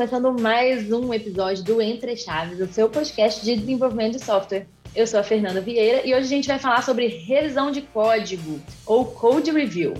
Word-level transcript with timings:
começando 0.00 0.32
mais 0.40 0.90
um 0.90 1.12
episódio 1.12 1.62
do 1.62 1.82
Entre 1.82 2.16
Chaves, 2.16 2.58
o 2.58 2.72
seu 2.72 2.88
podcast 2.88 3.44
de 3.44 3.54
desenvolvimento 3.54 4.12
de 4.12 4.24
software. 4.24 4.66
Eu 4.96 5.06
sou 5.06 5.20
a 5.20 5.22
Fernanda 5.22 5.60
Vieira 5.60 6.00
e 6.06 6.14
hoje 6.14 6.24
a 6.24 6.28
gente 6.28 6.48
vai 6.48 6.58
falar 6.58 6.80
sobre 6.80 7.06
revisão 7.06 7.70
de 7.70 7.82
código 7.82 8.58
ou 8.86 9.04
code 9.04 9.50
review. 9.50 9.92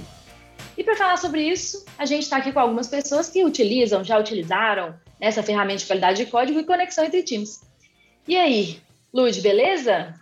E 0.74 0.82
para 0.82 0.96
falar 0.96 1.18
sobre 1.18 1.42
isso, 1.42 1.84
a 1.98 2.06
gente 2.06 2.22
está 2.22 2.38
aqui 2.38 2.50
com 2.50 2.58
algumas 2.60 2.88
pessoas 2.88 3.28
que 3.28 3.44
utilizam, 3.44 4.02
já 4.02 4.18
utilizaram 4.18 4.94
essa 5.20 5.42
ferramenta 5.42 5.80
de 5.80 5.86
qualidade 5.86 6.24
de 6.24 6.30
código 6.30 6.58
e 6.58 6.64
conexão 6.64 7.04
entre 7.04 7.22
times. 7.22 7.60
E 8.26 8.38
aí, 8.38 8.80
Lud, 9.12 9.38
beleza? 9.42 10.14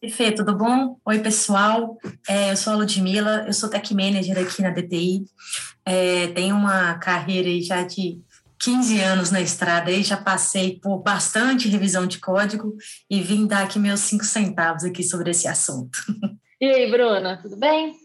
Perfeito, 0.00 0.44
tudo 0.44 0.56
bom? 0.56 0.96
Oi, 1.04 1.18
pessoal. 1.18 1.98
É, 2.28 2.52
eu 2.52 2.56
sou 2.56 2.74
a 2.74 2.76
Ludmilla, 2.76 3.46
eu 3.48 3.52
sou 3.52 3.68
Tech 3.68 3.92
Manager 3.92 4.38
aqui 4.38 4.62
na 4.62 4.70
DTI. 4.70 5.24
É, 5.84 6.28
tenho 6.28 6.54
uma 6.54 6.94
carreira 6.98 7.50
já 7.60 7.82
de 7.82 8.20
15 8.62 9.00
anos 9.00 9.32
na 9.32 9.40
estrada 9.40 9.90
e 9.90 10.04
já 10.04 10.16
passei 10.16 10.78
por 10.78 11.02
bastante 11.02 11.68
revisão 11.68 12.06
de 12.06 12.20
código 12.20 12.76
e 13.10 13.20
vim 13.20 13.44
dar 13.44 13.64
aqui 13.64 13.76
meus 13.76 13.98
cinco 14.00 14.24
centavos 14.24 14.84
aqui 14.84 15.02
sobre 15.02 15.32
esse 15.32 15.48
assunto. 15.48 15.98
E 16.60 16.66
aí, 16.66 16.88
Bruna, 16.88 17.42
tudo 17.42 17.56
bem? 17.56 17.96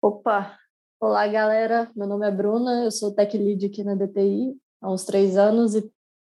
Opa! 0.00 0.56
Olá, 1.00 1.26
galera. 1.26 1.90
Meu 1.96 2.06
nome 2.06 2.24
é 2.24 2.30
Bruna, 2.30 2.84
eu 2.84 2.92
sou 2.92 3.12
Tech 3.12 3.36
Lead 3.36 3.66
aqui 3.66 3.82
na 3.82 3.96
DTI 3.96 4.54
há 4.80 4.88
uns 4.88 5.04
três 5.04 5.36
anos 5.36 5.74
e 5.74 5.84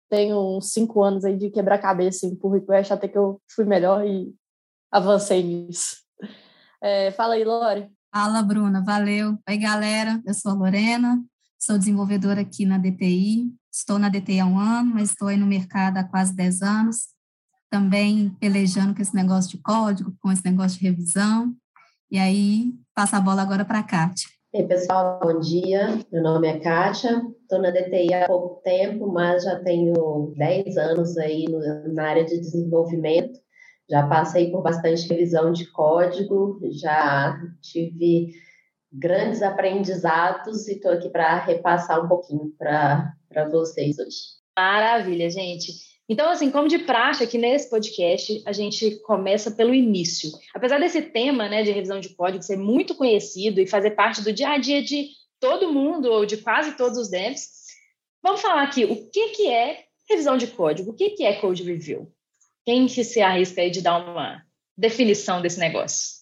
tenho 0.10 0.58
uns 0.58 0.74
cinco 0.74 1.02
anos 1.02 1.24
aí 1.24 1.38
de 1.38 1.50
quebrar 1.50 1.78
cabeça 1.78 2.26
em 2.26 2.36
pull 2.36 2.52
request 2.52 2.92
até 2.92 3.08
que 3.08 3.18
eu 3.18 3.42
fui 3.50 3.64
melhor 3.64 4.06
e 4.06 4.36
avancei 4.92 5.42
nisso. 5.42 5.96
É, 6.84 7.12
fala 7.12 7.36
aí, 7.36 7.46
Lore. 7.46 7.90
Fala, 8.14 8.44
Bruna, 8.44 8.84
valeu. 8.84 9.38
Oi, 9.48 9.58
galera, 9.58 10.22
eu 10.26 10.34
sou 10.34 10.52
a 10.52 10.56
Lorena, 10.56 11.24
sou 11.58 11.78
desenvolvedora 11.78 12.42
aqui 12.42 12.66
na 12.66 12.78
DTI, 12.78 13.50
estou 13.80 14.00
na 14.00 14.10
DTI 14.10 14.40
há 14.40 14.46
um 14.46 14.60
ano, 14.60 14.94
mas 14.96 15.12
estou 15.12 15.28
aí 15.28 15.38
no 15.38 15.46
mercado 15.46 15.98
há 15.98 16.04
quase 16.04 16.36
10 16.36 16.62
anos, 16.62 17.08
também 17.70 18.30
pelejando 18.40 18.96
com 18.96 19.02
esse 19.02 19.16
negócio 19.16 19.52
de 19.52 19.58
código, 19.58 20.16
com 20.22 20.32
esse 20.32 20.44
negócio 20.46 20.80
de 20.80 20.86
revisão, 20.86 21.54
e 22.10 22.18
aí 22.18 22.74
passa 22.96 23.18
a 23.18 23.22
bola 23.22 23.42
agora 23.42 23.66
para 23.66 23.80
a 23.80 23.84
Kátia. 23.84 24.30
Ei, 24.54 24.66
pessoal, 24.66 25.20
bom 25.22 25.40
dia. 25.40 26.00
Meu 26.12 26.24
nome 26.24 26.48
é 26.48 26.60
Kátia, 26.60 27.22
estou 27.42 27.62
na 27.62 27.70
DTI 27.70 28.14
há 28.14 28.28
pouco 28.28 28.62
tempo, 28.64 29.12
mas 29.12 29.44
já 29.44 29.60
tenho 29.60 30.34
10 30.36 30.78
anos 30.78 31.18
aí 31.18 31.46
no, 31.50 31.94
na 31.94 32.10
área 32.10 32.26
de 32.26 32.40
desenvolvimento 32.40 33.40
já 33.90 34.06
passei 34.06 34.52
por 34.52 34.62
bastante 34.62 35.08
revisão 35.08 35.52
de 35.52 35.66
código, 35.72 36.60
já 36.72 37.40
tive 37.62 38.34
grandes 38.92 39.42
aprendizados 39.42 40.68
e 40.68 40.74
estou 40.74 40.92
aqui 40.92 41.10
para 41.10 41.40
repassar 41.40 42.04
um 42.04 42.08
pouquinho 42.08 42.54
para 42.58 43.14
vocês 43.52 43.98
hoje. 44.00 44.18
Maravilha, 44.58 45.30
gente. 45.30 45.72
Então, 46.10 46.30
assim, 46.30 46.50
como 46.50 46.70
de 46.70 46.80
praxe 46.80 47.24
aqui 47.24 47.38
nesse 47.38 47.70
podcast, 47.70 48.42
a 48.46 48.54
gente 48.54 48.96
começa 49.02 49.52
pelo 49.52 49.74
início. 49.74 50.32
Apesar 50.54 50.80
desse 50.80 51.02
tema 51.02 51.50
né, 51.50 51.64
de 51.64 51.72
revisão 51.72 52.00
de 52.00 52.10
código 52.10 52.44
ser 52.44 52.58
muito 52.58 52.96
conhecido 52.96 53.60
e 53.60 53.68
fazer 53.68 53.92
parte 53.92 54.22
do 54.22 54.32
dia 54.32 54.50
a 54.50 54.58
dia 54.58 54.82
de 54.82 55.10
todo 55.40 55.72
mundo 55.72 56.10
ou 56.10 56.26
de 56.26 56.38
quase 56.38 56.78
todos 56.78 56.98
os 56.98 57.10
devs, 57.10 57.50
vamos 58.24 58.42
falar 58.42 58.64
aqui 58.64 58.86
o 58.86 59.10
que, 59.10 59.30
que 59.30 59.48
é 59.48 59.84
revisão 60.10 60.38
de 60.38 60.48
código, 60.48 60.92
o 60.92 60.94
que, 60.94 61.12
que 61.12 61.24
é 61.24 61.40
code 61.40 61.64
review? 61.64 62.12
Quem 62.66 62.88
que 62.88 63.04
se 63.04 63.22
arrisca 63.22 63.62
aí 63.62 63.70
de 63.70 63.82
dar 63.82 63.98
uma 63.98 64.42
definição 64.78 65.42
desse 65.42 65.60
negócio? 65.60 66.18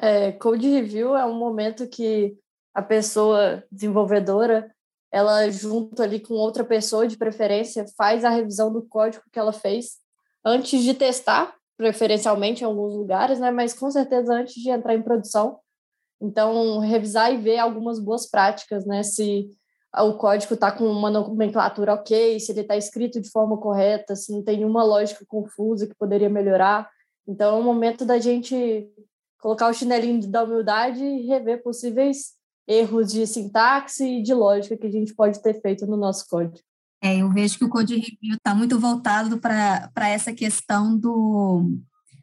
É, 0.00 0.32
code 0.32 0.68
review 0.68 1.16
é 1.16 1.24
um 1.24 1.38
momento 1.38 1.88
que 1.88 2.36
a 2.74 2.82
pessoa 2.82 3.64
desenvolvedora, 3.70 4.74
ela 5.12 5.50
junto 5.50 6.02
ali 6.02 6.18
com 6.18 6.32
outra 6.34 6.64
pessoa 6.64 7.06
de 7.06 7.18
preferência, 7.18 7.84
faz 7.96 8.24
a 8.24 8.30
revisão 8.30 8.72
do 8.72 8.82
código 8.82 9.22
que 9.30 9.38
ela 9.38 9.52
fez 9.52 9.98
antes 10.42 10.82
de 10.82 10.94
testar, 10.94 11.54
preferencialmente 11.76 12.62
em 12.62 12.66
alguns 12.66 12.94
lugares, 12.94 13.38
né? 13.38 13.50
Mas 13.50 13.74
com 13.74 13.90
certeza 13.90 14.32
antes 14.32 14.54
de 14.54 14.70
entrar 14.70 14.94
em 14.94 15.02
produção. 15.02 15.58
Então, 16.20 16.78
revisar 16.78 17.32
e 17.32 17.36
ver 17.36 17.58
algumas 17.58 17.98
boas 17.98 18.28
práticas, 18.28 18.86
né? 18.86 19.02
Se 19.02 19.50
o 19.94 20.14
código 20.14 20.54
está 20.54 20.72
com 20.72 20.84
uma 20.84 21.10
nomenclatura 21.10 21.92
ok, 21.92 22.40
se 22.40 22.50
ele 22.52 22.62
está 22.62 22.76
escrito 22.76 23.20
de 23.20 23.30
forma 23.30 23.58
correta, 23.58 24.16
se 24.16 24.32
não 24.32 24.42
tem 24.42 24.58
nenhuma 24.58 24.82
lógica 24.82 25.26
confusa 25.28 25.86
que 25.86 25.94
poderia 25.94 26.30
melhorar. 26.30 26.88
Então, 27.28 27.56
é 27.56 27.60
o 27.60 27.62
momento 27.62 28.06
da 28.06 28.18
gente 28.18 28.88
colocar 29.38 29.68
o 29.68 29.74
chinelinho 29.74 30.26
da 30.28 30.44
humildade 30.44 31.04
e 31.04 31.26
rever 31.26 31.62
possíveis 31.62 32.32
erros 32.66 33.12
de 33.12 33.26
sintaxe 33.26 34.04
e 34.04 34.22
de 34.22 34.32
lógica 34.32 34.76
que 34.76 34.86
a 34.86 34.90
gente 34.90 35.14
pode 35.14 35.42
ter 35.42 35.60
feito 35.60 35.86
no 35.86 35.96
nosso 35.96 36.26
código. 36.28 36.58
É, 37.02 37.18
eu 37.18 37.30
vejo 37.30 37.58
que 37.58 37.64
o 37.64 37.68
Code 37.68 37.94
Review 37.94 38.36
está 38.36 38.54
muito 38.54 38.78
voltado 38.78 39.38
para 39.38 40.08
essa 40.08 40.32
questão 40.32 40.96
do. 40.96 41.76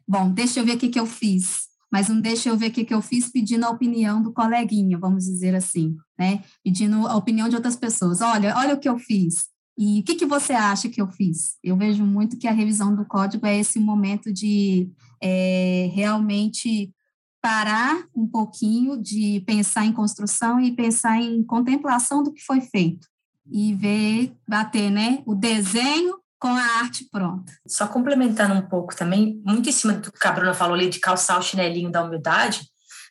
Bom, 0.08 0.30
deixa 0.32 0.60
eu 0.60 0.64
ver 0.64 0.76
o 0.76 0.78
que, 0.78 0.88
que 0.88 0.98
eu 0.98 1.06
fiz 1.06 1.70
mas 1.90 2.08
não 2.08 2.20
deixa 2.20 2.48
eu 2.48 2.56
ver 2.56 2.68
o 2.68 2.72
que, 2.72 2.84
que 2.84 2.94
eu 2.94 3.02
fiz 3.02 3.30
pedindo 3.30 3.66
a 3.66 3.70
opinião 3.70 4.22
do 4.22 4.32
coleguinha, 4.32 4.96
vamos 4.96 5.24
dizer 5.24 5.54
assim, 5.54 5.96
né? 6.18 6.42
Pedindo 6.62 7.06
a 7.06 7.16
opinião 7.16 7.48
de 7.48 7.56
outras 7.56 7.74
pessoas. 7.74 8.20
Olha, 8.20 8.56
olha 8.56 8.74
o 8.74 8.78
que 8.78 8.88
eu 8.88 8.96
fiz. 8.98 9.48
E 9.76 10.00
o 10.00 10.04
que, 10.04 10.14
que 10.14 10.26
você 10.26 10.52
acha 10.52 10.88
que 10.88 11.00
eu 11.00 11.08
fiz? 11.08 11.56
Eu 11.64 11.76
vejo 11.76 12.04
muito 12.04 12.38
que 12.38 12.46
a 12.46 12.52
revisão 12.52 12.94
do 12.94 13.04
código 13.04 13.46
é 13.46 13.58
esse 13.58 13.80
momento 13.80 14.32
de 14.32 14.90
é, 15.20 15.90
realmente 15.92 16.92
parar 17.40 18.04
um 18.14 18.26
pouquinho 18.26 19.00
de 19.00 19.42
pensar 19.46 19.84
em 19.84 19.92
construção 19.92 20.60
e 20.60 20.72
pensar 20.72 21.16
em 21.16 21.42
contemplação 21.42 22.22
do 22.22 22.32
que 22.32 22.42
foi 22.42 22.60
feito 22.60 23.08
e 23.50 23.74
ver, 23.74 24.32
bater, 24.48 24.90
né, 24.90 25.22
o 25.26 25.34
desenho 25.34 26.18
com 26.38 26.48
a 26.48 26.62
arte 26.80 27.06
pronta. 27.10 27.52
Só 27.66 27.86
complementando 27.86 28.54
um 28.54 28.62
pouco 28.62 28.96
também, 28.96 29.42
muito 29.44 29.68
em 29.68 29.72
cima 29.72 29.94
do 29.94 30.10
que 30.10 30.26
a 30.26 30.32
Bruna 30.32 30.54
falou 30.54 30.74
ali 30.74 30.88
de 30.88 30.98
calçar 30.98 31.38
o 31.38 31.42
chinelinho 31.42 31.90
da 31.90 32.02
humildade, 32.02 32.62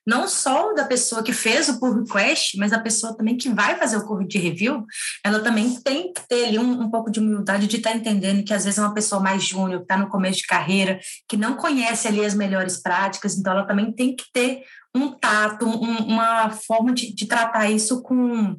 não 0.09 0.27
só 0.27 0.73
da 0.73 0.85
pessoa 0.85 1.21
que 1.21 1.31
fez 1.31 1.69
o 1.69 1.79
pull 1.79 1.99
request, 1.99 2.57
mas 2.57 2.71
da 2.71 2.79
pessoa 2.79 3.15
também 3.15 3.37
que 3.37 3.47
vai 3.47 3.77
fazer 3.77 3.97
o 3.97 4.05
curso 4.07 4.27
de 4.27 4.39
review, 4.39 4.83
ela 5.23 5.39
também 5.39 5.79
tem 5.81 6.11
que 6.11 6.27
ter 6.27 6.47
ali 6.47 6.57
um, 6.57 6.81
um 6.81 6.89
pouco 6.89 7.11
de 7.11 7.19
humildade 7.19 7.67
de 7.67 7.77
estar 7.77 7.91
tá 7.91 7.95
entendendo 7.95 8.43
que 8.43 8.51
às 8.51 8.65
vezes 8.65 8.79
é 8.79 8.81
uma 8.81 8.93
pessoa 8.93 9.21
mais 9.21 9.43
júnior, 9.43 9.81
que 9.81 9.85
está 9.85 9.97
no 9.97 10.09
começo 10.09 10.39
de 10.39 10.47
carreira, 10.47 10.99
que 11.27 11.37
não 11.37 11.55
conhece 11.55 12.07
ali 12.07 12.25
as 12.25 12.33
melhores 12.33 12.81
práticas, 12.81 13.37
então 13.37 13.53
ela 13.53 13.67
também 13.67 13.91
tem 13.91 14.15
que 14.15 14.25
ter 14.33 14.63
um 14.95 15.11
tato, 15.11 15.67
um, 15.67 15.97
uma 16.07 16.49
forma 16.49 16.91
de, 16.91 17.13
de 17.13 17.27
tratar 17.27 17.69
isso 17.69 18.01
com 18.01 18.57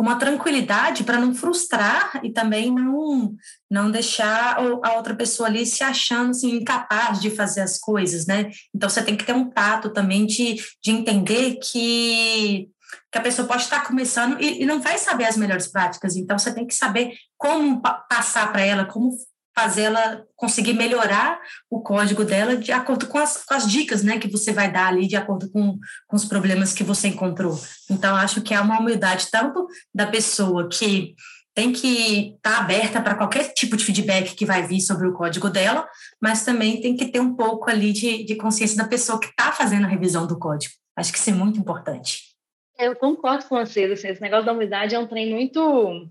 com 0.00 0.04
uma 0.04 0.18
tranquilidade 0.18 1.04
para 1.04 1.20
não 1.20 1.34
frustrar 1.34 2.22
e 2.24 2.32
também 2.32 2.74
não 2.74 3.34
não 3.70 3.90
deixar 3.90 4.56
a 4.56 4.94
outra 4.96 5.14
pessoa 5.14 5.46
ali 5.46 5.66
se 5.66 5.84
achando 5.84 6.30
assim, 6.30 6.56
incapaz 6.56 7.20
de 7.20 7.28
fazer 7.28 7.60
as 7.60 7.78
coisas, 7.78 8.24
né? 8.24 8.50
Então 8.74 8.88
você 8.88 9.02
tem 9.02 9.14
que 9.14 9.26
ter 9.26 9.34
um 9.34 9.50
tato 9.50 9.90
também 9.90 10.24
de, 10.24 10.54
de 10.82 10.90
entender 10.90 11.56
que 11.56 12.70
que 13.12 13.18
a 13.18 13.20
pessoa 13.20 13.46
pode 13.46 13.64
estar 13.64 13.86
começando 13.86 14.40
e, 14.40 14.62
e 14.62 14.64
não 14.64 14.80
vai 14.80 14.96
saber 14.96 15.26
as 15.26 15.36
melhores 15.36 15.66
práticas, 15.66 16.16
então 16.16 16.38
você 16.38 16.54
tem 16.54 16.66
que 16.66 16.74
saber 16.74 17.12
como 17.36 17.82
passar 18.08 18.50
para 18.50 18.62
ela, 18.62 18.86
como 18.86 19.10
fazê-la 19.54 20.22
conseguir 20.36 20.72
melhorar 20.72 21.40
o 21.68 21.80
código 21.80 22.24
dela 22.24 22.56
de 22.56 22.72
acordo 22.72 23.06
com 23.06 23.18
as, 23.18 23.44
com 23.44 23.54
as 23.54 23.70
dicas 23.70 24.02
né, 24.02 24.18
que 24.18 24.30
você 24.30 24.52
vai 24.52 24.70
dar 24.70 24.88
ali, 24.88 25.06
de 25.06 25.16
acordo 25.16 25.50
com, 25.50 25.78
com 26.06 26.16
os 26.16 26.24
problemas 26.24 26.72
que 26.72 26.84
você 26.84 27.08
encontrou. 27.08 27.58
Então, 27.90 28.16
acho 28.16 28.40
que 28.42 28.54
é 28.54 28.60
uma 28.60 28.80
humildade 28.80 29.28
tanto 29.30 29.66
da 29.94 30.06
pessoa 30.06 30.68
que 30.68 31.14
tem 31.54 31.72
que 31.72 32.34
estar 32.36 32.56
tá 32.56 32.58
aberta 32.58 33.02
para 33.02 33.16
qualquer 33.16 33.52
tipo 33.52 33.76
de 33.76 33.84
feedback 33.84 34.34
que 34.34 34.46
vai 34.46 34.66
vir 34.66 34.80
sobre 34.80 35.08
o 35.08 35.12
código 35.12 35.50
dela, 35.50 35.86
mas 36.20 36.44
também 36.44 36.80
tem 36.80 36.96
que 36.96 37.06
ter 37.06 37.20
um 37.20 37.34
pouco 37.34 37.68
ali 37.68 37.92
de, 37.92 38.24
de 38.24 38.36
consciência 38.36 38.76
da 38.76 38.88
pessoa 38.88 39.18
que 39.18 39.26
está 39.26 39.52
fazendo 39.52 39.84
a 39.84 39.88
revisão 39.88 40.26
do 40.26 40.38
código. 40.38 40.72
Acho 40.96 41.12
que 41.12 41.18
isso 41.18 41.30
é 41.30 41.34
muito 41.34 41.58
importante. 41.58 42.30
Eu 42.78 42.96
concordo 42.96 43.44
com 43.44 43.56
vocês, 43.56 43.90
assim, 43.92 44.08
esse 44.08 44.22
negócio 44.22 44.46
da 44.46 44.52
humildade 44.52 44.94
é 44.94 44.98
um 44.98 45.06
trem 45.06 45.34
muito 45.34 46.08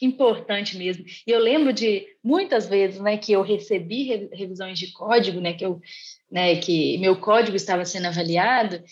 importante 0.00 0.76
mesmo. 0.76 1.04
E 1.26 1.30
eu 1.30 1.38
lembro 1.38 1.72
de 1.72 2.06
muitas 2.22 2.66
vezes, 2.66 3.00
né, 3.00 3.16
que 3.16 3.32
eu 3.32 3.42
recebi 3.42 4.28
revisões 4.32 4.78
de 4.78 4.92
código, 4.92 5.40
né, 5.40 5.52
que 5.52 5.64
eu, 5.64 5.80
né, 6.30 6.56
que 6.56 6.98
meu 6.98 7.16
código 7.20 7.56
estava 7.56 7.84
sendo 7.84 8.06
avaliado, 8.06 8.82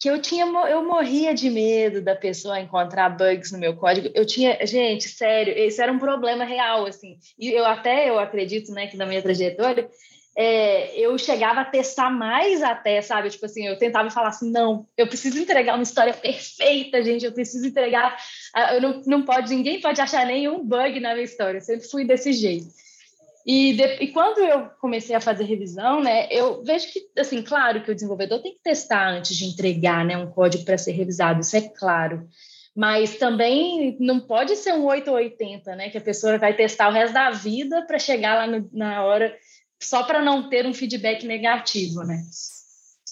que 0.00 0.10
eu 0.10 0.20
tinha 0.20 0.44
eu 0.44 0.84
morria 0.84 1.32
de 1.32 1.48
medo 1.48 2.02
da 2.02 2.16
pessoa 2.16 2.58
encontrar 2.58 3.10
bugs 3.10 3.52
no 3.52 3.58
meu 3.58 3.76
código. 3.76 4.10
Eu 4.14 4.26
tinha, 4.26 4.58
gente, 4.66 5.08
sério, 5.08 5.54
esse 5.56 5.80
era 5.80 5.92
um 5.92 5.98
problema 5.98 6.44
real 6.44 6.86
assim. 6.86 7.18
E 7.38 7.50
eu 7.50 7.64
até 7.64 8.10
eu 8.10 8.18
acredito, 8.18 8.72
né, 8.72 8.88
que 8.88 8.96
na 8.96 9.06
minha 9.06 9.22
trajetória 9.22 9.88
é, 10.36 10.98
eu 10.98 11.16
chegava 11.18 11.60
a 11.60 11.64
testar 11.64 12.10
mais 12.10 12.62
até, 12.62 13.02
sabe? 13.02 13.30
Tipo 13.30 13.46
assim, 13.46 13.66
eu 13.66 13.78
tentava 13.78 14.10
falar 14.10 14.28
assim, 14.28 14.50
não, 14.50 14.86
eu 14.96 15.06
preciso 15.06 15.38
entregar 15.38 15.74
uma 15.74 15.82
história 15.82 16.14
perfeita, 16.14 17.02
gente, 17.02 17.24
eu 17.24 17.32
preciso 17.32 17.66
entregar, 17.66 18.16
eu 18.72 18.80
não, 18.80 19.02
não 19.06 19.22
pode, 19.22 19.54
ninguém 19.54 19.80
pode 19.80 20.00
achar 20.00 20.24
nenhum 20.26 20.64
bug 20.64 21.00
na 21.00 21.12
minha 21.12 21.24
história, 21.24 21.58
eu 21.58 21.62
sempre 21.62 21.88
fui 21.88 22.04
desse 22.04 22.32
jeito. 22.32 22.66
E, 23.44 23.72
de, 23.72 24.04
e 24.04 24.08
quando 24.08 24.38
eu 24.38 24.70
comecei 24.80 25.16
a 25.16 25.20
fazer 25.20 25.44
revisão, 25.44 26.00
né, 26.00 26.28
eu 26.30 26.62
vejo 26.62 26.86
que, 26.92 27.00
assim, 27.18 27.42
claro 27.42 27.82
que 27.82 27.90
o 27.90 27.94
desenvolvedor 27.94 28.40
tem 28.40 28.54
que 28.54 28.62
testar 28.62 29.08
antes 29.08 29.36
de 29.36 29.46
entregar, 29.46 30.04
né, 30.04 30.16
um 30.16 30.30
código 30.30 30.64
para 30.64 30.78
ser 30.78 30.92
revisado, 30.92 31.40
isso 31.40 31.56
é 31.56 31.60
claro. 31.60 32.26
Mas 32.74 33.16
também 33.16 33.98
não 34.00 34.18
pode 34.18 34.56
ser 34.56 34.72
um 34.72 34.86
8 34.86 35.08
ou 35.10 35.16
80, 35.16 35.76
né? 35.76 35.90
Que 35.90 35.98
a 35.98 36.00
pessoa 36.00 36.38
vai 36.38 36.54
testar 36.54 36.88
o 36.88 36.92
resto 36.92 37.12
da 37.12 37.30
vida 37.30 37.82
para 37.82 37.98
chegar 37.98 38.34
lá 38.34 38.46
no, 38.46 38.66
na 38.72 39.04
hora 39.04 39.36
só 39.84 40.02
para 40.02 40.22
não 40.22 40.48
ter 40.48 40.66
um 40.66 40.74
feedback 40.74 41.26
negativo, 41.26 42.02
né? 42.02 42.22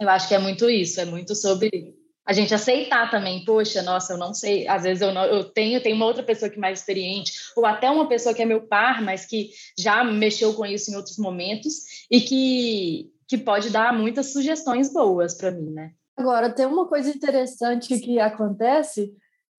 Eu 0.01 0.09
acho 0.09 0.29
que 0.29 0.35
é 0.35 0.39
muito 0.39 0.69
isso, 0.71 1.01
é 1.01 1.05
muito 1.05 1.35
sobre 1.35 1.95
a 2.27 2.33
gente 2.33 2.55
aceitar 2.55 3.11
também, 3.11 3.45
poxa, 3.45 3.83
nossa, 3.83 4.13
eu 4.13 4.17
não 4.17 4.33
sei, 4.33 4.69
às 4.69 4.85
vezes 4.85 5.03
eu, 5.03 5.13
não, 5.13 5.25
eu 5.25 5.45
tenho, 5.45 5.83
tem 5.83 5.93
uma 5.93 6.07
outra 6.07 6.23
pessoa 6.23 6.49
que 6.49 6.59
é 6.59 6.61
mais 6.61 6.79
experiente, 6.79 7.33
ou 7.57 7.67
até 7.67 7.91
uma 7.91 8.09
pessoa 8.09 8.33
que 8.33 8.41
é 8.41 8.45
meu 8.45 8.69
par, 8.69 9.03
mas 9.03 9.27
que 9.27 9.51
já 9.77 10.05
mexeu 10.05 10.55
com 10.55 10.65
isso 10.65 10.93
em 10.93 10.97
outros 10.97 11.19
momentos 11.19 12.07
e 12.09 12.21
que, 12.21 13.11
que 13.27 13.37
pode 13.37 13.71
dar 13.71 13.93
muitas 13.93 14.33
sugestões 14.33 14.93
boas 14.93 15.35
para 15.35 15.51
mim, 15.51 15.71
né? 15.71 15.91
Agora, 16.17 16.51
tem 16.51 16.67
uma 16.67 16.87
coisa 16.87 17.11
interessante 17.11 17.99
que 17.99 18.21
acontece 18.21 19.13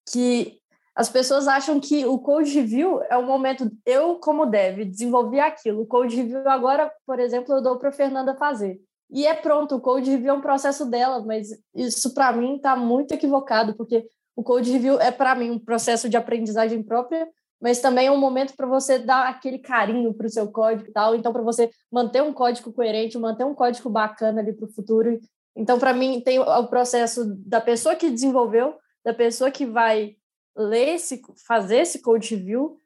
que 0.10 0.61
as 1.01 1.09
pessoas 1.09 1.48
acham 1.48 1.80
que 1.80 2.06
o 2.06 2.19
code 2.19 2.53
review 2.53 3.01
é 3.09 3.18
o 3.18 3.25
momento 3.25 3.71
eu 3.88 4.19
como 4.19 4.45
dev 4.45 4.86
desenvolver 4.86 5.39
aquilo. 5.39 5.81
O 5.81 5.88
code 5.88 6.15
review 6.15 6.48
agora, 6.48 6.92
por 7.07 7.19
exemplo, 7.19 7.56
eu 7.56 7.62
dou 7.62 7.80
para 7.80 7.92
Fernanda 7.92 8.36
fazer. 8.36 8.80
E 9.09 9.25
é 9.25 9.33
pronto, 9.33 9.75
o 9.75 9.81
code 9.81 10.12
review 10.12 10.30
é 10.30 10.38
um 10.38 10.42
processo 10.42 10.86
dela, 10.86 11.25
mas 11.25 11.48
isso 11.74 12.13
para 12.13 12.31
mim 12.31 12.57
está 12.57 12.75
muito 12.75 13.15
equivocado, 13.15 13.75
porque 13.75 14.06
o 14.36 14.44
code 14.44 14.71
review 14.71 15.01
é 15.01 15.09
para 15.09 15.33
mim 15.33 15.50
um 15.50 15.57
processo 15.57 16.07
de 16.07 16.15
aprendizagem 16.18 16.83
própria, 16.83 17.27
mas 17.59 17.80
também 17.80 18.06
é 18.06 18.12
um 18.12 18.19
momento 18.19 18.56
para 18.56 18.68
você 18.68 19.00
dar 19.00 19.27
aquele 19.27 19.57
carinho 19.57 20.13
para 20.13 20.27
o 20.27 20.30
seu 20.30 20.51
código 20.51 20.88
e 20.88 20.94
tal, 20.94 21.15
então 21.15 21.33
para 21.33 21.42
você 21.42 21.71
manter 21.92 22.21
um 22.21 22.31
código 22.31 22.71
coerente, 22.71 23.18
manter 23.18 23.44
um 23.44 23.56
código 23.56 23.89
bacana 23.89 24.39
ali 24.39 24.53
para 24.53 24.68
o 24.68 24.71
futuro. 24.71 25.19
Então, 25.56 25.80
para 25.80 25.94
mim, 25.94 26.21
tem 26.21 26.38
o 26.38 26.68
processo 26.68 27.25
da 27.44 27.59
pessoa 27.59 27.95
que 27.95 28.12
desenvolveu, 28.12 28.75
da 29.03 29.15
pessoa 29.15 29.50
que 29.50 29.65
vai 29.65 30.15
ler 30.56 30.95
esse, 30.95 31.21
fazer 31.45 31.77
esse 31.77 32.00
code 32.00 32.36
review 32.36 32.77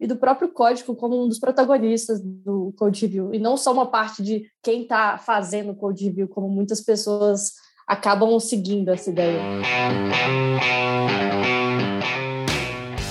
e 0.00 0.06
do 0.06 0.16
próprio 0.16 0.50
código 0.50 0.94
como 0.94 1.22
um 1.22 1.28
dos 1.28 1.38
protagonistas 1.38 2.20
do 2.22 2.72
code 2.76 3.04
review 3.04 3.34
e 3.34 3.38
não 3.38 3.56
só 3.56 3.72
uma 3.72 3.86
parte 3.86 4.22
de 4.22 4.48
quem 4.62 4.82
está 4.82 5.18
fazendo 5.18 5.72
o 5.72 5.76
code 5.76 6.04
review, 6.04 6.28
como 6.28 6.48
muitas 6.48 6.80
pessoas 6.80 7.54
acabam 7.86 8.38
seguindo 8.38 8.90
essa 8.90 9.10
ideia. 9.10 9.40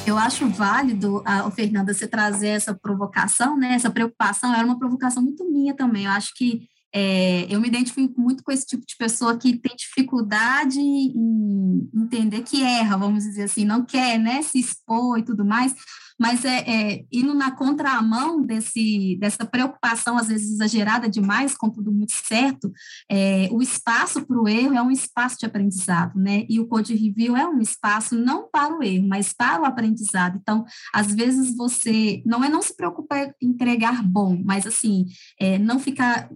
Eu 0.05 0.17
acho 0.17 0.47
válido, 0.47 1.21
a, 1.25 1.49
Fernanda, 1.51 1.93
você 1.93 2.07
trazer 2.07 2.49
essa 2.49 2.73
provocação, 2.73 3.57
né? 3.57 3.73
Essa 3.73 3.89
preocupação 3.89 4.53
era 4.53 4.65
uma 4.65 4.79
provocação 4.79 5.21
muito 5.21 5.43
minha 5.43 5.75
também. 5.75 6.05
Eu 6.05 6.11
acho 6.11 6.33
que 6.35 6.67
é, 6.93 7.45
eu 7.53 7.59
me 7.59 7.67
identifico 7.67 8.19
muito 8.19 8.43
com 8.43 8.51
esse 8.51 8.65
tipo 8.65 8.85
de 8.85 8.95
pessoa 8.97 9.37
que 9.37 9.57
tem 9.57 9.75
dificuldade 9.75 10.79
em 10.79 11.89
entender 11.93 12.41
que 12.43 12.63
erra, 12.63 12.97
vamos 12.97 13.23
dizer 13.23 13.43
assim, 13.43 13.65
não 13.65 13.85
quer 13.85 14.17
né, 14.17 14.41
se 14.41 14.59
expor 14.59 15.19
e 15.19 15.23
tudo 15.23 15.45
mais, 15.45 15.75
mas 16.17 16.45
é, 16.45 16.59
é, 16.59 17.05
indo 17.11 17.33
na 17.33 17.51
contramão 17.51 18.41
desse, 18.41 19.17
dessa 19.19 19.45
preocupação, 19.45 20.17
às 20.17 20.27
vezes 20.27 20.51
exagerada 20.51 21.09
demais, 21.09 21.55
com 21.55 21.69
tudo 21.69 21.91
muito 21.91 22.13
certo, 22.13 22.71
é, 23.09 23.49
o 23.51 23.61
espaço 23.61 24.25
para 24.25 24.39
o 24.39 24.47
erro 24.47 24.73
é 24.73 24.81
um 24.81 24.91
espaço 24.91 25.37
de 25.39 25.45
aprendizado, 25.45 26.17
né? 26.17 26.45
E 26.49 26.59
o 26.59 26.67
Code 26.67 26.95
Review 26.95 27.35
é 27.35 27.47
um 27.47 27.59
espaço 27.59 28.15
não 28.15 28.49
para 28.49 28.77
o 28.77 28.81
erro, 28.81 29.07
mas 29.07 29.33
para 29.33 29.61
o 29.61 29.65
aprendizado. 29.65 30.39
Então, 30.41 30.65
às 30.93 31.13
vezes 31.13 31.55
você, 31.55 32.21
não 32.25 32.43
é 32.43 32.49
não 32.49 32.61
se 32.61 32.75
preocupar 32.75 33.33
em 33.41 33.57
entregar 33.57 34.03
bom, 34.03 34.39
mas 34.45 34.67
assim, 34.67 35.07
é, 35.39 35.57
não 35.57 35.79
ficar, 35.79 36.29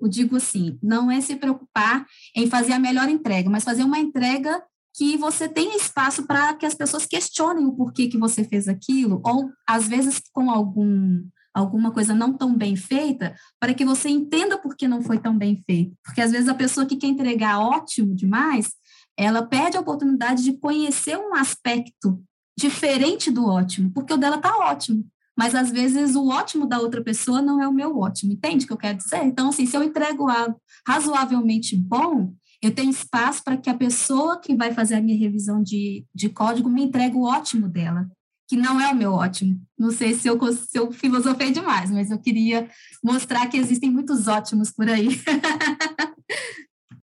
eu 0.00 0.08
digo 0.08 0.36
assim, 0.36 0.78
não 0.82 1.10
é 1.10 1.20
se 1.20 1.36
preocupar 1.36 2.06
em 2.34 2.48
fazer 2.48 2.72
a 2.72 2.78
melhor 2.78 3.10
entrega, 3.10 3.50
mas 3.50 3.62
fazer 3.62 3.84
uma 3.84 3.98
entrega 3.98 4.62
que 4.96 5.16
você 5.18 5.46
tenha 5.46 5.76
espaço 5.76 6.26
para 6.26 6.54
que 6.54 6.64
as 6.64 6.74
pessoas 6.74 7.04
questionem 7.04 7.66
o 7.66 7.72
porquê 7.72 8.08
que 8.08 8.16
você 8.16 8.42
fez 8.42 8.66
aquilo, 8.66 9.20
ou 9.24 9.50
às 9.68 9.86
vezes 9.86 10.22
com 10.32 10.50
algum 10.50 11.22
alguma 11.52 11.90
coisa 11.90 12.14
não 12.14 12.34
tão 12.34 12.54
bem 12.54 12.76
feita, 12.76 13.34
para 13.58 13.72
que 13.72 13.82
você 13.82 14.10
entenda 14.10 14.58
por 14.58 14.76
que 14.76 14.86
não 14.86 15.00
foi 15.00 15.18
tão 15.18 15.36
bem 15.38 15.62
feito. 15.64 15.96
Porque 16.04 16.20
às 16.20 16.30
vezes 16.30 16.50
a 16.50 16.54
pessoa 16.54 16.84
que 16.84 16.96
quer 16.96 17.06
entregar 17.06 17.58
ótimo 17.58 18.14
demais, 18.14 18.74
ela 19.16 19.42
perde 19.42 19.78
a 19.78 19.80
oportunidade 19.80 20.44
de 20.44 20.58
conhecer 20.58 21.16
um 21.16 21.34
aspecto 21.34 22.22
diferente 22.58 23.30
do 23.30 23.46
ótimo, 23.46 23.90
porque 23.90 24.12
o 24.12 24.18
dela 24.18 24.36
está 24.36 24.54
ótimo. 24.54 25.06
Mas 25.34 25.54
às 25.54 25.70
vezes 25.70 26.14
o 26.14 26.28
ótimo 26.28 26.66
da 26.66 26.78
outra 26.78 27.02
pessoa 27.02 27.40
não 27.40 27.62
é 27.62 27.66
o 27.66 27.72
meu 27.72 27.98
ótimo, 27.98 28.32
entende 28.32 28.64
o 28.64 28.68
que 28.68 28.72
eu 28.74 28.78
quero 28.78 28.98
dizer? 28.98 29.24
Então, 29.24 29.48
assim, 29.48 29.64
se 29.64 29.76
eu 29.76 29.82
entrego 29.82 30.28
algo 30.28 30.60
razoavelmente 30.86 31.74
bom, 31.74 32.34
eu 32.66 32.74
tenho 32.74 32.90
espaço 32.90 33.42
para 33.44 33.56
que 33.56 33.70
a 33.70 33.74
pessoa 33.74 34.40
que 34.40 34.54
vai 34.56 34.72
fazer 34.72 34.96
a 34.96 35.00
minha 35.00 35.18
revisão 35.18 35.62
de, 35.62 36.04
de 36.14 36.28
código 36.28 36.68
me 36.68 36.82
entregue 36.82 37.16
o 37.16 37.24
ótimo 37.24 37.68
dela, 37.68 38.06
que 38.48 38.56
não 38.56 38.80
é 38.80 38.90
o 38.90 38.96
meu 38.96 39.12
ótimo. 39.12 39.60
Não 39.78 39.90
sei 39.90 40.14
se 40.14 40.28
eu, 40.28 40.38
se 40.52 40.76
eu 40.78 40.90
filosofei 40.90 41.52
demais, 41.52 41.90
mas 41.90 42.10
eu 42.10 42.18
queria 42.18 42.68
mostrar 43.02 43.46
que 43.48 43.56
existem 43.56 43.90
muitos 43.90 44.26
ótimos 44.26 44.72
por 44.72 44.88
aí. 44.88 45.08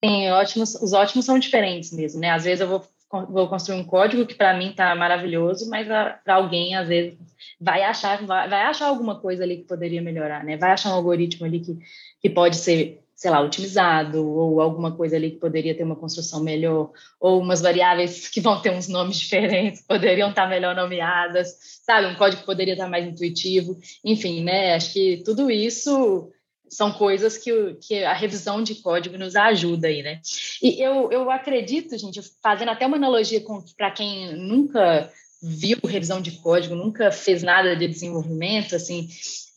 Sim, 0.05 0.31
ótimos, 0.31 0.77
os 0.77 0.93
ótimos 0.93 1.27
são 1.27 1.39
diferentes 1.41 1.93
mesmo, 1.93 2.21
né? 2.21 2.31
Às 2.31 2.45
vezes 2.45 2.61
eu 2.61 2.69
vou, 2.69 2.87
vou 3.29 3.49
construir 3.49 3.81
um 3.81 3.85
código 3.85 4.27
que 4.27 4.37
para 4.37 4.57
mim 4.57 4.71
está 4.71 4.95
maravilhoso, 4.95 5.69
mas 5.69 5.89
para 5.89 6.35
alguém, 6.35 6.77
às 6.77 6.87
vezes, 6.87 7.19
vai 7.61 7.83
achar, 7.83 8.25
vai, 8.25 8.49
vai 8.49 8.63
achar 8.63 8.87
alguma 8.87 9.19
coisa 9.19 9.43
ali 9.43 9.57
que 9.57 9.65
poderia 9.65 10.01
melhorar, 10.01 10.45
né? 10.45 10.57
Vai 10.57 10.71
achar 10.71 10.91
um 10.91 10.95
algoritmo 10.95 11.45
ali 11.45 11.59
que, 11.59 11.77
que 12.23 12.31
pode 12.31 12.57
ser 12.57 13.03
sei 13.19 13.33
lá, 13.33 13.41
otimizado, 13.41 14.25
ou 14.25 14.61
alguma 14.61 14.97
coisa 14.97 15.17
ali 15.17 15.33
que 15.33 15.41
poderia 15.41 15.77
ter 15.77 15.83
uma 15.83 15.97
construção 15.97 16.41
melhor, 16.41 16.93
ou 17.19 17.41
umas 17.41 17.61
variáveis 17.61 18.29
que 18.31 18.41
vão 18.41 18.63
ter 18.63 18.71
uns 18.71 18.87
nomes 18.87 19.19
diferentes, 19.19 19.83
poderiam 19.85 20.31
estar 20.31 20.49
melhor 20.49 20.77
nomeadas, 20.77 21.59
sabe? 21.85 22.07
Um 22.07 22.15
código 22.15 22.45
poderia 22.45 22.75
estar 22.75 22.89
mais 22.89 23.05
intuitivo. 23.05 23.77
Enfim, 24.05 24.45
né? 24.45 24.75
Acho 24.75 24.93
que 24.93 25.21
tudo 25.25 25.51
isso 25.51 26.31
são 26.69 26.93
coisas 26.93 27.37
que, 27.37 27.75
que 27.83 28.05
a 28.05 28.13
revisão 28.13 28.63
de 28.63 28.77
código 28.77 29.19
nos 29.19 29.35
ajuda 29.35 29.89
aí, 29.89 30.01
né? 30.01 30.21
E 30.63 30.81
eu, 30.81 31.11
eu 31.11 31.29
acredito, 31.29 31.99
gente, 31.99 32.21
fazendo 32.41 32.71
até 32.71 32.87
uma 32.87 32.99
analogia 32.99 33.43
para 33.77 33.91
quem 33.91 34.37
nunca 34.37 35.11
viu 35.43 35.79
revisão 35.85 36.21
de 36.21 36.33
código, 36.33 36.75
nunca 36.75 37.11
fez 37.11 37.43
nada 37.43 37.77
de 37.77 37.87
desenvolvimento, 37.87 38.75
assim, 38.75 39.09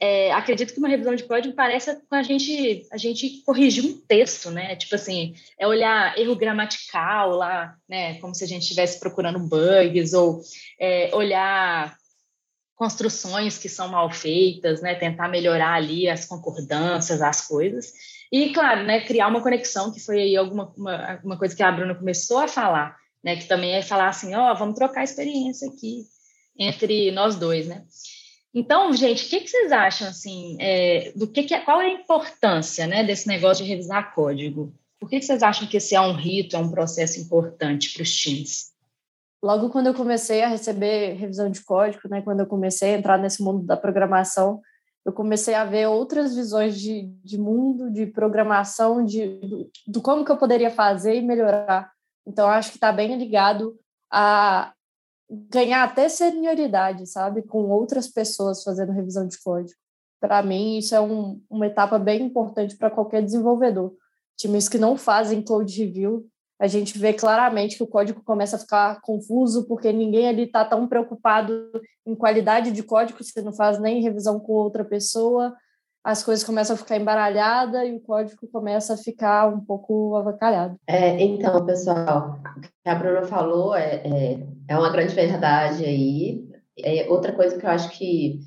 é, 0.02 0.32
acredito 0.32 0.74
que 0.74 0.80
uma 0.80 0.88
revisão 0.88 1.14
de 1.14 1.24
código 1.24 1.54
parece 1.54 1.96
com 2.10 2.16
a 2.16 2.24
gente 2.24 2.88
a 2.92 2.98
gente 2.98 3.44
corrigir 3.46 3.86
um 3.86 3.96
texto, 4.02 4.50
né? 4.50 4.76
Tipo 4.76 4.96
assim, 4.96 5.36
é 5.60 5.68
olhar 5.68 6.18
erro 6.18 6.36
gramatical 6.36 7.30
lá, 7.36 7.76
né? 7.88 8.16
Como 8.20 8.34
se 8.34 8.44
a 8.44 8.48
gente 8.48 8.64
estivesse 8.64 9.00
procurando 9.00 9.38
bugs 9.38 10.14
ou 10.14 10.42
é, 10.80 11.12
olhar 11.14 11.96
construções 12.76 13.60
que 13.60 13.70
são 13.70 13.90
mal 13.90 14.12
feitas, 14.12 14.82
né? 14.82 14.96
Tentar 14.96 15.28
melhorar 15.28 15.74
ali 15.74 16.10
as 16.10 16.26
concordâncias, 16.26 17.22
as 17.22 17.48
coisas. 17.48 17.94
E, 18.32 18.52
claro, 18.54 18.84
né, 18.84 19.02
criar 19.02 19.28
uma 19.28 19.44
conexão, 19.44 19.92
que 19.92 20.00
foi 20.00 20.20
aí 20.20 20.36
alguma 20.36 20.74
uma, 20.76 21.20
uma 21.24 21.38
coisa 21.38 21.56
que 21.56 21.62
a 21.62 21.72
Bruna 21.72 21.94
começou 21.94 22.40
a 22.40 22.48
falar, 22.48 22.98
né? 23.24 23.36
Que 23.36 23.48
também 23.48 23.74
é 23.74 23.82
falar 23.82 24.10
assim, 24.10 24.34
ó, 24.36 24.52
oh, 24.52 24.56
vamos 24.56 24.76
trocar 24.76 25.04
experiência 25.04 25.68
aqui 25.70 26.04
entre 26.58 27.12
nós 27.12 27.36
dois, 27.36 27.68
né? 27.68 27.86
Então, 28.54 28.92
gente, 28.94 29.26
o 29.26 29.30
que, 29.30 29.42
que 29.42 29.48
vocês 29.48 29.72
acham 29.72 30.08
assim? 30.08 30.58
É, 30.60 31.12
do 31.16 31.26
que, 31.28 31.44
que 31.44 31.54
é, 31.54 31.62
qual 31.62 31.82
é 31.82 31.86
a 31.86 31.94
importância, 31.94 32.86
né, 32.86 33.04
desse 33.04 33.28
negócio 33.28 33.64
de 33.64 33.70
revisar 33.70 34.14
código? 34.14 34.74
Por 35.00 35.10
que, 35.10 35.20
que 35.20 35.26
vocês 35.26 35.42
acham 35.42 35.68
que 35.68 35.78
esse 35.78 35.96
é 35.96 36.02
um 36.02 36.14
rito, 36.14 36.56
é 36.56 36.60
um 36.60 36.70
processo 36.70 37.20
importante 37.20 37.94
para 37.94 38.04
os 38.04 38.14
times? 38.14 38.72
Logo 39.42 39.70
quando 39.70 39.88
eu 39.88 39.94
comecei 39.94 40.44
a 40.44 40.50
receber 40.50 41.14
revisão 41.14 41.50
de 41.50 41.64
código, 41.64 42.08
né, 42.10 42.22
quando 42.22 42.42
eu 42.42 42.46
comecei 42.46 42.94
a 42.94 42.98
entrar 42.98 43.18
nesse 43.18 43.42
mundo 43.42 43.66
da 43.66 43.78
programação, 43.78 44.62
eu 45.04 45.12
comecei 45.12 45.56
a 45.56 45.66
ver 45.66 45.88
outras 45.88 46.36
visões 46.36 46.80
de, 46.80 47.08
de 47.24 47.40
mundo, 47.40 47.90
de 47.92 48.06
programação, 48.06 49.04
de 49.04 49.40
do, 49.40 49.72
do 49.88 50.02
como 50.02 50.24
que 50.24 50.32
eu 50.32 50.38
poderia 50.38 50.70
fazer 50.70 51.16
e 51.16 51.22
melhorar. 51.22 51.92
Então, 52.26 52.48
acho 52.48 52.72
que 52.72 52.78
está 52.78 52.92
bem 52.92 53.18
ligado 53.18 53.78
a, 54.12 54.74
ganhar 55.50 55.84
até 55.84 56.10
senioridade, 56.10 57.08
sabe? 57.08 57.42
Com 57.42 57.70
outras 57.70 58.08
pessoas 58.08 58.64
fazendo 58.64 58.92
revisão 58.92 59.26
de 59.26 59.42
código. 59.42 59.80
Para 60.20 60.44
mim, 60.44 60.78
isso 60.78 60.94
é 60.94 61.00
um, 61.00 61.42
uma 61.50 61.68
etapa 61.68 61.98
bem 61.98 62.24
importante 62.24 62.76
para 62.76 62.92
qualquer 62.92 63.24
desenvolvedor. 63.24 63.94
Times 64.38 64.68
que 64.68 64.78
não 64.78 64.98
fazem 64.98 65.42
code 65.42 65.84
review, 65.84 66.28
a 66.60 66.68
gente 66.68 66.98
vê 67.00 67.14
claramente 67.14 67.78
que 67.78 67.84
o 67.84 67.88
código 67.88 68.22
começa 68.24 68.56
a 68.56 68.60
ficar 68.60 69.02
confuso, 69.02 69.66
porque 69.68 69.92
ninguém 69.92 70.28
ali 70.28 70.44
está 70.44 70.64
tão 70.66 70.88
preocupado 70.88 71.72
em 72.06 72.14
qualidade 72.14 72.72
de 72.72 72.84
código, 72.84 73.24
você 73.24 73.42
não 73.42 73.54
faz 73.54 73.80
nem 73.80 74.02
revisão 74.02 74.40
com 74.40 74.54
outra 74.54 74.86
pessoa, 74.86 75.56
as 76.04 76.24
coisas 76.24 76.44
começam 76.44 76.76
a 76.76 76.80
ficar 76.80 76.98
embaralhadas 76.98 77.88
e 77.88 77.94
o 77.94 78.00
código 78.00 78.48
começa 78.52 78.94
a 78.94 78.98
ficar 78.98 79.48
um 79.48 79.60
pouco 79.60 80.16
avacalhado. 80.16 80.76
É, 80.88 81.22
então, 81.22 81.64
pessoal, 81.66 82.40
o 82.58 82.62
que 82.62 82.70
a 82.86 82.96
Bruna 82.96 83.24
falou 83.24 83.76
é, 83.76 84.02
é, 84.04 84.48
é 84.68 84.78
uma 84.78 84.92
grande 84.92 85.14
verdade 85.14 85.86
aí. 85.86 86.44
É, 86.80 87.08
outra 87.10 87.32
coisa 87.34 87.58
que 87.58 87.66
eu 87.66 87.70
acho 87.70 87.92
que, 87.92 88.40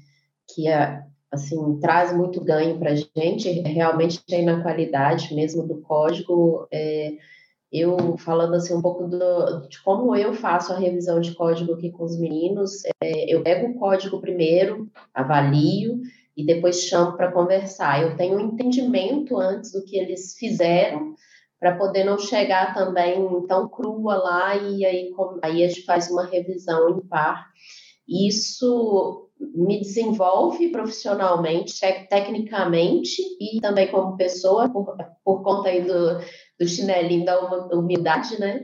que 0.52 0.66
é, 0.66 1.04
assim, 1.30 1.78
traz 1.78 2.12
muito 2.12 2.40
ganho 2.40 2.78
para 2.78 2.90
a 2.90 2.94
gente, 2.94 3.48
realmente 3.60 4.24
tem 4.26 4.44
na 4.44 4.60
qualidade 4.60 5.32
mesmo 5.34 5.66
do 5.66 5.80
código, 5.82 6.66
é, 6.72 7.12
eu 7.70 8.16
falando 8.18 8.54
assim 8.54 8.74
um 8.74 8.82
pouco 8.82 9.06
do, 9.06 9.68
de 9.68 9.82
como 9.82 10.14
eu 10.14 10.32
faço 10.32 10.72
a 10.72 10.78
revisão 10.78 11.20
de 11.20 11.34
código 11.34 11.72
aqui 11.74 11.90
com 11.90 12.04
os 12.04 12.18
meninos, 12.18 12.82
é, 13.00 13.32
eu 13.32 13.42
pego 13.42 13.68
o 13.68 13.78
código 13.78 14.20
primeiro, 14.20 14.88
avalio 15.12 16.00
e 16.36 16.44
depois 16.44 16.82
chamo 16.82 17.16
para 17.16 17.32
conversar. 17.32 18.02
Eu 18.02 18.16
tenho 18.16 18.36
um 18.36 18.40
entendimento 18.40 19.38
antes 19.38 19.72
do 19.72 19.84
que 19.84 19.98
eles 19.98 20.34
fizeram 20.38 21.14
para 21.60 21.76
poder 21.76 22.04
não 22.04 22.18
chegar 22.18 22.74
também 22.74 23.16
tão 23.46 23.68
crua 23.68 24.16
lá 24.16 24.56
e 24.56 24.84
aí, 24.84 25.10
aí 25.42 25.64
a 25.64 25.68
gente 25.68 25.84
faz 25.84 26.10
uma 26.10 26.26
revisão 26.26 26.90
em 26.90 27.00
par. 27.00 27.46
Isso 28.06 29.30
me 29.40 29.80
desenvolve 29.80 30.68
profissionalmente, 30.68 31.80
tecnicamente 32.08 33.20
e 33.40 33.60
também 33.60 33.90
como 33.90 34.16
pessoa, 34.16 34.68
por, 34.68 34.96
por 35.24 35.42
conta 35.42 35.68
aí 35.68 35.82
do, 35.82 36.18
do 36.58 36.68
chinelinho 36.68 37.24
da 37.24 37.40
humildade, 37.74 38.38
né? 38.38 38.60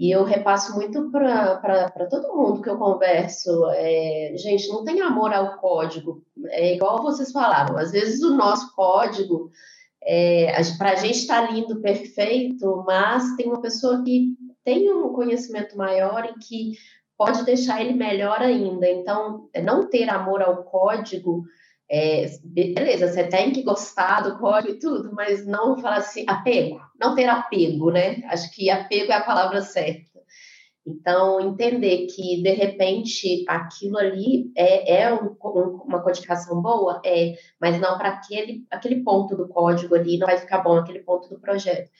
E 0.00 0.10
eu 0.10 0.24
repasso 0.24 0.74
muito 0.74 1.10
para 1.10 2.08
todo 2.10 2.34
mundo 2.34 2.62
que 2.62 2.70
eu 2.70 2.78
converso. 2.78 3.66
É, 3.72 4.32
gente, 4.34 4.66
não 4.68 4.82
tem 4.82 5.02
amor 5.02 5.30
ao 5.30 5.58
código. 5.58 6.24
É 6.46 6.74
igual 6.74 7.02
vocês 7.02 7.30
falaram, 7.30 7.76
às 7.76 7.92
vezes 7.92 8.22
o 8.22 8.34
nosso 8.34 8.74
código, 8.74 9.50
é, 10.02 10.50
para 10.78 10.92
a 10.92 10.94
gente 10.94 11.18
está 11.18 11.42
lindo, 11.42 11.82
perfeito, 11.82 12.82
mas 12.86 13.36
tem 13.36 13.46
uma 13.46 13.60
pessoa 13.60 14.02
que 14.02 14.34
tem 14.64 14.90
um 14.90 15.12
conhecimento 15.12 15.76
maior 15.76 16.24
e 16.24 16.38
que 16.38 16.78
pode 17.18 17.44
deixar 17.44 17.82
ele 17.82 17.92
melhor 17.92 18.40
ainda. 18.40 18.88
Então, 18.88 19.50
não 19.62 19.86
ter 19.86 20.08
amor 20.08 20.40
ao 20.40 20.64
código 20.64 21.44
é, 21.90 22.30
beleza, 22.44 23.08
você 23.08 23.24
tem 23.24 23.52
que 23.52 23.64
gostar 23.64 24.20
do 24.20 24.38
código 24.38 24.74
e 24.74 24.78
tudo, 24.78 25.12
mas 25.12 25.44
não 25.44 25.76
falar 25.76 25.96
assim, 25.96 26.24
apego, 26.28 26.80
não 26.98 27.16
ter 27.16 27.28
apego, 27.28 27.90
né? 27.90 28.22
Acho 28.26 28.50
que 28.54 28.70
apego 28.70 29.10
é 29.10 29.16
a 29.16 29.24
palavra 29.24 29.60
certa. 29.60 30.08
Então, 30.86 31.40
entender 31.40 32.06
que, 32.06 32.42
de 32.42 32.50
repente, 32.52 33.44
aquilo 33.48 33.98
ali 33.98 34.50
é, 34.56 35.02
é 35.02 35.14
um, 35.14 35.36
um, 35.44 35.82
uma 35.84 36.02
codificação 36.02 36.62
boa, 36.62 37.02
é, 37.04 37.34
mas 37.60 37.78
não 37.80 37.98
para 37.98 38.10
aquele, 38.10 38.64
aquele 38.70 39.02
ponto 39.02 39.36
do 39.36 39.48
código 39.48 39.94
ali, 39.94 40.16
não 40.16 40.26
vai 40.26 40.38
ficar 40.38 40.60
bom 40.60 40.76
aquele 40.76 41.00
ponto 41.00 41.28
do 41.28 41.40
projeto. 41.40 41.90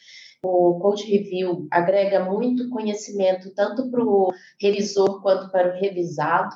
O 0.43 0.79
Code 0.81 1.05
Review 1.05 1.69
agrega 1.71 2.25
muito 2.25 2.71
conhecimento 2.71 3.53
tanto 3.55 3.91
para 3.91 4.03
o 4.03 4.33
revisor 4.59 5.21
quanto 5.21 5.51
para 5.51 5.69
o 5.69 5.79
revisado. 5.79 6.55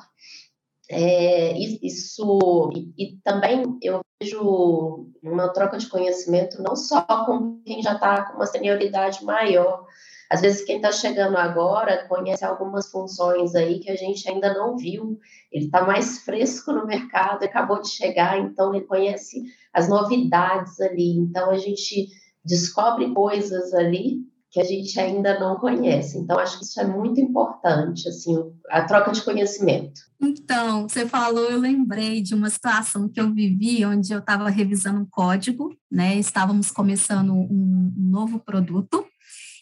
É, 0.89 1.57
isso 1.57 2.69
e, 2.75 2.93
e, 2.97 3.17
também 3.23 3.63
eu 3.81 4.01
vejo 4.21 5.07
uma 5.23 5.49
troca 5.49 5.77
de 5.77 5.89
conhecimento 5.89 6.61
não 6.61 6.75
só 6.75 7.01
com 7.25 7.59
quem 7.65 7.81
já 7.81 7.93
está 7.93 8.23
com 8.23 8.35
uma 8.35 8.45
senioridade 8.45 9.23
maior. 9.25 9.85
Às 10.29 10.41
vezes 10.41 10.63
quem 10.63 10.77
está 10.77 10.91
chegando 10.91 11.37
agora 11.37 12.07
conhece 12.07 12.43
algumas 12.45 12.89
funções 12.91 13.55
aí 13.55 13.79
que 13.79 13.89
a 13.89 13.95
gente 13.95 14.29
ainda 14.29 14.53
não 14.53 14.77
viu. 14.77 15.19
Ele 15.51 15.65
está 15.65 15.83
mais 15.83 16.19
fresco 16.19 16.71
no 16.71 16.85
mercado, 16.85 17.43
acabou 17.43 17.81
de 17.81 17.89
chegar, 17.89 18.37
então 18.39 18.73
ele 18.73 18.85
conhece 18.85 19.43
as 19.73 19.87
novidades 19.87 20.79
ali. 20.79 21.17
Então 21.17 21.49
a 21.49 21.57
gente 21.57 22.09
descobre 22.43 23.11
coisas 23.13 23.73
ali 23.73 24.19
que 24.55 24.61
a 24.61 24.63
gente 24.63 24.97
ainda 24.97 25.37
não 25.37 25.57
conhece. 25.57 26.17
Então, 26.17 26.39
acho 26.39 26.57
que 26.57 26.63
isso 26.63 26.79
é 26.79 26.87
muito 26.87 27.19
importante, 27.19 28.07
assim, 28.07 28.33
a 28.69 28.83
troca 28.83 29.11
de 29.11 29.21
conhecimento. 29.21 29.99
Então, 30.21 30.87
você 30.87 31.05
falou, 31.05 31.51
eu 31.51 31.59
lembrei 31.59 32.21
de 32.21 32.33
uma 32.33 32.49
situação 32.49 33.09
que 33.09 33.19
eu 33.19 33.33
vivi, 33.33 33.85
onde 33.85 34.13
eu 34.13 34.19
estava 34.19 34.47
revisando 34.49 35.01
um 35.01 35.05
código, 35.05 35.75
né? 35.91 36.15
Estávamos 36.15 36.71
começando 36.71 37.33
um 37.33 37.91
novo 37.97 38.39
produto, 38.39 39.05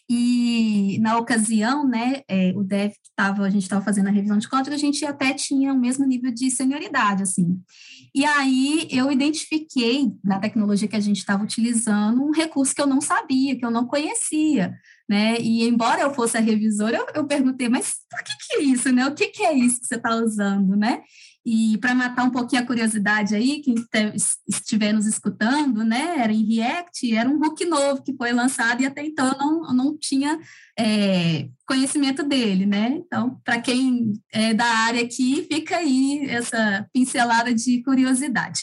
e 0.08 0.98
na 1.00 1.16
ocasião, 1.16 1.88
né, 1.88 2.22
é, 2.28 2.52
o 2.54 2.62
dev 2.62 2.92
que 2.92 3.10
tava, 3.16 3.42
a 3.42 3.50
gente 3.50 3.62
estava 3.62 3.82
fazendo 3.82 4.08
a 4.08 4.12
revisão 4.12 4.36
de 4.36 4.48
código, 4.48 4.74
a 4.74 4.78
gente 4.78 5.04
até 5.04 5.32
tinha 5.32 5.72
o 5.72 5.78
mesmo 5.78 6.04
nível 6.06 6.30
de 6.32 6.50
senioridade, 6.50 7.22
assim. 7.22 7.58
E 8.14 8.24
aí 8.24 8.86
eu 8.92 9.10
identifiquei 9.10 10.12
na 10.22 10.38
tecnologia 10.38 10.86
que 10.86 10.94
a 10.94 11.00
gente 11.00 11.18
estava 11.18 11.42
utilizando 11.42 12.22
um 12.22 12.30
recurso 12.30 12.72
que 12.72 12.80
eu 12.80 12.86
não 12.86 13.00
sabia, 13.00 13.58
que 13.58 13.66
eu 13.66 13.72
não 13.72 13.86
conhecia, 13.86 14.72
né? 15.08 15.36
E 15.40 15.64
embora 15.66 16.02
eu 16.02 16.14
fosse 16.14 16.36
a 16.36 16.40
revisora, 16.40 16.96
eu, 16.96 17.06
eu 17.14 17.26
perguntei, 17.26 17.68
mas 17.68 17.96
por 18.08 18.22
que, 18.22 18.32
que 18.38 18.56
é 18.56 18.62
isso, 18.62 18.92
né? 18.92 19.04
O 19.06 19.14
que, 19.14 19.28
que 19.28 19.42
é 19.42 19.52
isso 19.52 19.80
que 19.80 19.86
você 19.86 19.96
está 19.96 20.14
usando, 20.14 20.76
né? 20.76 21.02
E 21.44 21.76
para 21.78 21.94
matar 21.94 22.24
um 22.24 22.30
pouquinho 22.30 22.62
a 22.62 22.66
curiosidade 22.66 23.34
aí, 23.34 23.60
quem 23.60 23.74
estiver 24.48 24.92
nos 24.92 25.06
escutando, 25.06 25.84
né, 25.84 26.16
era 26.18 26.32
em 26.32 26.44
React, 26.44 27.14
era 27.14 27.28
um 27.28 27.38
book 27.38 27.64
novo 27.66 28.02
que 28.02 28.16
foi 28.16 28.32
lançado 28.32 28.82
e 28.82 28.86
até 28.86 29.04
então 29.04 29.26
eu 29.26 29.38
não, 29.38 29.66
eu 29.66 29.74
não 29.74 29.98
tinha 29.98 30.38
é, 30.78 31.48
conhecimento 31.66 32.22
dele, 32.22 32.64
né? 32.64 33.00
Então, 33.06 33.40
para 33.44 33.60
quem 33.60 34.14
é 34.32 34.54
da 34.54 34.64
área 34.64 35.02
aqui, 35.02 35.46
fica 35.50 35.76
aí 35.76 36.26
essa 36.28 36.88
pincelada 36.92 37.54
de 37.54 37.82
curiosidade 37.82 38.62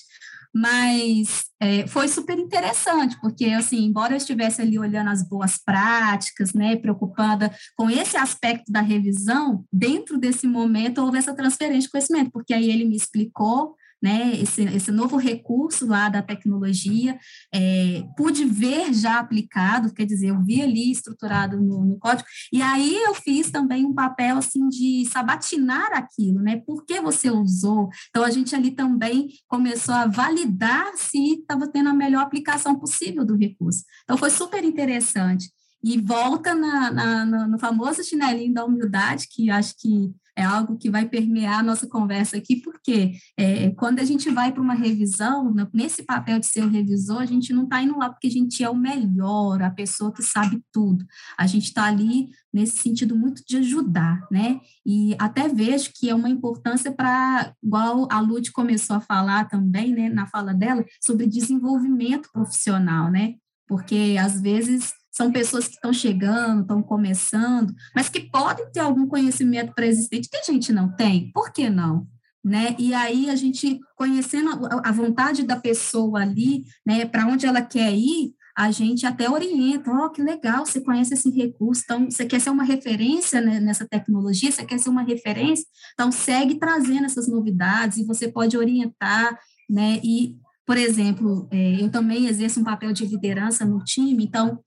mas 0.53 1.45
é, 1.59 1.87
foi 1.87 2.07
super 2.07 2.37
interessante, 2.37 3.17
porque, 3.21 3.45
assim, 3.45 3.85
embora 3.85 4.13
eu 4.13 4.17
estivesse 4.17 4.61
ali 4.61 4.77
olhando 4.77 5.09
as 5.09 5.27
boas 5.27 5.57
práticas, 5.57 6.53
né, 6.53 6.75
preocupada 6.75 7.51
com 7.77 7.89
esse 7.89 8.17
aspecto 8.17 8.71
da 8.71 8.81
revisão, 8.81 9.63
dentro 9.71 10.17
desse 10.17 10.47
momento 10.47 11.01
houve 11.01 11.17
essa 11.17 11.35
transferência 11.35 11.81
de 11.81 11.89
conhecimento, 11.89 12.31
porque 12.31 12.53
aí 12.53 12.69
ele 12.69 12.85
me 12.85 12.95
explicou 12.95 13.75
né, 14.01 14.31
esse, 14.35 14.63
esse 14.63 14.91
novo 14.91 15.17
recurso 15.17 15.85
lá 15.85 16.09
da 16.09 16.21
tecnologia, 16.21 17.19
é, 17.53 18.03
pude 18.17 18.45
ver 18.45 18.93
já 18.93 19.19
aplicado, 19.19 19.93
quer 19.93 20.05
dizer, 20.05 20.27
eu 20.27 20.43
vi 20.43 20.61
ali 20.61 20.91
estruturado 20.91 21.61
no, 21.61 21.85
no, 21.85 21.99
código, 21.99 22.27
e 22.51 22.61
aí 22.61 22.95
eu 23.03 23.13
fiz 23.13 23.51
também 23.51 23.85
um 23.85 23.93
papel, 23.93 24.37
assim, 24.37 24.67
de 24.69 25.05
sabatinar 25.11 25.93
aquilo, 25.93 26.41
né, 26.41 26.61
por 26.65 26.85
que 26.85 26.99
você 26.99 27.29
usou, 27.29 27.89
então 28.09 28.23
a 28.23 28.31
gente 28.31 28.55
ali 28.55 28.71
também 28.71 29.29
começou 29.47 29.93
a 29.93 30.07
validar 30.07 30.91
se 30.95 31.39
estava 31.41 31.67
tendo 31.67 31.89
a 31.89 31.93
melhor 31.93 32.23
aplicação 32.23 32.79
possível 32.79 33.25
do 33.25 33.37
recurso, 33.37 33.83
então 34.03 34.17
foi 34.17 34.29
super 34.29 34.63
interessante, 34.63 35.49
e 35.83 35.99
volta 35.99 36.53
na, 36.53 36.91
na, 36.91 37.47
no 37.47 37.59
famoso 37.59 38.03
chinelinho 38.03 38.53
da 38.53 38.65
humildade, 38.65 39.27
que 39.29 39.49
acho 39.49 39.75
que 39.77 40.13
é 40.35 40.43
algo 40.43 40.77
que 40.77 40.89
vai 40.89 41.07
permear 41.07 41.59
a 41.59 41.63
nossa 41.63 41.87
conversa 41.87 42.37
aqui, 42.37 42.55
porque 42.55 43.13
é, 43.37 43.69
quando 43.71 43.99
a 43.99 44.03
gente 44.03 44.29
vai 44.29 44.51
para 44.51 44.61
uma 44.61 44.73
revisão, 44.73 45.53
nesse 45.73 46.03
papel 46.03 46.39
de 46.39 46.45
ser 46.45 46.63
o 46.63 46.69
revisor, 46.69 47.19
a 47.19 47.25
gente 47.25 47.53
não 47.53 47.63
está 47.63 47.81
indo 47.81 47.97
lá 47.97 48.09
porque 48.09 48.27
a 48.27 48.31
gente 48.31 48.63
é 48.63 48.69
o 48.69 48.75
melhor, 48.75 49.61
a 49.61 49.69
pessoa 49.69 50.13
que 50.13 50.23
sabe 50.23 50.63
tudo. 50.71 51.05
A 51.37 51.45
gente 51.45 51.65
está 51.65 51.85
ali 51.85 52.29
nesse 52.53 52.77
sentido 52.77 53.15
muito 53.15 53.43
de 53.45 53.57
ajudar, 53.57 54.25
né? 54.31 54.59
E 54.85 55.15
até 55.19 55.47
vejo 55.47 55.91
que 55.93 56.09
é 56.09 56.15
uma 56.15 56.29
importância 56.29 56.91
para, 56.91 57.53
igual 57.61 58.07
a 58.11 58.19
Lud 58.19 58.51
começou 58.51 58.95
a 58.95 59.01
falar 59.01 59.47
também, 59.47 59.93
né, 59.93 60.09
na 60.09 60.27
fala 60.27 60.53
dela, 60.53 60.85
sobre 61.01 61.27
desenvolvimento 61.27 62.29
profissional, 62.31 63.11
né? 63.11 63.35
Porque 63.67 64.17
às 64.19 64.41
vezes 64.41 64.93
são 65.21 65.31
pessoas 65.31 65.67
que 65.67 65.75
estão 65.75 65.93
chegando, 65.93 66.61
estão 66.61 66.81
começando, 66.81 67.71
mas 67.95 68.09
que 68.09 68.21
podem 68.21 68.71
ter 68.71 68.79
algum 68.79 69.05
conhecimento 69.05 69.71
pré-existente 69.75 70.27
que 70.27 70.37
a 70.37 70.43
gente 70.43 70.73
não 70.73 70.95
tem. 70.95 71.31
Por 71.31 71.53
que 71.53 71.69
não? 71.69 72.07
Né? 72.43 72.75
E 72.79 72.91
aí 72.91 73.29
a 73.29 73.35
gente 73.35 73.79
conhecendo 73.95 74.49
a 74.83 74.91
vontade 74.91 75.43
da 75.43 75.55
pessoa 75.55 76.21
ali, 76.21 76.63
né, 76.83 77.05
para 77.05 77.27
onde 77.27 77.45
ela 77.45 77.61
quer 77.61 77.93
ir, 77.93 78.33
a 78.57 78.71
gente 78.71 79.05
até 79.05 79.29
orienta, 79.29 79.91
oh, 79.91 80.09
que 80.09 80.23
legal, 80.23 80.65
você 80.65 80.81
conhece 80.81 81.13
esse 81.13 81.29
recurso, 81.29 81.83
então 81.85 82.09
você 82.09 82.25
quer 82.25 82.41
ser 82.41 82.49
uma 82.49 82.63
referência 82.63 83.39
né, 83.39 83.59
nessa 83.59 83.87
tecnologia, 83.87 84.51
você 84.51 84.65
quer 84.65 84.79
ser 84.79 84.89
uma 84.89 85.03
referência, 85.03 85.65
então 85.93 86.11
segue 86.11 86.55
trazendo 86.55 87.05
essas 87.05 87.27
novidades 87.27 87.99
e 87.99 88.05
você 88.05 88.27
pode 88.27 88.57
orientar, 88.57 89.39
né, 89.69 90.01
e, 90.03 90.35
por 90.65 90.77
exemplo, 90.77 91.47
é, 91.51 91.81
eu 91.81 91.91
também 91.91 92.25
exerço 92.25 92.59
um 92.59 92.63
papel 92.63 92.91
de 92.91 93.05
liderança 93.05 93.63
no 93.63 93.83
time, 93.83 94.25
então 94.25 94.59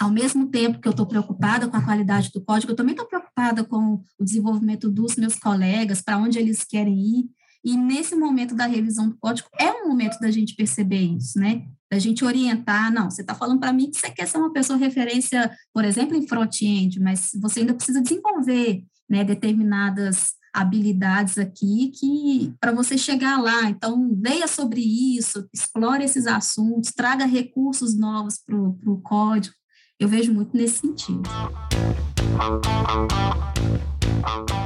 ao 0.00 0.10
mesmo 0.10 0.48
tempo 0.48 0.80
que 0.80 0.86
eu 0.86 0.92
estou 0.92 1.06
preocupada 1.06 1.68
com 1.68 1.76
a 1.76 1.84
qualidade 1.84 2.30
do 2.32 2.40
código, 2.40 2.72
eu 2.72 2.76
também 2.76 2.92
estou 2.92 3.06
preocupada 3.06 3.64
com 3.64 4.02
o 4.18 4.24
desenvolvimento 4.24 4.88
dos 4.88 5.16
meus 5.16 5.36
colegas, 5.36 6.00
para 6.00 6.18
onde 6.18 6.38
eles 6.38 6.64
querem 6.64 6.98
ir. 6.98 7.24
E 7.64 7.76
nesse 7.76 8.14
momento 8.14 8.54
da 8.54 8.66
revisão 8.66 9.08
do 9.08 9.18
código, 9.18 9.48
é 9.58 9.70
um 9.70 9.88
momento 9.88 10.18
da 10.20 10.30
gente 10.30 10.54
perceber 10.54 11.02
isso, 11.02 11.38
né? 11.38 11.66
Da 11.90 11.98
gente 11.98 12.24
orientar, 12.24 12.92
não, 12.92 13.10
você 13.10 13.22
está 13.22 13.34
falando 13.34 13.58
para 13.58 13.72
mim 13.72 13.90
que 13.90 13.98
você 13.98 14.10
quer 14.10 14.26
ser 14.26 14.38
uma 14.38 14.52
pessoa 14.52 14.78
referência, 14.78 15.50
por 15.72 15.84
exemplo, 15.84 16.16
em 16.16 16.26
front-end, 16.26 17.00
mas 17.00 17.30
você 17.40 17.60
ainda 17.60 17.74
precisa 17.74 18.00
desenvolver 18.00 18.84
né, 19.08 19.24
determinadas 19.24 20.32
habilidades 20.52 21.38
aqui 21.38 21.90
que 21.94 22.54
para 22.60 22.72
você 22.72 22.96
chegar 22.98 23.40
lá. 23.40 23.68
Então, 23.68 24.16
leia 24.22 24.46
sobre 24.46 24.80
isso, 24.80 25.48
explore 25.52 26.04
esses 26.04 26.26
assuntos, 26.26 26.92
traga 26.92 27.24
recursos 27.24 27.96
novos 27.96 28.38
para 28.44 28.56
o 28.56 29.00
código. 29.02 29.54
Eu 30.00 30.06
vejo 30.06 30.32
muito 30.32 30.56
nesse 30.56 30.78
sentido. 30.78 31.28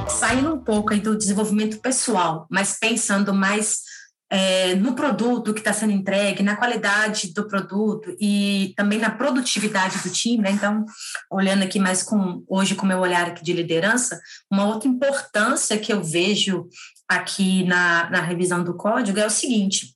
Saindo 0.07 0.53
um 0.53 0.59
pouco 0.59 0.93
aí 0.93 0.99
do 0.99 1.17
desenvolvimento 1.17 1.79
pessoal, 1.79 2.45
mas 2.51 2.77
pensando 2.77 3.33
mais 3.33 3.79
é, 4.29 4.75
no 4.75 4.93
produto 4.93 5.51
que 5.51 5.59
está 5.59 5.73
sendo 5.73 5.91
entregue, 5.91 6.43
na 6.43 6.55
qualidade 6.55 7.33
do 7.33 7.47
produto 7.47 8.15
e 8.21 8.75
também 8.77 8.99
na 8.99 9.09
produtividade 9.09 9.97
do 10.03 10.11
time. 10.11 10.43
Né? 10.43 10.51
Então, 10.51 10.85
olhando 11.31 11.63
aqui 11.63 11.79
mais 11.79 12.03
com 12.03 12.43
hoje 12.47 12.75
com 12.75 12.85
meu 12.85 12.99
olhar 12.99 13.27
aqui 13.27 13.43
de 13.43 13.53
liderança, 13.53 14.21
uma 14.51 14.67
outra 14.67 14.87
importância 14.87 15.79
que 15.79 15.91
eu 15.91 16.03
vejo 16.03 16.67
aqui 17.09 17.63
na, 17.63 18.07
na 18.11 18.21
revisão 18.21 18.63
do 18.63 18.77
código 18.77 19.19
é 19.19 19.25
o 19.25 19.31
seguinte: 19.31 19.95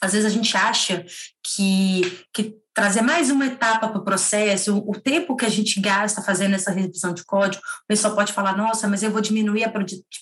às 0.00 0.12
vezes 0.12 0.26
a 0.26 0.32
gente 0.32 0.56
acha 0.56 1.04
que, 1.42 2.22
que 2.32 2.56
trazer 2.78 3.02
mais 3.02 3.28
uma 3.28 3.44
etapa 3.44 3.88
para 3.88 3.98
o 3.98 4.04
processo, 4.04 4.78
o 4.86 4.92
tempo 4.92 5.34
que 5.34 5.44
a 5.44 5.48
gente 5.48 5.80
gasta 5.80 6.22
fazendo 6.22 6.54
essa 6.54 6.70
revisão 6.70 7.12
de 7.12 7.24
código, 7.24 7.60
o 7.60 7.86
pessoal 7.88 8.14
pode 8.14 8.32
falar, 8.32 8.56
nossa, 8.56 8.86
mas 8.86 9.02
eu 9.02 9.10
vou 9.10 9.20
diminuir 9.20 9.64
a 9.64 9.72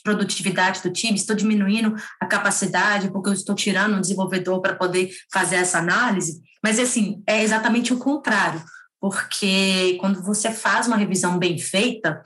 produtividade 0.02 0.80
do 0.82 0.90
time, 0.90 1.18
estou 1.18 1.36
diminuindo 1.36 1.94
a 2.18 2.24
capacidade, 2.24 3.12
porque 3.12 3.28
eu 3.28 3.34
estou 3.34 3.54
tirando 3.54 3.96
um 3.96 4.00
desenvolvedor 4.00 4.62
para 4.62 4.74
poder 4.74 5.10
fazer 5.30 5.56
essa 5.56 5.80
análise. 5.80 6.40
Mas, 6.64 6.78
assim, 6.78 7.22
é 7.26 7.42
exatamente 7.42 7.92
o 7.92 7.98
contrário 7.98 8.64
porque 8.98 9.98
quando 10.00 10.22
você 10.22 10.50
faz 10.50 10.86
uma 10.86 10.96
revisão 10.96 11.38
bem 11.38 11.58
feita, 11.58 12.22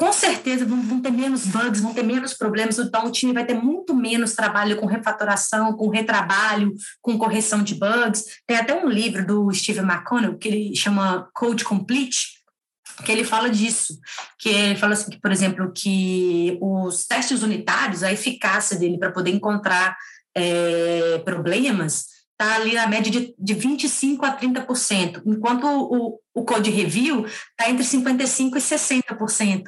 com 0.00 0.14
certeza 0.14 0.64
vão, 0.64 1.02
ter 1.02 1.10
menos 1.10 1.44
bugs, 1.44 1.78
vão 1.78 1.92
ter 1.92 2.02
menos 2.02 2.32
problemas, 2.32 2.78
então 2.78 3.04
o 3.04 3.12
time 3.12 3.34
vai 3.34 3.44
ter 3.44 3.52
muito 3.52 3.94
menos 3.94 4.34
trabalho 4.34 4.78
com 4.78 4.86
refatoração, 4.86 5.76
com 5.76 5.90
retrabalho, 5.90 6.72
com 7.02 7.18
correção 7.18 7.62
de 7.62 7.74
bugs. 7.74 8.24
Tem 8.46 8.56
até 8.56 8.74
um 8.74 8.88
livro 8.88 9.26
do 9.26 9.52
Steve 9.52 9.80
McConnell 9.80 10.38
que 10.38 10.48
ele 10.48 10.74
chama 10.74 11.28
Code 11.34 11.64
Complete, 11.64 12.28
que 13.04 13.12
ele 13.12 13.24
fala 13.24 13.50
disso, 13.50 14.00
que 14.38 14.48
ele 14.48 14.74
fala 14.74 14.94
assim 14.94 15.10
que, 15.10 15.20
por 15.20 15.30
exemplo, 15.30 15.70
que 15.70 16.56
os 16.62 17.04
testes 17.04 17.42
unitários, 17.42 18.02
a 18.02 18.10
eficácia 18.10 18.78
dele 18.78 18.96
para 18.96 19.12
poder 19.12 19.32
encontrar 19.32 19.94
é, 20.34 21.20
problemas 21.26 22.06
está 22.40 22.56
ali 22.56 22.74
na 22.74 22.86
média 22.86 23.12
de, 23.12 23.34
de 23.38 23.54
25% 23.54 24.18
a 24.22 24.34
30%, 24.34 25.22
enquanto 25.26 25.66
o, 25.66 26.18
o 26.32 26.44
code 26.44 26.70
review 26.70 27.26
está 27.26 27.68
entre 27.68 27.84
55% 27.84 28.56
e 28.56 28.60
60%. 28.60 29.64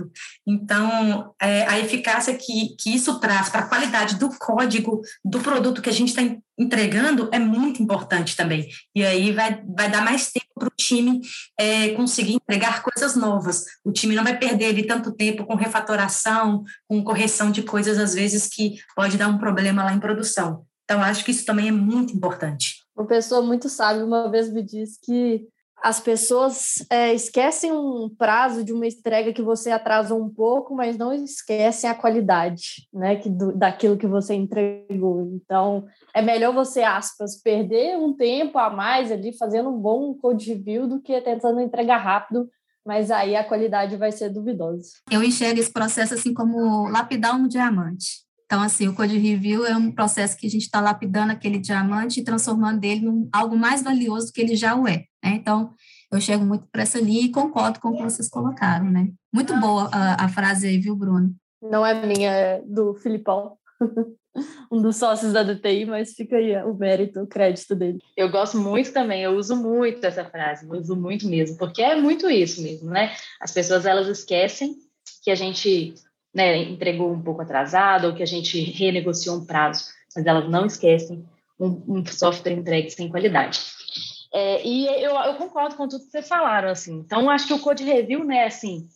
Então, 0.46 1.34
é, 1.40 1.66
a 1.66 1.78
eficácia 1.78 2.34
que, 2.34 2.74
que 2.78 2.94
isso 2.94 3.20
traz 3.20 3.50
para 3.50 3.60
a 3.60 3.68
qualidade 3.68 4.16
do 4.16 4.30
código 4.38 5.02
do 5.22 5.40
produto 5.40 5.82
que 5.82 5.90
a 5.90 5.92
gente 5.92 6.08
está 6.08 6.22
entregando 6.58 7.28
é 7.30 7.38
muito 7.38 7.82
importante 7.82 8.34
também. 8.34 8.68
E 8.94 9.04
aí 9.04 9.32
vai, 9.32 9.62
vai 9.66 9.90
dar 9.90 10.02
mais 10.02 10.32
tempo 10.32 10.46
para 10.54 10.68
o 10.68 10.76
time 10.76 11.20
é, 11.58 11.90
conseguir 11.90 12.34
entregar 12.34 12.82
coisas 12.82 13.16
novas. 13.16 13.64
O 13.84 13.92
time 13.92 14.14
não 14.14 14.24
vai 14.24 14.38
perder 14.38 14.66
ali 14.66 14.86
tanto 14.86 15.12
tempo 15.12 15.44
com 15.44 15.56
refatoração, 15.56 16.62
com 16.88 17.04
correção 17.04 17.50
de 17.50 17.62
coisas, 17.62 17.98
às 17.98 18.14
vezes, 18.14 18.48
que 18.48 18.76
pode 18.96 19.18
dar 19.18 19.28
um 19.28 19.38
problema 19.38 19.84
lá 19.84 19.92
em 19.92 20.00
produção. 20.00 20.64
Então, 20.92 21.02
acho 21.02 21.24
que 21.24 21.30
isso 21.30 21.46
também 21.46 21.68
é 21.68 21.72
muito 21.72 22.14
importante. 22.14 22.84
Uma 22.94 23.06
pessoa 23.06 23.40
muito 23.40 23.66
sábia 23.70 24.04
uma 24.04 24.30
vez 24.30 24.52
me 24.52 24.62
disse 24.62 25.00
que 25.02 25.48
as 25.82 25.98
pessoas 25.98 26.84
é, 26.90 27.14
esquecem 27.14 27.72
um 27.72 28.10
prazo 28.10 28.62
de 28.62 28.74
uma 28.74 28.86
entrega 28.86 29.32
que 29.32 29.40
você 29.40 29.70
atrasou 29.70 30.22
um 30.22 30.28
pouco, 30.28 30.74
mas 30.74 30.98
não 30.98 31.10
esquecem 31.14 31.88
a 31.88 31.94
qualidade, 31.94 32.86
né, 32.92 33.16
que 33.16 33.30
do, 33.30 33.56
daquilo 33.56 33.96
que 33.96 34.06
você 34.06 34.34
entregou. 34.34 35.32
Então, 35.34 35.86
é 36.14 36.20
melhor 36.20 36.52
você, 36.52 36.82
aspas, 36.82 37.40
perder 37.40 37.96
um 37.96 38.12
tempo 38.12 38.58
a 38.58 38.68
mais 38.68 39.10
ali 39.10 39.34
fazendo 39.34 39.70
um 39.70 39.80
bom 39.80 40.12
code 40.12 40.52
review 40.52 40.86
do 40.86 41.00
que 41.00 41.18
tentando 41.22 41.58
entregar 41.58 41.96
rápido, 41.96 42.50
mas 42.84 43.10
aí 43.10 43.34
a 43.34 43.42
qualidade 43.44 43.96
vai 43.96 44.12
ser 44.12 44.28
duvidosa. 44.28 44.90
Eu 45.10 45.24
enxergo 45.24 45.58
esse 45.58 45.72
processo 45.72 46.12
assim 46.12 46.34
como 46.34 46.86
lapidar 46.90 47.34
um 47.34 47.48
diamante. 47.48 48.30
Então, 48.52 48.62
assim, 48.62 48.86
o 48.86 48.94
code 48.94 49.16
review 49.16 49.64
é 49.64 49.74
um 49.74 49.90
processo 49.90 50.36
que 50.36 50.46
a 50.46 50.50
gente 50.50 50.64
está 50.64 50.78
lapidando 50.78 51.32
aquele 51.32 51.58
diamante 51.58 52.20
e 52.20 52.22
transformando 52.22 52.84
ele 52.84 53.06
em 53.06 53.26
algo 53.32 53.56
mais 53.56 53.82
valioso 53.82 54.26
do 54.26 54.32
que 54.34 54.42
ele 54.42 54.54
já 54.54 54.76
o 54.76 54.86
é. 54.86 55.06
Né? 55.24 55.36
Então, 55.36 55.72
eu 56.12 56.20
chego 56.20 56.44
muito 56.44 56.66
para 56.70 56.82
essa 56.82 57.00
linha 57.00 57.22
e 57.22 57.32
concordo 57.32 57.80
com 57.80 57.88
o 57.88 57.96
que 57.96 58.02
vocês 58.02 58.28
colocaram, 58.28 58.90
né? 58.90 59.08
Muito 59.32 59.58
boa 59.58 59.88
a, 59.90 60.26
a 60.26 60.28
frase 60.28 60.66
aí, 60.66 60.76
viu, 60.76 60.94
Bruno? 60.94 61.34
Não 61.62 61.86
é 61.86 62.06
minha, 62.06 62.30
é 62.30 62.60
do 62.60 62.92
Filipão. 62.96 63.56
um 64.70 64.82
dos 64.82 64.96
sócios 64.96 65.32
da 65.32 65.42
DTI, 65.42 65.86
mas 65.86 66.12
fica 66.12 66.36
aí 66.36 66.54
o 66.62 66.74
mérito, 66.74 67.20
o 67.20 67.26
crédito 67.26 67.74
dele. 67.74 68.00
Eu 68.14 68.30
gosto 68.30 68.58
muito 68.58 68.92
também, 68.92 69.22
eu 69.22 69.34
uso 69.34 69.56
muito 69.56 70.04
essa 70.04 70.26
frase, 70.26 70.66
eu 70.66 70.72
uso 70.78 70.94
muito 70.94 71.26
mesmo, 71.26 71.56
porque 71.56 71.80
é 71.80 71.96
muito 71.96 72.28
isso 72.28 72.62
mesmo, 72.62 72.90
né? 72.90 73.14
As 73.40 73.50
pessoas 73.50 73.86
elas 73.86 74.08
esquecem 74.08 74.76
que 75.24 75.30
a 75.30 75.34
gente 75.34 75.94
né, 76.34 76.62
entregou 76.62 77.12
um 77.12 77.22
pouco 77.22 77.42
atrasado 77.42 78.08
ou 78.08 78.14
que 78.14 78.22
a 78.22 78.26
gente 78.26 78.60
renegociou 78.60 79.36
um 79.36 79.44
prazo, 79.44 79.84
mas 80.14 80.26
elas 80.26 80.48
não 80.48 80.66
esquecem 80.66 81.24
um, 81.58 81.82
um 81.88 82.06
software 82.06 82.52
entregue 82.52 82.90
sem 82.90 83.08
qualidade. 83.08 83.60
É, 84.32 84.66
e 84.66 84.86
eu, 84.86 85.14
eu, 85.14 85.34
concordo 85.34 85.76
com 85.76 85.86
tudo 85.86 86.04
que 86.04 86.10
vocês 86.10 86.26
falaram, 86.26 86.70
assim. 86.70 86.94
Então, 87.00 87.28
acho 87.28 87.46
que 87.46 87.52
o 87.52 87.58
code 87.58 87.84
review, 87.84 88.24
né, 88.24 88.46
assim, 88.46 88.88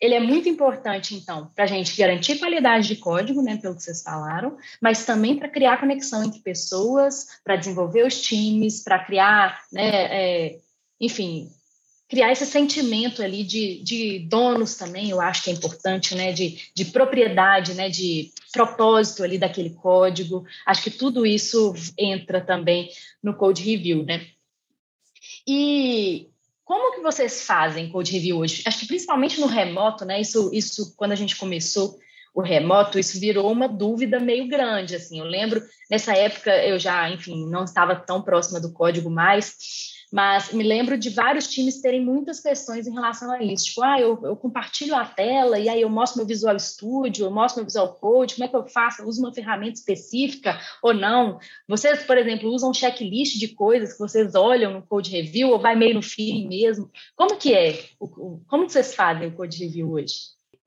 ele 0.00 0.14
é 0.14 0.20
muito 0.20 0.48
importante, 0.48 1.16
então, 1.16 1.50
para 1.54 1.64
a 1.64 1.66
gente 1.66 1.96
garantir 1.96 2.38
qualidade 2.38 2.86
de 2.86 2.96
código, 2.96 3.42
né, 3.42 3.56
pelo 3.56 3.74
que 3.74 3.82
vocês 3.82 4.02
falaram, 4.02 4.56
mas 4.80 5.04
também 5.04 5.36
para 5.36 5.48
criar 5.48 5.80
conexão 5.80 6.22
entre 6.22 6.40
pessoas, 6.40 7.40
para 7.42 7.56
desenvolver 7.56 8.06
os 8.06 8.20
times, 8.20 8.84
para 8.84 9.04
criar, 9.04 9.60
né, 9.72 9.88
é, 9.90 10.58
enfim, 11.00 11.50
criar 12.14 12.30
esse 12.30 12.46
sentimento 12.46 13.20
ali 13.20 13.42
de, 13.42 13.82
de 13.82 14.20
donos 14.20 14.76
também, 14.76 15.10
eu 15.10 15.20
acho 15.20 15.42
que 15.42 15.50
é 15.50 15.52
importante, 15.52 16.14
né, 16.14 16.32
de, 16.32 16.60
de 16.72 16.84
propriedade, 16.84 17.74
né, 17.74 17.88
de 17.88 18.32
propósito 18.52 19.24
ali 19.24 19.36
daquele 19.36 19.70
código. 19.70 20.46
Acho 20.64 20.84
que 20.84 20.90
tudo 20.90 21.26
isso 21.26 21.74
entra 21.98 22.40
também 22.40 22.88
no 23.20 23.34
code 23.34 23.64
review, 23.64 24.04
né? 24.04 24.28
E 25.44 26.28
como 26.64 26.94
que 26.94 27.02
vocês 27.02 27.44
fazem 27.44 27.90
code 27.90 28.12
review 28.12 28.38
hoje? 28.38 28.62
Acho 28.64 28.78
que 28.78 28.86
principalmente 28.86 29.40
no 29.40 29.48
remoto, 29.48 30.04
né? 30.04 30.20
Isso, 30.20 30.50
isso 30.52 30.94
quando 30.96 31.10
a 31.10 31.16
gente 31.16 31.34
começou 31.34 31.98
o 32.32 32.40
remoto, 32.40 32.96
isso 32.96 33.18
virou 33.18 33.50
uma 33.50 33.68
dúvida 33.68 34.20
meio 34.20 34.46
grande, 34.46 34.94
assim. 34.94 35.18
Eu 35.18 35.24
lembro 35.24 35.60
nessa 35.90 36.16
época 36.16 36.64
eu 36.64 36.78
já, 36.78 37.10
enfim, 37.10 37.44
não 37.50 37.64
estava 37.64 37.96
tão 37.96 38.22
próxima 38.22 38.60
do 38.60 38.72
código 38.72 39.10
mais, 39.10 39.93
mas 40.14 40.52
me 40.52 40.62
lembro 40.62 40.96
de 40.96 41.10
vários 41.10 41.48
times 41.48 41.80
terem 41.80 42.00
muitas 42.00 42.38
questões 42.38 42.86
em 42.86 42.92
relação 42.92 43.32
a 43.32 43.42
isso. 43.42 43.64
Tipo, 43.64 43.82
ah, 43.82 44.00
eu, 44.00 44.16
eu 44.22 44.36
compartilho 44.36 44.94
a 44.94 45.04
tela 45.04 45.58
e 45.58 45.68
aí 45.68 45.80
eu 45.80 45.90
mostro 45.90 46.18
meu 46.18 46.26
Visual 46.26 46.56
Studio, 46.56 47.26
eu 47.26 47.32
mostro 47.32 47.58
meu 47.58 47.66
Visual 47.66 47.94
Code, 47.94 48.34
como 48.36 48.44
é 48.44 48.48
que 48.48 48.54
eu 48.54 48.64
faço? 48.64 49.02
Eu 49.02 49.08
uso 49.08 49.20
uma 49.20 49.34
ferramenta 49.34 49.76
específica 49.76 50.56
ou 50.80 50.94
não? 50.94 51.40
Vocês, 51.66 52.04
por 52.04 52.16
exemplo, 52.16 52.48
usam 52.48 52.70
um 52.70 52.72
checklist 52.72 53.40
de 53.40 53.48
coisas 53.48 53.94
que 53.94 53.98
vocês 53.98 54.36
olham 54.36 54.74
no 54.74 54.82
Code 54.82 55.10
Review 55.10 55.50
ou 55.50 55.58
vai 55.58 55.74
meio 55.74 55.94
no 55.94 56.02
feeling 56.02 56.46
mesmo? 56.46 56.88
Como 57.16 57.36
que 57.36 57.52
é? 57.52 57.76
Como 57.98 58.70
vocês 58.70 58.94
fazem 58.94 59.26
o 59.26 59.32
Code 59.34 59.64
Review 59.64 59.90
hoje? 59.90 60.14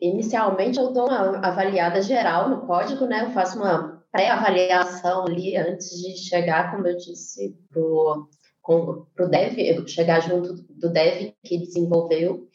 Inicialmente 0.01 0.77
eu 0.77 0.91
dou 0.91 1.07
uma 1.07 1.38
avaliada 1.38 2.01
geral 2.01 2.49
no 2.49 2.67
código, 2.67 3.05
né? 3.05 3.23
Eu 3.23 3.31
faço 3.31 3.57
uma 3.57 4.03
pré-avaliação 4.12 5.23
ali 5.25 5.55
antes 5.55 5.89
de 6.01 6.17
chegar, 6.17 6.69
como 6.69 6.86
eu 6.86 6.97
disse, 6.97 7.57
pro 7.69 8.27
para 9.15 9.25
o 9.25 9.30
dev, 9.30 9.88
chegar 9.88 10.19
junto 10.19 10.53
do 10.69 10.89
dev 10.89 11.32
que 11.43 11.58
desenvolveu. 11.58 12.47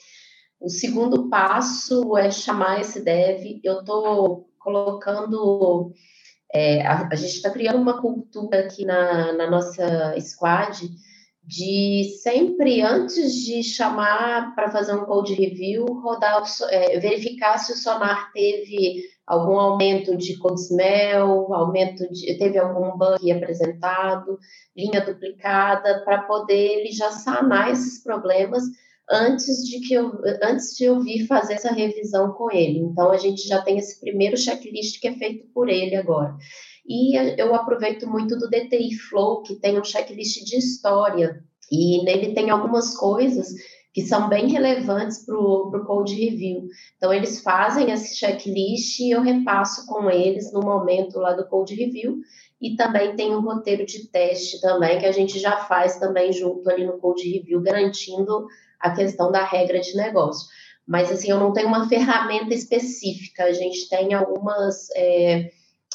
O 0.60 0.68
segundo 0.68 1.28
passo 1.28 2.16
é 2.16 2.30
chamar 2.30 2.80
esse 2.80 3.00
dev. 3.00 3.60
Eu 3.64 3.80
estou 3.80 4.48
colocando. 4.58 5.92
É, 6.54 6.86
a, 6.86 7.08
a, 7.10 7.14
gente 7.14 7.36
está 7.36 7.50
criando 7.50 7.80
uma 7.80 8.00
cultura 8.00 8.60
aqui 8.60 8.84
na, 8.84 9.32
na 9.32 9.50
nossa 9.50 10.14
squad 10.20 10.90
de 11.42 12.04
sempre, 12.22 12.82
antes 12.82 13.34
de 13.44 13.64
chamar 13.64 14.54
para 14.54 14.70
fazer 14.70 14.94
um 14.94 15.04
code 15.04 15.34
review, 15.34 15.86
rodar, 15.86 16.44
é, 16.70 17.00
verificar 17.00 17.58
se 17.58 17.72
o 17.72 17.76
Sonar 17.76 18.30
teve 18.32 19.02
algum 19.26 19.58
aumento 19.58 20.16
de 20.16 20.36
code 20.38 20.60
smell, 20.60 21.52
aumento 21.54 22.08
de, 22.10 22.36
teve 22.38 22.58
algum 22.58 22.96
bug 22.96 23.30
apresentado, 23.30 24.38
linha 24.76 25.00
duplicada, 25.00 26.02
para 26.04 26.22
poder 26.22 26.80
ele 26.80 26.92
já 26.92 27.10
sanar 27.10 27.70
esses 27.70 28.02
problemas 28.02 28.64
antes 29.10 29.64
de 29.68 29.80
que 29.80 29.94
eu, 29.94 30.12
antes 30.42 30.76
de 30.76 30.84
eu 30.84 31.00
vir 31.00 31.26
fazer 31.26 31.54
essa 31.54 31.72
revisão 31.72 32.32
com 32.32 32.50
ele. 32.50 32.78
Então 32.78 33.10
a 33.10 33.18
gente 33.18 33.46
já 33.46 33.60
tem 33.62 33.78
esse 33.78 34.00
primeiro 34.00 34.36
checklist 34.36 35.00
que 35.00 35.08
é 35.08 35.14
feito 35.14 35.46
por 35.52 35.68
ele 35.68 35.94
agora. 35.96 36.36
E 36.86 37.16
eu 37.40 37.54
aproveito 37.54 38.08
muito 38.08 38.36
do 38.36 38.48
DTI 38.48 38.94
Flow, 38.94 39.42
que 39.42 39.54
tem 39.56 39.78
um 39.78 39.84
checklist 39.84 40.44
de 40.44 40.56
história, 40.56 41.42
e 41.70 42.02
nele 42.04 42.34
tem 42.34 42.50
algumas 42.50 42.96
coisas 42.96 43.54
que 43.92 44.02
são 44.02 44.28
bem 44.28 44.48
relevantes 44.48 45.24
para 45.24 45.36
o 45.36 45.84
Code 45.86 46.14
Review. 46.14 46.66
Então, 46.96 47.12
eles 47.12 47.42
fazem 47.42 47.90
esse 47.90 48.16
checklist 48.16 49.00
e 49.00 49.10
eu 49.10 49.20
repasso 49.20 49.86
com 49.86 50.10
eles 50.10 50.52
no 50.52 50.60
momento 50.60 51.18
lá 51.18 51.32
do 51.34 51.46
Code 51.46 51.74
Review, 51.74 52.20
e 52.60 52.76
também 52.76 53.14
tem 53.16 53.34
um 53.34 53.40
roteiro 53.40 53.84
de 53.84 54.08
teste 54.08 54.60
também, 54.60 54.98
que 54.98 55.06
a 55.06 55.12
gente 55.12 55.38
já 55.38 55.56
faz 55.58 55.98
também 55.98 56.32
junto 56.32 56.68
ali 56.70 56.86
no 56.86 56.98
Code 56.98 57.28
Review, 57.28 57.60
garantindo 57.60 58.46
a 58.80 58.90
questão 58.90 59.30
da 59.30 59.44
regra 59.44 59.80
de 59.80 59.96
negócio. 59.96 60.48
Mas, 60.86 61.10
assim, 61.10 61.30
eu 61.30 61.38
não 61.38 61.52
tenho 61.52 61.68
uma 61.68 61.88
ferramenta 61.88 62.54
específica, 62.54 63.44
a 63.44 63.52
gente 63.52 63.88
tem 63.88 64.14
algumas... 64.14 64.88
É, 64.96 65.50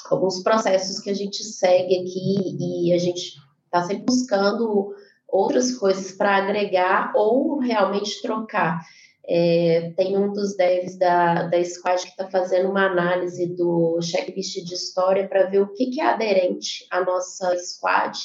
alguns 0.09 0.41
processos 0.41 0.99
que 0.99 1.09
a 1.09 1.13
gente 1.13 1.43
segue 1.43 1.99
aqui 1.99 2.55
e 2.59 2.93
a 2.93 2.97
gente 2.97 3.33
está 3.65 3.83
sempre 3.83 4.05
buscando 4.05 4.93
outras 5.27 5.75
coisas 5.75 6.11
para 6.11 6.37
agregar 6.37 7.11
ou 7.15 7.59
realmente 7.59 8.21
trocar. 8.21 8.81
É, 9.29 9.91
tem 9.97 10.17
um 10.17 10.31
dos 10.31 10.55
devs 10.55 10.97
da, 10.97 11.43
da 11.43 11.61
Squad 11.63 12.01
que 12.01 12.09
está 12.09 12.29
fazendo 12.29 12.69
uma 12.69 12.85
análise 12.85 13.45
do 13.55 13.99
checklist 14.01 14.63
de 14.63 14.73
história 14.73 15.27
para 15.27 15.47
ver 15.47 15.61
o 15.61 15.73
que, 15.73 15.87
que 15.87 15.99
é 15.99 16.05
aderente 16.05 16.87
à 16.89 17.03
nossa 17.03 17.53
squad 17.57 18.17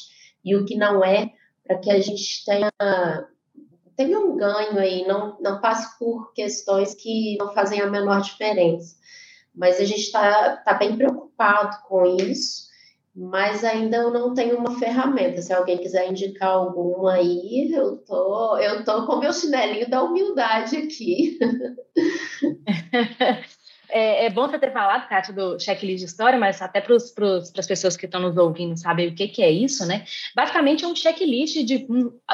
e 0.44 0.54
o 0.54 0.64
que 0.64 0.76
não 0.76 1.04
é, 1.04 1.32
para 1.66 1.78
que 1.78 1.90
a 1.90 2.00
gente 2.00 2.44
tenha, 2.44 2.70
tenha 3.96 4.18
um 4.18 4.36
ganho 4.36 4.78
aí, 4.78 5.04
não, 5.04 5.36
não 5.40 5.60
passe 5.60 5.98
por 5.98 6.32
questões 6.34 6.94
que 6.94 7.36
não 7.36 7.52
fazem 7.52 7.80
a 7.80 7.90
menor 7.90 8.20
diferença. 8.20 8.94
Mas 9.52 9.80
a 9.80 9.84
gente 9.84 10.02
está 10.02 10.56
tá 10.58 10.74
bem 10.74 10.96
preocupado 10.96 11.78
com 11.88 12.04
isso 12.16 12.71
mas 13.14 13.62
ainda 13.62 13.98
eu 13.98 14.10
não 14.10 14.34
tenho 14.34 14.56
uma 14.56 14.78
ferramenta. 14.78 15.42
Se 15.42 15.52
alguém 15.52 15.78
quiser 15.78 16.10
indicar 16.10 16.50
alguma 16.50 17.14
aí, 17.14 17.70
eu 17.72 17.98
tô, 17.98 18.56
eu 18.58 18.84
tô 18.84 19.06
com 19.06 19.18
meu 19.18 19.32
chinelinho 19.32 19.88
da 19.88 20.02
humildade 20.02 20.76
aqui. 20.76 21.38
É, 23.94 24.24
é, 24.24 24.30
bom 24.30 24.48
você 24.48 24.58
ter 24.58 24.72
falado, 24.72 25.06
Kátia, 25.06 25.34
do 25.34 25.60
checklist 25.60 25.98
de 25.98 26.06
história, 26.06 26.38
mas 26.38 26.62
até 26.62 26.80
para 26.80 26.96
as 26.96 27.66
pessoas 27.66 27.94
que 27.94 28.06
estão 28.06 28.22
nos 28.22 28.38
ouvindo 28.38 28.74
saber 28.74 29.08
o 29.08 29.14
que, 29.14 29.28
que 29.28 29.42
é 29.42 29.50
isso, 29.50 29.84
né? 29.84 30.06
Basicamente 30.34 30.82
é 30.82 30.88
um 30.88 30.96
checklist 30.96 31.62
de, 31.62 31.86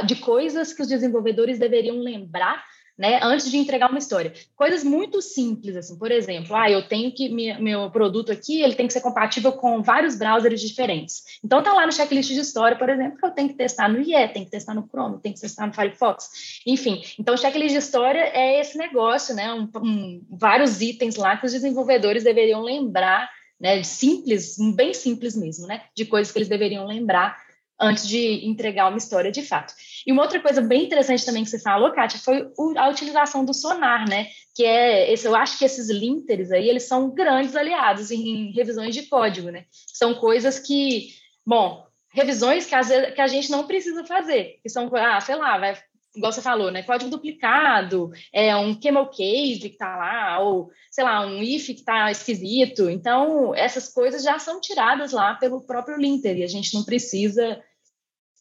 de 0.06 0.16
coisas 0.20 0.72
que 0.72 0.82
os 0.82 0.86
desenvolvedores 0.86 1.58
deveriam 1.58 1.98
lembrar 1.98 2.62
né, 2.98 3.20
antes 3.22 3.48
de 3.48 3.56
entregar 3.56 3.88
uma 3.88 3.98
história. 3.98 4.32
Coisas 4.56 4.82
muito 4.82 5.22
simples, 5.22 5.76
assim, 5.76 5.96
por 5.96 6.10
exemplo, 6.10 6.56
ah, 6.56 6.68
eu 6.68 6.86
tenho 6.88 7.12
que, 7.12 7.28
meu 7.28 7.88
produto 7.90 8.32
aqui, 8.32 8.60
ele 8.60 8.74
tem 8.74 8.88
que 8.88 8.92
ser 8.92 9.00
compatível 9.00 9.52
com 9.52 9.80
vários 9.80 10.16
browsers 10.16 10.60
diferentes. 10.60 11.38
Então, 11.44 11.62
tá 11.62 11.72
lá 11.72 11.86
no 11.86 11.92
checklist 11.92 12.30
de 12.30 12.40
história, 12.40 12.76
por 12.76 12.90
exemplo, 12.90 13.16
que 13.16 13.24
eu 13.24 13.30
tenho 13.30 13.48
que 13.48 13.54
testar 13.54 13.88
no 13.88 14.00
IE, 14.00 14.28
tem 14.28 14.44
que 14.44 14.50
testar 14.50 14.74
no 14.74 14.88
Chrome, 14.88 15.20
tem 15.20 15.32
que 15.32 15.40
testar 15.40 15.66
no 15.66 15.72
Firefox, 15.72 16.60
enfim. 16.66 17.00
Então, 17.18 17.34
o 17.34 17.38
checklist 17.38 17.72
de 17.72 17.78
história 17.78 18.30
é 18.34 18.60
esse 18.60 18.76
negócio, 18.76 19.34
né, 19.34 19.52
um, 19.52 19.68
um, 19.76 20.22
vários 20.28 20.80
itens 20.80 21.14
lá 21.14 21.36
que 21.36 21.46
os 21.46 21.52
desenvolvedores 21.52 22.24
deveriam 22.24 22.62
lembrar, 22.62 23.30
né, 23.60 23.80
simples, 23.84 24.56
bem 24.74 24.92
simples 24.92 25.36
mesmo, 25.36 25.68
né, 25.68 25.82
de 25.94 26.04
coisas 26.04 26.32
que 26.32 26.38
eles 26.38 26.48
deveriam 26.48 26.84
lembrar 26.84 27.47
antes 27.80 28.06
de 28.06 28.46
entregar 28.46 28.88
uma 28.88 28.98
história 28.98 29.30
de 29.30 29.42
fato. 29.42 29.72
E 30.06 30.12
uma 30.12 30.22
outra 30.22 30.40
coisa 30.40 30.60
bem 30.60 30.84
interessante 30.84 31.24
também 31.24 31.44
que 31.44 31.50
você 31.50 31.58
falou, 31.58 31.92
Kátia, 31.92 32.18
foi 32.18 32.50
a 32.76 32.88
utilização 32.88 33.44
do 33.44 33.54
sonar, 33.54 34.08
né? 34.08 34.28
Que 34.54 34.64
é, 34.64 35.12
esse, 35.12 35.26
eu 35.26 35.34
acho 35.34 35.58
que 35.58 35.64
esses 35.64 35.88
linters 35.88 36.50
aí, 36.50 36.68
eles 36.68 36.84
são 36.84 37.10
grandes 37.10 37.54
aliados 37.54 38.10
em, 38.10 38.28
em 38.28 38.52
revisões 38.52 38.94
de 38.94 39.02
código, 39.04 39.50
né? 39.50 39.64
São 39.70 40.14
coisas 40.14 40.58
que, 40.58 41.08
bom, 41.46 41.86
revisões 42.10 42.66
que, 42.66 42.74
às 42.74 42.88
vezes, 42.88 43.14
que 43.14 43.20
a 43.20 43.28
gente 43.28 43.50
não 43.50 43.66
precisa 43.66 44.04
fazer, 44.04 44.58
que 44.62 44.68
são, 44.68 44.90
ah, 44.94 45.20
sei 45.20 45.36
lá, 45.36 45.58
vai, 45.58 45.76
igual 46.16 46.32
você 46.32 46.42
falou, 46.42 46.70
né? 46.70 46.82
Código 46.82 47.10
duplicado, 47.10 48.10
é 48.32 48.54
um 48.56 48.78
camel 48.78 49.06
case 49.06 49.60
que 49.60 49.66
está 49.68 49.96
lá, 49.96 50.40
ou 50.40 50.70
sei 50.90 51.04
lá, 51.04 51.24
um 51.26 51.42
if 51.42 51.66
que 51.66 51.72
está 51.72 52.10
esquisito. 52.10 52.88
Então, 52.90 53.54
essas 53.54 53.92
coisas 53.92 54.22
já 54.22 54.38
são 54.38 54.60
tiradas 54.60 55.12
lá 55.12 55.34
pelo 55.34 55.64
próprio 55.64 55.96
linter 55.96 56.36
e 56.36 56.42
a 56.42 56.48
gente 56.48 56.74
não 56.74 56.84
precisa 56.84 57.62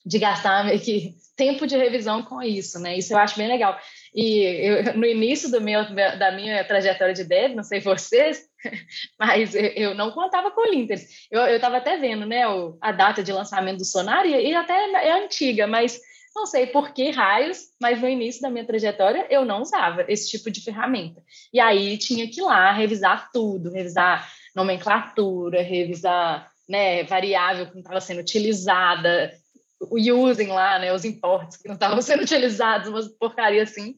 de 0.06 0.20
gastar 0.20 0.64
meio 0.66 0.80
que 0.80 1.16
tempo 1.36 1.68
de 1.68 1.78
revisão 1.78 2.24
com 2.24 2.42
isso, 2.42 2.80
né? 2.80 2.98
Isso 2.98 3.14
eu 3.14 3.18
acho 3.18 3.38
bem 3.38 3.48
legal. 3.48 3.78
E 4.16 4.40
eu, 4.40 4.98
no 4.98 5.06
início 5.06 5.52
do 5.52 5.62
meu, 5.62 5.84
da 5.94 6.32
minha 6.32 6.64
trajetória 6.64 7.14
de 7.14 7.24
dev, 7.24 7.54
não 7.54 7.64
sei 7.64 7.80
vocês, 7.80 8.42
mas 9.20 9.54
eu, 9.54 9.94
não 9.94 10.12
contava 10.12 10.50
com 10.50 10.62
o 10.62 10.72
Linter. 10.72 11.00
Eu 11.30 11.46
estava 11.48 11.78
até 11.78 11.98
vendo, 11.98 12.26
né, 12.26 12.48
o, 12.48 12.76
a 12.82 12.92
data 12.92 13.22
de 13.22 13.32
lançamento 13.32 13.78
do 13.78 13.86
Sonar, 13.86 14.26
e, 14.26 14.50
e 14.50 14.56
até 14.56 14.74
é 14.74 15.24
antiga, 15.24 15.68
mas 15.68 16.00
não 16.38 16.46
sei 16.46 16.68
por 16.68 16.94
que 16.94 17.10
raios, 17.10 17.70
mas 17.82 18.00
no 18.00 18.08
início 18.08 18.42
da 18.42 18.50
minha 18.50 18.66
trajetória 18.66 19.28
eu 19.30 19.44
não 19.44 19.62
usava 19.62 20.06
esse 20.08 20.30
tipo 20.30 20.52
de 20.52 20.62
ferramenta. 20.62 21.22
E 21.52 21.60
aí 21.60 21.98
tinha 21.98 22.30
que 22.30 22.40
ir 22.40 22.44
lá 22.44 22.72
revisar 22.72 23.32
tudo, 23.34 23.72
revisar 23.72 24.32
nomenclatura, 24.56 25.62
revisar 25.62 26.50
né, 26.70 27.04
variável 27.04 27.66
que 27.66 27.74
não 27.74 27.82
estava 27.82 28.00
sendo 28.00 28.22
utilizada, 28.22 29.34
o 29.80 29.98
using 29.98 30.48
lá, 30.48 30.80
né, 30.80 30.94
os 30.94 31.06
imports 31.06 31.58
que 31.58 31.68
não 31.68 31.76
estavam 31.76 32.02
sendo 32.02 32.24
utilizados, 32.24 32.88
umas 32.88 33.08
porcaria 33.08 33.64
assim, 33.64 33.96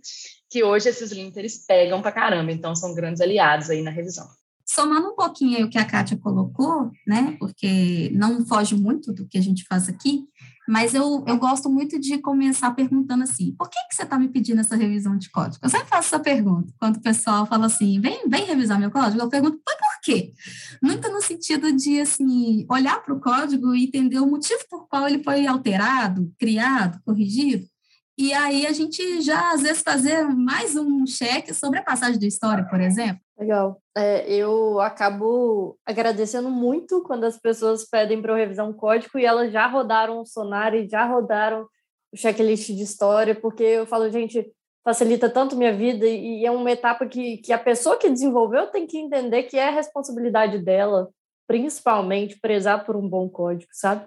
que 0.49 0.63
hoje 0.63 0.89
esses 0.89 1.11
linters 1.11 1.65
pegam 1.65 2.01
pra 2.01 2.11
caramba, 2.11 2.51
então 2.51 2.75
são 2.75 2.93
grandes 2.93 3.21
aliados 3.21 3.69
aí 3.69 3.81
na 3.81 3.91
revisão. 3.91 4.27
Somando 4.65 5.09
um 5.09 5.15
pouquinho 5.15 5.57
aí 5.57 5.63
o 5.63 5.69
que 5.69 5.79
a 5.79 5.85
Kátia 5.85 6.17
colocou, 6.17 6.91
né, 7.05 7.35
porque 7.39 8.11
não 8.13 8.45
foge 8.45 8.75
muito 8.75 9.11
do 9.11 9.27
que 9.27 9.37
a 9.37 9.41
gente 9.41 9.65
faz 9.65 9.89
aqui, 9.89 10.28
mas 10.69 10.93
eu, 10.93 11.23
eu 11.25 11.35
gosto 11.37 11.67
muito 11.67 11.99
de 11.99 12.19
começar 12.19 12.69
perguntando 12.75 13.23
assim, 13.23 13.55
por 13.57 13.67
que, 13.71 13.79
que 13.89 13.95
você 13.95 14.03
está 14.03 14.19
me 14.19 14.27
pedindo 14.27 14.61
essa 14.61 14.75
revisão 14.75 15.17
de 15.17 15.27
código? 15.31 15.57
Eu 15.63 15.69
sempre 15.69 15.87
faço 15.87 16.09
essa 16.09 16.19
pergunta, 16.19 16.71
quando 16.79 16.97
o 16.97 17.01
pessoal 17.01 17.47
fala 17.47 17.65
assim, 17.65 17.99
vem, 17.99 18.29
vem 18.29 18.45
revisar 18.45 18.79
meu 18.79 18.91
código, 18.91 19.19
eu 19.19 19.29
pergunto, 19.29 19.57
por 19.57 20.01
quê? 20.03 20.31
Muito 20.79 21.09
no 21.09 21.21
sentido 21.21 21.71
de, 21.71 21.99
assim, 21.99 22.67
olhar 22.69 23.01
para 23.01 23.15
o 23.15 23.19
código 23.19 23.73
e 23.73 23.85
entender 23.85 24.19
o 24.19 24.27
motivo 24.27 24.59
por 24.69 24.87
qual 24.87 25.07
ele 25.07 25.23
foi 25.23 25.47
alterado, 25.47 26.31
criado, 26.37 27.01
corrigido, 27.03 27.65
e 28.15 28.31
aí 28.33 28.67
a 28.67 28.73
gente 28.73 29.21
já, 29.21 29.53
às 29.53 29.61
vezes, 29.61 29.81
fazer 29.81 30.25
mais 30.25 30.75
um 30.75 31.07
cheque 31.07 31.53
sobre 31.53 31.79
a 31.79 31.83
passagem 31.83 32.19
da 32.19 32.27
história, 32.27 32.63
por 32.65 32.81
exemplo. 32.81 33.21
Legal. 33.39 33.81
É, 33.95 34.29
eu 34.29 34.81
acabo 34.81 35.77
agradecendo 35.85 36.49
muito 36.49 37.01
quando 37.03 37.23
as 37.23 37.37
pessoas 37.37 37.87
pedem 37.89 38.21
para 38.21 38.33
eu 38.33 38.35
revisar 38.35 38.67
um 38.67 38.73
código 38.73 39.17
e 39.17 39.25
elas 39.25 39.49
já 39.51 39.65
rodaram 39.65 40.19
o 40.19 40.25
Sonar 40.25 40.75
e 40.75 40.89
já 40.89 41.05
rodaram 41.05 41.65
o 42.11 42.17
checklist 42.17 42.67
de 42.67 42.83
história, 42.83 43.33
porque 43.33 43.63
eu 43.63 43.85
falo, 43.85 44.09
gente, 44.09 44.51
facilita 44.83 45.29
tanto 45.29 45.55
minha 45.55 45.71
vida 45.73 46.05
e 46.05 46.45
é 46.45 46.51
uma 46.51 46.69
etapa 46.69 47.05
que, 47.07 47.37
que 47.37 47.53
a 47.53 47.57
pessoa 47.57 47.97
que 47.97 48.09
desenvolveu 48.09 48.67
tem 48.67 48.85
que 48.85 48.97
entender 48.97 49.43
que 49.43 49.57
é 49.57 49.69
responsabilidade 49.69 50.59
dela, 50.59 51.07
principalmente 51.47 52.37
prezar 52.41 52.85
por 52.85 52.97
um 52.97 53.07
bom 53.07 53.29
código, 53.29 53.69
sabe? 53.71 54.05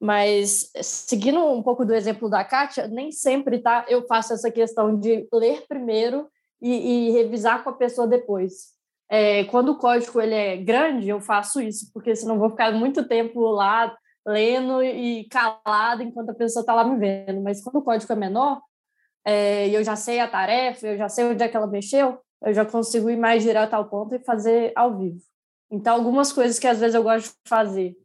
Mas 0.00 0.70
seguindo 0.80 1.44
um 1.44 1.62
pouco 1.62 1.84
do 1.84 1.94
exemplo 1.94 2.30
da 2.30 2.42
Kátia, 2.42 2.88
nem 2.88 3.12
sempre 3.12 3.58
tá, 3.58 3.84
eu 3.86 4.06
faço 4.06 4.32
essa 4.32 4.50
questão 4.50 4.98
de 4.98 5.28
ler 5.30 5.66
primeiro 5.68 6.26
e, 6.62 7.08
e 7.08 7.10
revisar 7.10 7.64
com 7.64 7.70
a 7.70 7.74
pessoa 7.74 8.06
depois. 8.06 8.72
É, 9.10 9.44
quando 9.44 9.70
o 9.70 9.78
código 9.78 10.20
ele 10.20 10.34
é 10.34 10.56
grande, 10.56 11.08
eu 11.08 11.20
faço 11.20 11.60
isso, 11.60 11.90
porque 11.92 12.14
senão 12.16 12.38
vou 12.38 12.50
ficar 12.50 12.72
muito 12.72 13.06
tempo 13.06 13.40
lá 13.50 13.94
lendo 14.24 14.82
e 14.82 15.28
calado 15.28 16.02
enquanto 16.02 16.30
a 16.30 16.34
pessoa 16.34 16.62
está 16.62 16.74
lá 16.74 16.84
me 16.84 16.96
vendo. 16.98 17.42
Mas 17.42 17.62
quando 17.62 17.76
o 17.76 17.82
código 17.82 18.10
é 18.10 18.16
menor, 18.16 18.62
é, 19.24 19.68
eu 19.68 19.82
já 19.84 19.96
sei 19.96 20.20
a 20.20 20.28
tarefa, 20.28 20.86
eu 20.86 20.96
já 20.96 21.08
sei 21.08 21.24
onde 21.24 21.42
é 21.42 21.48
que 21.48 21.56
ela 21.56 21.66
mexeu, 21.66 22.18
eu 22.42 22.54
já 22.54 22.64
consigo 22.64 23.10
ir 23.10 23.16
mais 23.16 23.42
direto 23.42 23.74
ao 23.74 23.88
ponto 23.88 24.14
e 24.14 24.20
fazer 24.20 24.72
ao 24.74 24.96
vivo. 24.96 25.20
Então, 25.70 25.94
algumas 25.94 26.32
coisas 26.32 26.58
que 26.58 26.66
às 26.66 26.78
vezes 26.78 26.94
eu 26.94 27.02
gosto 27.02 27.28
de 27.28 27.48
fazer, 27.48 27.96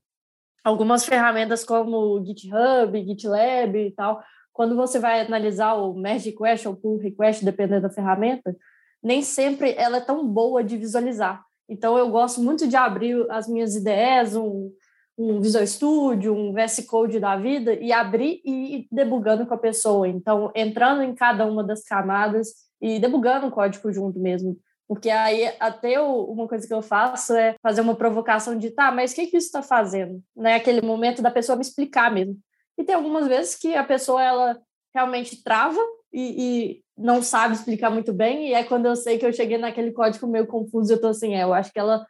algumas 0.64 1.06
ferramentas 1.06 1.64
como 1.64 2.24
GitHub, 2.26 3.06
GitLab 3.06 3.78
e 3.78 3.92
tal, 3.92 4.22
quando 4.58 4.76
você 4.76 4.98
vai 4.98 5.22
analisar 5.22 5.76
o 5.76 5.94
merge 5.94 6.32
request 6.32 6.68
ou 6.68 6.76
pull 6.76 6.98
request, 6.98 7.46
dependendo 7.46 7.84
da 7.84 7.92
ferramenta, 7.92 8.58
nem 9.04 9.22
sempre 9.22 9.76
ela 9.78 9.98
é 9.98 10.02
tão 10.02 10.28
boa 10.28 10.64
de 10.64 10.76
visualizar. 10.76 11.44
Então, 11.70 11.96
eu 11.96 12.10
gosto 12.10 12.42
muito 12.42 12.68
de 12.68 12.76
abrir 12.76 13.24
as 13.30 13.48
minhas 13.48 13.76
ideias, 13.76 14.36
um, 14.36 14.72
um 15.16 15.40
Visual 15.40 15.68
Studio, 15.68 16.34
um 16.34 16.54
VS 16.54 16.88
Code 16.88 17.20
da 17.20 17.38
vida, 17.38 17.76
e 17.76 17.92
abrir 17.92 18.42
e 18.44 18.78
ir 18.78 18.88
debugando 18.92 19.46
com 19.46 19.54
a 19.54 19.60
pessoa. 19.60 20.08
Então, 20.08 20.52
entrando 20.56 21.04
em 21.04 21.14
cada 21.14 21.46
uma 21.46 21.64
das 21.64 21.84
camadas 21.84 22.48
e 22.82 23.00
debugando 23.00 23.46
o 23.46 23.52
código 23.52 23.94
junto 23.94 24.20
mesmo. 24.20 24.58
Porque 24.88 25.12
aí 25.12 25.54
até 25.60 25.92
eu, 25.92 26.24
uma 26.24 26.48
coisa 26.48 26.68
que 26.68 26.74
eu 26.74 26.82
faço 26.82 27.36
é 27.36 27.56
fazer 27.62 27.82
uma 27.82 27.94
provocação 27.94 28.58
de 28.58 28.72
tá, 28.72 28.92
mas 28.92 29.12
o 29.12 29.16
que, 29.16 29.28
que 29.28 29.38
isso 29.38 29.48
está 29.48 29.62
fazendo? 29.62 30.20
Né? 30.36 30.56
Aquele 30.56 30.82
momento 30.82 31.22
da 31.22 31.30
pessoa 31.30 31.58
me 31.58 31.62
explicar 31.62 32.12
mesmo. 32.12 32.40
E 32.78 32.84
tem 32.84 32.96
algumas 32.96 33.28
vezes 33.28 33.56
que 33.56 33.76
a 33.76 33.84
pessoa 33.84 34.24
ela 34.24 34.62
realmente 34.94 35.44
trava 35.44 35.80
e, 36.12 36.22
e, 36.22 36.84
não 36.98 37.22
sabe 37.22 37.54
explicar 37.54 37.92
muito 37.92 38.12
bem, 38.12 38.50
e 38.50 38.54
é 38.54 38.64
quando 38.64 38.88
eu 38.88 38.96
sei 38.96 39.20
que 39.20 39.26
eu 39.26 39.32
cheguei 39.32 39.58
naquele 39.58 39.92
código 39.92 40.26
meio 40.26 40.48
confuso, 40.48 40.94
eu 40.94 41.00
tô 41.00 41.08
assim, 41.08 41.36
é, 41.36 41.44
eu 41.44 41.54
acho 41.54 41.72
que 41.72 41.80
ela 41.80 42.06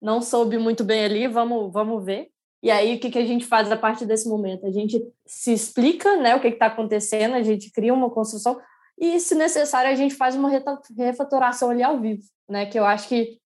não 0.00 0.22
soube 0.22 0.58
muito 0.58 0.84
bem 0.84 1.04
ali, 1.04 1.26
vamos, 1.26 1.72
vamos 1.72 2.04
ver. 2.04 2.28
E 2.62 2.70
aí, 2.70 2.94
o 2.94 3.00
que, 3.00 3.10
que 3.10 3.18
a 3.18 3.24
gente 3.24 3.44
faz 3.44 3.70
a 3.70 3.76
partir 3.76 4.06
desse 4.06 4.28
momento? 4.28 4.66
A 4.66 4.70
gente 4.70 5.00
se 5.26 5.52
explica 5.52 6.16
né, 6.16 6.34
o 6.36 6.40
que 6.40 6.48
está 6.48 6.66
acontecendo, 6.66 7.34
a 7.34 7.42
gente 7.42 7.70
cria 7.72 7.94
uma 7.94 8.10
construção, 8.10 8.60
e, 9.00 9.20
se 9.20 9.34
necessário, 9.34 9.90
a 9.90 9.94
gente 9.94 10.14
faz 10.14 10.34
uma 10.34 10.50
refatoração 10.96 11.70
ali 11.70 11.82
ao 11.82 12.00
vivo, 12.00 12.22
né? 12.48 12.66
Que 12.66 12.78
eu 12.78 12.84
acho 12.84 13.08
que 13.08 13.38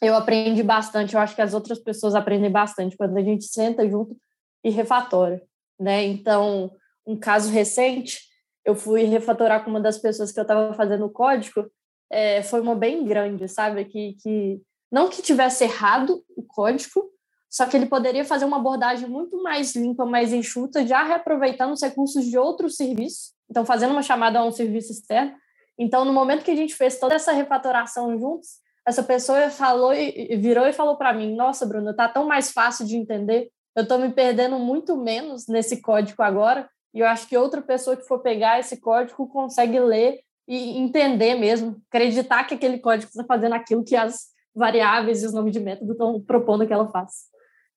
eu 0.00 0.14
aprendi 0.14 0.62
bastante, 0.62 1.14
eu 1.14 1.20
acho 1.20 1.34
que 1.34 1.42
as 1.42 1.52
outras 1.52 1.78
pessoas 1.80 2.14
aprendem 2.14 2.50
bastante 2.50 2.96
quando 2.96 3.16
a 3.16 3.22
gente 3.22 3.44
senta 3.44 3.88
junto 3.88 4.16
e 4.62 4.70
refatora, 4.70 5.42
né? 5.78 6.04
Então, 6.04 6.70
um 7.06 7.16
caso 7.16 7.50
recente, 7.50 8.20
eu 8.64 8.74
fui 8.74 9.04
refatorar 9.04 9.64
com 9.64 9.70
uma 9.70 9.80
das 9.80 9.98
pessoas 9.98 10.32
que 10.32 10.38
eu 10.38 10.42
estava 10.42 10.72
fazendo 10.74 11.04
o 11.04 11.10
código, 11.10 11.70
é, 12.10 12.42
foi 12.42 12.60
uma 12.60 12.74
bem 12.74 13.04
grande, 13.04 13.48
sabe? 13.48 13.84
Que, 13.84 14.14
que 14.22 14.62
não 14.90 15.08
que 15.08 15.22
tivesse 15.22 15.64
errado 15.64 16.24
o 16.36 16.42
código, 16.42 17.10
só 17.50 17.66
que 17.66 17.76
ele 17.76 17.86
poderia 17.86 18.24
fazer 18.24 18.44
uma 18.44 18.56
abordagem 18.56 19.08
muito 19.08 19.42
mais 19.42 19.74
limpa, 19.76 20.04
mais 20.04 20.32
enxuta, 20.32 20.86
já 20.86 21.04
reaproveitando 21.04 21.72
os 21.72 21.82
recursos 21.82 22.24
de 22.24 22.38
outros 22.38 22.76
serviços, 22.76 23.32
então 23.48 23.64
fazendo 23.64 23.92
uma 23.92 24.02
chamada 24.02 24.38
a 24.38 24.44
um 24.44 24.50
serviço 24.50 24.92
externo. 24.92 25.34
Então, 25.78 26.04
no 26.04 26.12
momento 26.12 26.44
que 26.44 26.50
a 26.50 26.56
gente 26.56 26.74
fez 26.74 26.98
toda 26.98 27.14
essa 27.14 27.32
refatoração 27.32 28.18
juntos, 28.18 28.48
essa 28.86 29.02
pessoa 29.02 29.50
falou 29.50 29.94
e 29.94 30.36
virou 30.36 30.66
e 30.66 30.72
falou 30.72 30.96
para 30.96 31.12
mim: 31.12 31.34
Nossa, 31.34 31.64
Bruno, 31.64 31.90
está 31.90 32.08
tão 32.08 32.26
mais 32.26 32.52
fácil 32.52 32.86
de 32.86 32.96
entender. 32.96 33.50
Eu 33.76 33.82
estou 33.82 33.98
me 33.98 34.10
perdendo 34.12 34.58
muito 34.58 34.96
menos 34.96 35.46
nesse 35.48 35.80
código 35.82 36.22
agora. 36.22 36.68
E 36.92 37.00
eu 37.00 37.06
acho 37.06 37.26
que 37.26 37.36
outra 37.36 37.60
pessoa 37.60 37.96
que 37.96 38.06
for 38.06 38.20
pegar 38.20 38.60
esse 38.60 38.80
código 38.80 39.26
consegue 39.26 39.80
ler 39.80 40.20
e 40.46 40.78
entender 40.78 41.34
mesmo, 41.34 41.82
acreditar 41.88 42.44
que 42.44 42.54
aquele 42.54 42.78
código 42.78 43.10
está 43.10 43.24
fazendo 43.24 43.54
aquilo 43.54 43.82
que 43.82 43.96
as 43.96 44.26
variáveis 44.54 45.22
e 45.22 45.26
os 45.26 45.32
nomes 45.32 45.52
de 45.52 45.58
método 45.58 45.92
estão 45.92 46.20
propondo 46.20 46.66
que 46.66 46.72
ela 46.72 46.86
faça. 46.88 47.24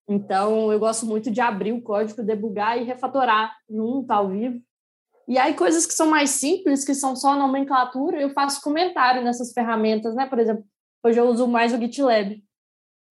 Então, 0.08 0.72
eu 0.72 0.80
gosto 0.80 1.06
muito 1.06 1.32
de 1.32 1.42
abrir 1.42 1.74
o 1.74 1.82
código, 1.82 2.24
debugar 2.24 2.78
e 2.78 2.84
refatorar 2.84 3.54
junto, 3.70 4.12
ao 4.12 4.30
vivo. 4.30 4.62
E 5.28 5.38
aí, 5.38 5.54
coisas 5.54 5.86
que 5.86 5.94
são 5.94 6.08
mais 6.08 6.30
simples, 6.30 6.86
que 6.86 6.94
são 6.94 7.16
só 7.16 7.36
nomenclatura, 7.36 8.22
eu 8.22 8.30
faço 8.30 8.62
comentário 8.62 9.24
nessas 9.24 9.52
ferramentas, 9.52 10.16
né? 10.16 10.26
Por 10.28 10.40
exemplo, 10.40 10.64
hoje 11.04 11.20
eu 11.20 11.28
uso 11.28 11.48
mais 11.48 11.74
o 11.74 11.78
GitLab. 11.78 12.42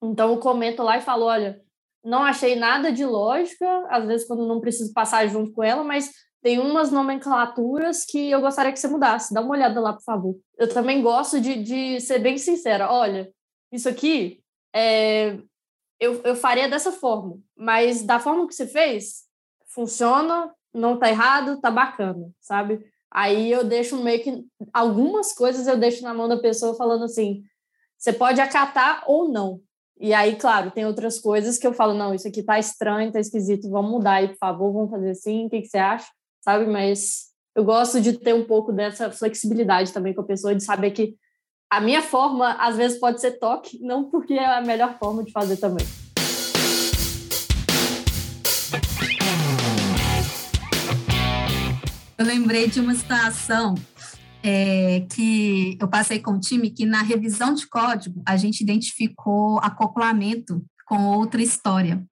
Então, 0.03 0.31
eu 0.31 0.39
comento 0.39 0.83
lá 0.83 0.97
e 0.97 1.03
falo, 1.03 1.27
olha, 1.27 1.61
não 2.07 2.23
achei 2.23 2.55
nada 2.55 2.93
de 2.93 3.05
lógica, 3.05 3.67
às 3.91 4.07
vezes 4.07 4.27
quando 4.27 4.47
não 4.47 4.61
preciso 4.61 4.93
passar 4.93 5.27
junto 5.27 5.53
com 5.53 5.63
ela, 5.63 5.83
mas 5.83 6.11
tem 6.41 6.61
umas 6.61 6.93
nomenclaturas 6.93 8.05
que 8.05 8.31
eu 8.31 8.41
gostaria 8.41 8.73
que 8.73 8.79
você 8.79 8.87
mudasse. 8.87 9.35
Dá 9.35 9.41
uma 9.41 9.51
olhada 9.51 9.81
lá, 9.81 9.93
por 9.93 10.05
favor. 10.05 10.37
Eu 10.57 10.69
também 10.73 11.03
gosto 11.03 11.41
de, 11.41 11.61
de 11.61 12.01
ser 12.01 12.21
bem 12.21 12.39
sincera. 12.39 12.93
Olha, 12.93 13.29
isso 13.73 13.89
aqui 13.89 14.41
é, 14.73 15.37
eu, 15.99 16.23
eu 16.23 16.37
faria 16.37 16.69
dessa 16.69 16.93
forma, 16.93 17.39
mas 17.57 18.03
da 18.03 18.21
forma 18.21 18.47
que 18.47 18.55
você 18.55 18.67
fez, 18.67 19.25
funciona, 19.67 20.55
não 20.73 20.99
tá 20.99 21.09
errado, 21.09 21.61
tá 21.61 21.71
bacana, 21.71 22.31
sabe? 22.41 22.85
Aí 23.11 23.51
eu 23.51 23.65
deixo 23.65 23.97
meio 24.03 24.23
que 24.23 24.45
algumas 24.73 25.33
coisas 25.33 25.67
eu 25.67 25.77
deixo 25.77 26.05
na 26.05 26.15
mão 26.15 26.29
da 26.29 26.39
pessoa 26.39 26.77
falando 26.77 27.05
assim, 27.05 27.43
você 27.99 28.13
pode 28.13 28.41
acatar 28.41 29.03
ou 29.07 29.29
não. 29.29 29.61
E 29.99 30.13
aí, 30.13 30.37
claro, 30.37 30.71
tem 30.71 30.85
outras 30.85 31.19
coisas 31.19 31.57
que 31.57 31.67
eu 31.67 31.73
falo, 31.73 31.95
não, 31.95 32.13
isso 32.13 32.29
aqui 32.29 32.43
tá 32.43 32.59
estranho, 32.59 33.11
tá 33.11 33.19
esquisito, 33.19 33.71
vamos 33.71 33.91
mudar 33.91 34.17
aí, 34.17 34.29
por 34.29 34.37
favor, 34.37 34.71
vamos 34.71 34.91
fazer 34.91 35.11
assim, 35.11 35.47
o 35.47 35.51
que, 35.51 35.63
que 35.63 35.69
você 35.69 35.79
acha? 35.79 36.07
Sabe? 36.43 36.67
Mas 36.67 37.29
eu 37.55 37.65
gosto 37.65 37.99
de 38.01 38.13
ter 38.13 38.35
um 38.35 38.45
pouco 38.45 38.73
dessa 38.73 39.11
flexibilidade 39.11 39.95
também 39.95 40.13
com 40.13 40.21
a 40.21 40.27
pessoa, 40.27 40.55
de 40.55 40.63
saber 40.63 40.91
que 40.91 41.17
a 41.71 41.81
minha 41.81 42.03
forma, 42.03 42.53
às 42.61 42.77
vezes, 42.77 43.01
pode 43.01 43.21
ser 43.23 43.39
toque, 43.39 43.79
não 43.81 44.11
porque 44.11 44.35
é 44.35 44.45
a 44.45 44.61
melhor 44.61 44.99
forma 44.99 45.25
de 45.25 45.33
fazer 45.33 45.57
também. 45.57 45.87
Eu 52.19 52.25
lembrei 52.25 52.69
de 52.69 52.81
uma 52.81 52.95
situação 52.95 53.75
é, 54.47 55.01
que 55.01 55.77
eu 55.81 55.89
passei 55.89 56.21
com 56.21 56.35
o 56.35 56.41
time 56.41 56.71
que 56.71 56.87
na 56.87 57.03
revisão 57.03 57.53
de 57.53 57.69
código 57.69 58.23
a 58.25 58.37
gente 58.37 58.61
identificou 58.61 59.59
acoplamento 59.59 60.65
com 60.87 61.05
outra 61.07 61.43
história. 61.43 62.07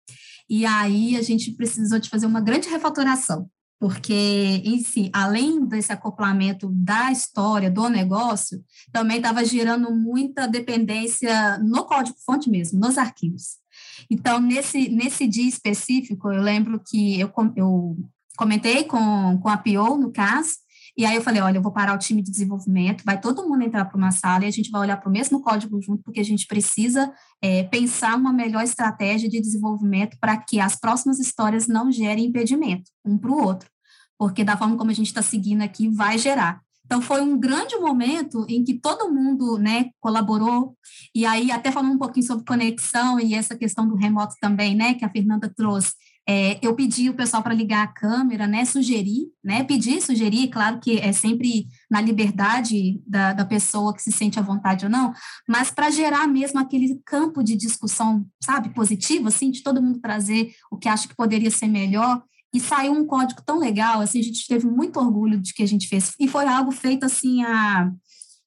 E 0.49 0.65
aí 0.65 1.15
a 1.15 1.21
gente 1.21 1.51
precisou 1.51 1.99
de 1.99 2.09
fazer 2.09 2.25
uma 2.25 2.41
grande 2.41 2.67
refatoração, 2.67 3.47
porque 3.79 4.61
em 4.65 4.81
si, 4.81 5.11
além 5.13 5.63
desse 5.67 5.93
acoplamento 5.93 6.71
da 6.73 7.11
história, 7.11 7.69
do 7.69 7.87
negócio, 7.87 8.63
também 8.91 9.17
estava 9.17 9.45
gerando 9.45 9.91
muita 9.91 10.47
dependência 10.47 11.59
no 11.59 11.85
código-fonte 11.85 12.49
mesmo, 12.49 12.79
nos 12.79 12.97
arquivos. 12.97 13.57
Então, 14.09 14.39
nesse, 14.39 14.89
nesse 14.89 15.27
dia 15.27 15.47
específico, 15.47 16.31
eu 16.31 16.41
lembro 16.41 16.81
que 16.83 17.19
eu, 17.19 17.31
eu 17.55 17.95
comentei 18.35 18.85
com, 18.85 19.37
com 19.37 19.49
a 19.49 19.57
PO, 19.57 19.97
no 19.97 20.11
caso, 20.11 20.62
e 20.95 21.05
aí 21.05 21.15
eu 21.15 21.21
falei, 21.21 21.41
olha, 21.41 21.57
eu 21.57 21.61
vou 21.61 21.71
parar 21.71 21.95
o 21.95 21.97
time 21.97 22.21
de 22.21 22.29
desenvolvimento, 22.29 23.03
vai 23.03 23.19
todo 23.19 23.47
mundo 23.47 23.63
entrar 23.63 23.85
para 23.85 23.97
uma 23.97 24.11
sala 24.11 24.45
e 24.45 24.47
a 24.47 24.51
gente 24.51 24.69
vai 24.69 24.81
olhar 24.81 24.97
para 24.97 25.09
o 25.09 25.11
mesmo 25.11 25.41
código 25.41 25.81
junto, 25.81 26.03
porque 26.03 26.19
a 26.19 26.25
gente 26.25 26.45
precisa 26.45 27.11
é, 27.41 27.63
pensar 27.63 28.15
uma 28.15 28.31
melhor 28.31 28.63
estratégia 28.63 29.27
de 29.27 29.41
desenvolvimento 29.41 30.17
para 30.19 30.37
que 30.37 30.59
as 30.59 30.75
próximas 30.75 31.19
histórias 31.19 31.67
não 31.67 31.91
gerem 31.91 32.25
impedimento 32.25 32.91
um 33.03 33.17
para 33.17 33.31
o 33.31 33.43
outro, 33.43 33.69
porque 34.17 34.43
da 34.43 34.55
forma 34.55 34.77
como 34.77 34.91
a 34.91 34.93
gente 34.93 35.07
está 35.07 35.21
seguindo 35.21 35.61
aqui, 35.61 35.89
vai 35.89 36.17
gerar. 36.17 36.61
Então, 36.85 37.01
foi 37.01 37.21
um 37.21 37.39
grande 37.39 37.75
momento 37.77 38.45
em 38.47 38.63
que 38.63 38.73
todo 38.73 39.11
mundo 39.11 39.57
né, 39.57 39.89
colaborou, 39.99 40.77
e 41.15 41.25
aí, 41.25 41.49
até 41.49 41.71
falando 41.71 41.93
um 41.93 41.97
pouquinho 41.97 42.25
sobre 42.25 42.45
conexão 42.45 43.19
e 43.19 43.33
essa 43.33 43.55
questão 43.55 43.87
do 43.87 43.95
remoto 43.95 44.35
também, 44.39 44.75
né, 44.75 44.93
que 44.93 45.05
a 45.05 45.09
Fernanda 45.09 45.51
trouxe, 45.55 45.93
é, 46.27 46.57
eu 46.65 46.73
pedi 46.73 47.09
o 47.09 47.13
pessoal 47.13 47.43
para 47.43 47.53
ligar 47.53 47.83
a 47.83 47.87
câmera, 47.87 48.47
né, 48.47 48.63
sugerir, 48.63 49.27
né, 49.43 49.63
pedir, 49.63 50.01
sugerir, 50.01 50.47
claro 50.47 50.79
que 50.79 50.97
é 50.97 51.11
sempre 51.11 51.67
na 51.91 51.99
liberdade 51.99 53.01
da, 53.05 53.33
da 53.33 53.45
pessoa 53.45 53.93
que 53.93 54.01
se 54.01 54.11
sente 54.11 54.39
à 54.39 54.41
vontade 54.41 54.85
ou 54.85 54.91
não, 54.91 55.13
mas 55.47 55.69
para 55.69 55.91
gerar 55.91 56.27
mesmo 56.27 56.59
aquele 56.59 57.01
campo 57.05 57.43
de 57.43 57.57
discussão, 57.57 58.25
sabe, 58.41 58.73
positivo, 58.73 59.27
assim, 59.27 59.51
de 59.51 59.61
todo 59.61 59.81
mundo 59.81 59.99
trazer 59.99 60.53
o 60.71 60.77
que 60.77 60.87
acha 60.87 61.07
que 61.07 61.15
poderia 61.15 61.51
ser 61.51 61.67
melhor, 61.67 62.23
e 62.53 62.59
saiu 62.59 62.93
um 62.93 63.05
código 63.05 63.41
tão 63.45 63.59
legal, 63.59 63.99
assim, 63.99 64.19
a 64.19 64.23
gente 64.23 64.47
teve 64.47 64.65
muito 64.67 64.99
orgulho 64.99 65.41
de 65.41 65.53
que 65.53 65.63
a 65.63 65.67
gente 65.67 65.87
fez, 65.87 66.13
e 66.19 66.27
foi 66.27 66.45
algo 66.47 66.71
feito, 66.71 67.05
assim, 67.05 67.43
a 67.43 67.91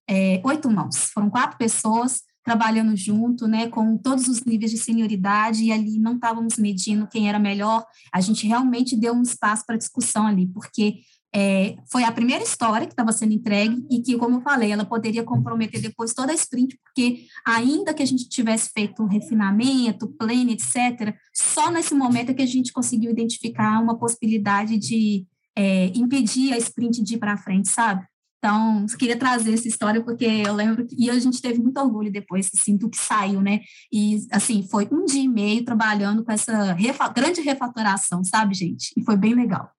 é, 0.09 0.41
oito 0.45 0.71
mãos, 0.71 1.11
foram 1.13 1.29
quatro 1.29 1.59
pessoas, 1.59 2.23
trabalhando 2.47 2.97
junto, 2.97 3.49
né, 3.49 3.67
com 3.67 3.99
todos 3.99 4.29
os 4.29 4.45
níveis 4.45 4.71
de 4.71 4.79
senioridade, 4.79 5.65
e 5.65 5.73
ali 5.73 5.99
não 5.99 6.15
estávamos 6.15 6.57
medindo 6.57 7.09
quem 7.09 7.29
era 7.29 7.41
melhor, 7.41 7.85
a 8.15 8.21
gente 8.21 8.47
realmente 8.47 8.97
deu 8.97 9.13
um 9.13 9.23
espaço 9.23 9.65
para 9.67 9.77
discussão 9.77 10.29
ali, 10.29 10.47
porque 10.47 11.01
é, 11.35 11.75
foi 11.91 12.05
a 12.05 12.13
primeira 12.13 12.45
história 12.45 12.87
que 12.87 12.93
estava 12.93 13.11
sendo 13.11 13.33
entregue 13.33 13.85
e 13.91 14.01
que, 14.01 14.17
como 14.17 14.37
eu 14.37 14.41
falei, 14.43 14.71
ela 14.71 14.85
poderia 14.85 15.25
comprometer 15.25 15.83
depois 15.83 16.15
toda 16.15 16.31
a 16.31 16.37
sprint, 16.37 16.79
porque 16.85 17.25
ainda 17.45 17.93
que 17.93 18.03
a 18.03 18.07
gente 18.07 18.29
tivesse 18.29 18.71
feito 18.73 19.03
um 19.03 19.09
refinamento, 19.09 20.07
plane, 20.17 20.53
etc., 20.53 21.17
só 21.35 21.69
nesse 21.73 21.97
momento 21.97 22.31
é 22.31 22.35
que 22.35 22.43
a 22.43 22.47
gente 22.47 22.73
conseguiu 22.73 23.11
identificar 23.11 23.83
uma 23.83 23.99
possibilidade 23.99 24.79
de 24.79 25.27
é, 25.57 25.87
impedir 25.97 26.53
a 26.53 26.59
sprint 26.59 27.03
de 27.03 27.15
ir 27.17 27.19
para 27.19 27.37
frente, 27.37 27.69
sabe? 27.69 28.07
Então, 28.39 28.87
queria 28.99 29.19
trazer 29.19 29.55
essa 29.55 29.67
história 29.67 30.03
porque 30.03 30.25
eu 30.25 30.55
lembro 30.55 30.87
que 30.87 30.95
e 30.99 31.11
a 31.11 31.19
gente 31.19 31.41
teve 31.41 31.59
muito 31.59 31.81
orgulho 31.81 32.13
depois 32.13 32.51
assim, 32.55 32.77
do 32.77 32.89
que 32.89 32.97
saiu, 32.97 33.41
né? 33.41 33.61
E 33.93 34.19
assim, 34.31 34.67
foi 34.69 34.89
um 34.93 35.05
dia 35.05 35.23
e 35.23 35.29
meio 35.29 35.65
trabalhando 35.65 36.25
com 36.25 36.33
essa 36.33 36.73
refa 36.73 37.09
grande 37.09 37.41
refatoração, 37.41 38.23
sabe, 38.23 38.55
gente? 38.55 38.93
E 38.97 39.05
foi 39.05 39.17
bem 39.17 39.35
legal. 39.35 39.71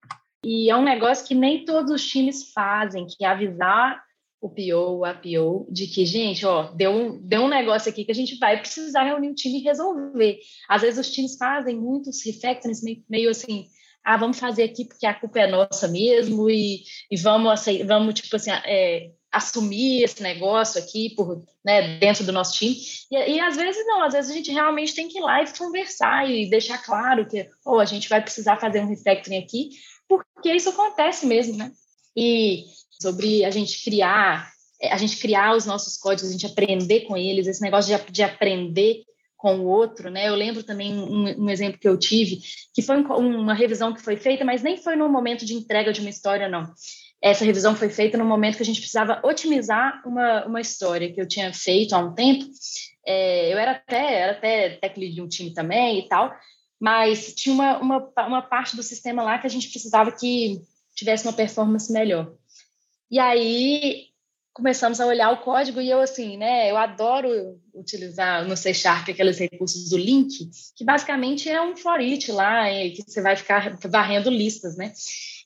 E 0.44 0.70
é 0.70 0.76
um 0.76 0.84
negócio 0.84 1.26
que 1.26 1.36
nem 1.36 1.66
todos 1.66 1.92
os 1.92 2.06
times 2.06 2.52
fazem, 2.52 3.06
que 3.06 3.26
é 3.26 3.28
avisar 3.28 4.02
o 4.40 4.50
PO, 4.50 5.04
a 5.04 5.14
PO, 5.14 5.68
de 5.72 5.88
que, 5.88 6.06
gente, 6.06 6.46
ó, 6.46 6.72
deu 6.74 6.92
um, 6.92 7.22
deu 7.22 7.42
um 7.42 7.48
negócio 7.48 7.90
aqui 7.90 8.06
que 8.06 8.12
a 8.12 8.16
gente 8.16 8.38
vai 8.38 8.60
precisar 8.60 9.04
reunir 9.04 9.30
o 9.30 9.36
time 9.36 9.60
e 9.60 9.64
resolver. 9.64 10.40
Às 10.70 10.84
vezes 10.84 11.00
os 11.00 11.12
times 11.12 11.36
fazem 11.38 11.76
muitos 11.76 12.24
refactors 12.24 12.84
meio, 12.84 13.04
meio 13.10 13.30
assim, 13.30 13.66
ah, 14.08 14.16
vamos 14.16 14.40
fazer 14.40 14.64
aqui 14.64 14.86
porque 14.86 15.06
a 15.06 15.14
culpa 15.14 15.40
é 15.40 15.48
nossa 15.48 15.86
mesmo 15.86 16.50
e, 16.50 16.82
e 17.12 17.18
vamos, 17.18 17.52
aceitar, 17.52 17.86
vamos, 17.86 18.14
tipo 18.14 18.34
assim, 18.38 18.52
é, 18.52 19.12
assumir 19.30 20.02
esse 20.02 20.24
negócio 20.24 20.82
aqui 20.82 21.10
por, 21.10 21.44
né, 21.64 21.98
dentro 22.00 22.24
do 22.24 22.32
nosso 22.32 22.54
time. 22.54 22.78
E, 23.12 23.34
e, 23.34 23.40
às 23.42 23.58
vezes 23.58 23.86
não, 23.86 24.02
às 24.02 24.14
vezes 24.14 24.32
a 24.32 24.34
gente 24.34 24.50
realmente 24.50 24.96
tem 24.96 25.10
que 25.10 25.18
ir 25.18 25.22
lá 25.22 25.44
e 25.44 25.58
conversar 25.58 26.30
e 26.30 26.50
deixar 26.50 26.78
claro 26.78 27.28
que 27.28 27.50
oh, 27.66 27.80
a 27.80 27.86
gente 27.86 28.08
vai 28.08 28.22
precisar 28.22 28.56
fazer 28.62 28.80
um 28.80 28.88
refactoring 28.88 29.40
aqui, 29.40 29.72
porque 30.08 30.54
isso 30.54 30.70
acontece 30.70 31.26
mesmo, 31.26 31.58
né? 31.58 31.70
E 32.16 32.64
sobre 33.02 33.44
a 33.44 33.52
gente 33.52 33.84
criar, 33.84 34.50
a 34.90 34.98
gente 34.98 35.18
criar 35.18 35.54
os 35.54 35.66
nossos 35.66 35.98
códigos, 35.98 36.30
a 36.30 36.32
gente 36.32 36.46
aprender 36.46 37.02
com 37.02 37.18
eles, 37.18 37.46
esse 37.46 37.62
negócio 37.62 37.94
de, 37.94 38.10
de 38.10 38.24
aprender 38.24 39.04
com 39.38 39.60
o 39.60 39.66
outro, 39.66 40.10
né? 40.10 40.28
Eu 40.28 40.36
lembro 40.36 40.64
também 40.64 40.94
um, 40.94 41.44
um 41.44 41.50
exemplo 41.50 41.80
que 41.80 41.88
eu 41.88 41.98
tive, 41.98 42.40
que 42.74 42.82
foi 42.82 42.98
um, 42.98 43.42
uma 43.42 43.54
revisão 43.54 43.94
que 43.94 44.02
foi 44.02 44.18
feita, 44.18 44.44
mas 44.44 44.64
nem 44.64 44.78
foi 44.78 44.96
no 44.96 45.08
momento 45.08 45.46
de 45.46 45.54
entrega 45.54 45.94
de 45.94 46.02
uma 46.02 46.10
história, 46.10 46.50
não. 46.50 46.74
Essa 47.22 47.46
revisão 47.46 47.76
foi 47.76 47.90
feita 47.90 48.18
no 48.18 48.26
momento 48.26 48.58
que 48.58 48.64
a 48.64 48.66
gente 48.66 48.80
precisava 48.80 49.22
otimizar 49.24 50.02
uma, 50.06 50.46
uma 50.46 50.62
história 50.62 51.12
que 51.12 51.22
eu 51.22 51.28
tinha 51.28 51.54
feito 51.54 51.94
há 51.94 52.00
um 52.00 52.14
tempo. 52.14 52.46
É, 53.06 53.54
eu 53.54 53.58
era 53.58 53.72
até, 53.72 54.14
era 54.14 54.32
até 54.34 54.70
técnico 54.72 55.16
de 55.16 55.22
um 55.22 55.28
time 55.28 55.54
também 55.54 56.00
e 56.00 56.08
tal, 56.08 56.36
mas 56.80 57.34
tinha 57.34 57.54
uma, 57.54 57.78
uma, 57.80 58.14
uma 58.28 58.42
parte 58.42 58.76
do 58.76 58.84
sistema 58.84 59.24
lá 59.24 59.38
que 59.38 59.48
a 59.48 59.50
gente 59.50 59.70
precisava 59.70 60.12
que 60.12 60.62
tivesse 60.96 61.26
uma 61.26 61.34
performance 61.34 61.92
melhor. 61.94 62.34
E 63.10 63.20
aí 63.20 64.08
começamos 64.58 65.00
a 65.00 65.06
olhar 65.06 65.32
o 65.32 65.38
código 65.38 65.80
e 65.80 65.88
eu 65.88 66.02
assim, 66.02 66.36
né, 66.36 66.72
eu 66.72 66.78
adoro 66.78 67.30
utilizar 67.76 68.44
no 68.44 68.58
C 68.58 68.74
Sharp 68.74 69.08
aqueles 69.08 69.38
recursos 69.38 69.88
do 69.88 69.98
link, 69.98 70.50
que 70.76 70.84
basicamente 70.84 71.48
é 71.48 71.62
um 71.62 71.78
for 71.78 72.02
each 72.02 72.32
lá, 72.32 72.66
que 72.66 73.04
você 73.08 73.22
vai 73.22 73.36
ficar 73.36 73.78
varrendo 73.86 74.32
listas, 74.32 74.76
né? 74.76 74.92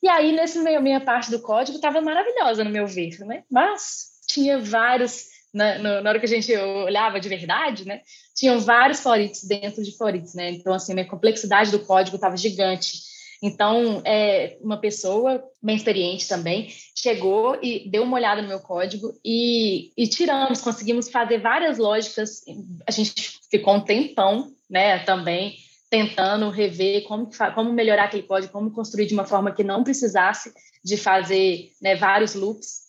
E 0.02 0.08
aí, 0.08 0.32
nesse 0.32 0.58
meio, 0.60 0.80
minha 0.80 0.98
parte 0.98 1.30
do 1.30 1.42
código 1.42 1.76
estava 1.76 2.00
maravilhosa 2.00 2.64
no 2.64 2.70
meu 2.70 2.86
ver, 2.86 3.18
né? 3.20 3.44
Mas 3.50 4.12
tinha 4.26 4.58
vários 4.58 5.26
na, 5.52 5.78
na, 5.78 6.08
hora 6.08 6.18
que 6.18 6.24
a 6.24 6.28
gente 6.28 6.50
olhava 6.56 7.20
de 7.20 7.28
verdade, 7.28 7.86
né, 7.86 8.00
tinham 8.34 8.58
vários 8.58 9.00
florites 9.00 9.44
dentro 9.44 9.82
de 9.82 9.94
florites, 9.94 10.32
né? 10.32 10.52
Então, 10.52 10.72
assim, 10.72 10.98
a 10.98 11.06
complexidade 11.06 11.70
do 11.70 11.80
código 11.80 12.16
estava 12.16 12.34
gigante. 12.34 13.11
Então, 13.42 14.00
é, 14.04 14.56
uma 14.60 14.76
pessoa 14.76 15.42
bem 15.60 15.74
experiente 15.74 16.28
também 16.28 16.68
chegou 16.96 17.58
e 17.60 17.90
deu 17.90 18.04
uma 18.04 18.16
olhada 18.16 18.40
no 18.40 18.46
meu 18.46 18.60
código 18.60 19.12
e, 19.24 19.90
e 19.96 20.06
tiramos, 20.06 20.60
conseguimos 20.60 21.10
fazer 21.10 21.38
várias 21.38 21.76
lógicas. 21.76 22.42
A 22.86 22.92
gente 22.92 23.40
ficou 23.50 23.74
um 23.74 23.80
tempão, 23.80 24.52
né, 24.70 25.00
também 25.00 25.56
tentando 25.90 26.48
rever 26.50 27.02
como, 27.02 27.28
como 27.54 27.72
melhorar 27.72 28.04
aquele 28.04 28.22
código, 28.22 28.52
como 28.52 28.70
construir 28.70 29.06
de 29.06 29.14
uma 29.14 29.24
forma 29.24 29.52
que 29.52 29.64
não 29.64 29.82
precisasse 29.82 30.54
de 30.82 30.96
fazer 30.96 31.70
né, 31.82 31.96
vários 31.96 32.34
loops. 32.34 32.82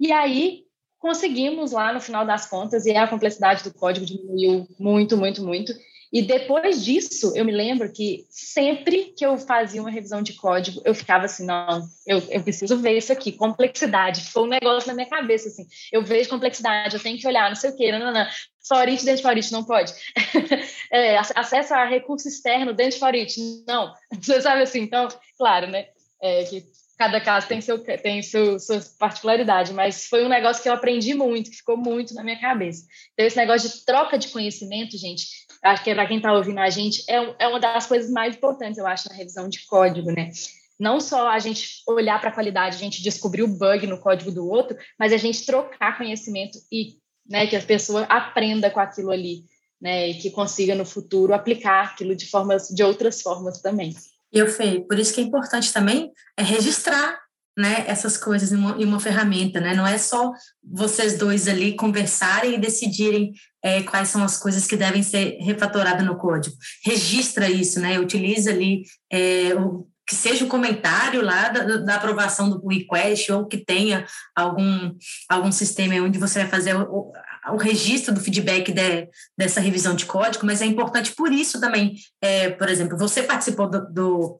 E 0.00 0.10
aí 0.10 0.62
conseguimos 0.98 1.70
lá 1.70 1.92
no 1.92 2.00
final 2.00 2.24
das 2.24 2.48
contas 2.48 2.86
e 2.86 2.96
a 2.96 3.06
complexidade 3.06 3.62
do 3.62 3.74
código 3.74 4.06
diminuiu 4.06 4.66
muito, 4.78 5.16
muito, 5.16 5.44
muito. 5.44 5.72
E 6.12 6.20
depois 6.20 6.84
disso, 6.84 7.32
eu 7.34 7.42
me 7.42 7.52
lembro 7.52 7.90
que 7.90 8.26
sempre 8.28 9.14
que 9.16 9.24
eu 9.24 9.38
fazia 9.38 9.80
uma 9.80 9.90
revisão 9.90 10.20
de 10.20 10.34
código, 10.34 10.82
eu 10.84 10.94
ficava 10.94 11.24
assim, 11.24 11.46
não, 11.46 11.88
eu, 12.06 12.18
eu 12.28 12.42
preciso 12.42 12.76
ver 12.76 12.98
isso 12.98 13.10
aqui, 13.10 13.32
complexidade. 13.32 14.20
Ficou 14.20 14.44
um 14.44 14.48
negócio 14.48 14.88
na 14.88 14.94
minha 14.94 15.08
cabeça, 15.08 15.48
assim. 15.48 15.66
Eu 15.90 16.04
vejo 16.04 16.28
complexidade, 16.28 16.94
eu 16.94 17.02
tenho 17.02 17.18
que 17.18 17.26
olhar, 17.26 17.48
não 17.48 17.56
sei 17.56 17.70
o 17.70 17.76
quê, 17.76 17.90
não, 17.90 17.98
não, 17.98 18.12
não. 18.12 18.26
Florit 18.68 19.02
dentro 19.04 19.16
de 19.16 19.22
Florit, 19.22 19.50
não 19.50 19.64
pode. 19.64 19.94
é, 20.92 21.16
acesso 21.16 21.72
a 21.72 21.86
recurso 21.86 22.28
externo 22.28 22.74
dentro 22.74 22.92
de 22.92 22.98
Florit, 22.98 23.40
não. 23.66 23.94
Você 24.20 24.42
sabe 24.42 24.62
assim, 24.62 24.80
então, 24.80 25.08
claro, 25.38 25.66
né? 25.66 25.86
É, 26.20 26.44
que 26.44 26.62
cada 27.02 27.20
caso 27.20 27.48
tem, 27.48 27.60
seu, 27.60 27.78
tem 27.78 28.22
seu, 28.22 28.60
sua 28.60 28.80
particularidade, 28.96 29.72
mas 29.72 30.06
foi 30.06 30.24
um 30.24 30.28
negócio 30.28 30.62
que 30.62 30.68
eu 30.68 30.72
aprendi 30.72 31.14
muito, 31.14 31.50
que 31.50 31.56
ficou 31.56 31.76
muito 31.76 32.14
na 32.14 32.22
minha 32.22 32.38
cabeça. 32.38 32.86
Então, 33.12 33.26
esse 33.26 33.36
negócio 33.36 33.68
de 33.68 33.84
troca 33.84 34.16
de 34.16 34.28
conhecimento, 34.28 34.96
gente, 34.96 35.26
acho 35.62 35.84
que 35.84 35.90
é 35.90 35.94
para 35.94 36.06
quem 36.06 36.16
está 36.16 36.32
ouvindo 36.32 36.58
a 36.58 36.68
gente, 36.70 37.04
é, 37.08 37.34
é 37.38 37.48
uma 37.48 37.60
das 37.60 37.86
coisas 37.86 38.10
mais 38.10 38.36
importantes, 38.36 38.78
eu 38.78 38.86
acho, 38.86 39.08
na 39.08 39.14
revisão 39.14 39.48
de 39.48 39.64
código, 39.66 40.10
né? 40.10 40.30
Não 40.78 40.98
só 40.98 41.28
a 41.28 41.38
gente 41.38 41.82
olhar 41.86 42.20
para 42.20 42.30
a 42.30 42.34
qualidade, 42.34 42.76
a 42.76 42.78
gente 42.78 43.02
descobrir 43.02 43.42
o 43.42 43.48
bug 43.48 43.86
no 43.86 43.98
código 43.98 44.32
do 44.32 44.48
outro, 44.48 44.76
mas 44.98 45.12
a 45.12 45.16
gente 45.16 45.46
trocar 45.46 45.96
conhecimento 45.96 46.58
e 46.70 46.96
né, 47.28 47.46
que 47.46 47.54
a 47.54 47.62
pessoa 47.62 48.02
aprenda 48.04 48.68
com 48.70 48.80
aquilo 48.80 49.12
ali, 49.12 49.44
né, 49.80 50.08
e 50.08 50.14
que 50.14 50.30
consiga 50.30 50.74
no 50.74 50.84
futuro 50.84 51.32
aplicar 51.32 51.84
aquilo 51.84 52.16
de 52.16 52.26
formas, 52.26 52.68
de 52.68 52.82
outras 52.82 53.22
formas 53.22 53.60
também. 53.60 53.94
Eu, 54.32 54.48
Fê, 54.48 54.80
por 54.80 54.98
isso 54.98 55.14
que 55.14 55.20
é 55.20 55.24
importante 55.24 55.72
também 55.72 56.10
é 56.36 56.42
registrar 56.42 57.21
né, 57.56 57.84
essas 57.86 58.16
coisas 58.16 58.50
em 58.52 58.56
uma, 58.56 58.76
em 58.80 58.84
uma, 58.84 59.00
ferramenta, 59.00 59.60
né? 59.60 59.74
Não 59.74 59.86
é 59.86 59.98
só 59.98 60.32
vocês 60.62 61.18
dois 61.18 61.46
ali 61.46 61.76
conversarem 61.76 62.54
e 62.54 62.60
decidirem 62.60 63.32
é, 63.62 63.82
quais 63.82 64.08
são 64.08 64.24
as 64.24 64.38
coisas 64.38 64.66
que 64.66 64.76
devem 64.76 65.02
ser 65.02 65.36
refatoradas 65.40 66.04
no 66.04 66.16
código. 66.16 66.56
Registra 66.84 67.50
isso, 67.50 67.78
né? 67.78 67.98
Utiliza 67.98 68.50
ali 68.50 68.82
é, 69.10 69.54
o, 69.54 69.86
que 70.06 70.14
seja 70.14 70.44
o 70.44 70.48
comentário 70.48 71.22
lá 71.22 71.48
da, 71.48 71.76
da, 71.78 71.94
aprovação 71.96 72.50
do 72.50 72.66
request 72.66 73.30
ou 73.32 73.46
que 73.46 73.58
tenha 73.58 74.06
algum, 74.34 74.94
algum 75.28 75.52
sistema 75.52 75.94
onde 76.02 76.18
você 76.18 76.40
vai 76.40 76.48
fazer 76.48 76.74
o, 76.74 77.12
o 77.50 77.56
registro 77.56 78.14
do 78.14 78.20
feedback 78.20 78.72
de, 78.72 79.08
dessa 79.36 79.60
revisão 79.60 79.94
de 79.94 80.06
código, 80.06 80.46
mas 80.46 80.62
é 80.62 80.66
importante 80.66 81.12
por 81.14 81.32
isso 81.32 81.60
também, 81.60 81.94
é, 82.20 82.50
por 82.50 82.68
exemplo, 82.68 82.96
você 82.96 83.22
participou 83.22 83.68
do, 83.68 83.86
do, 83.92 84.38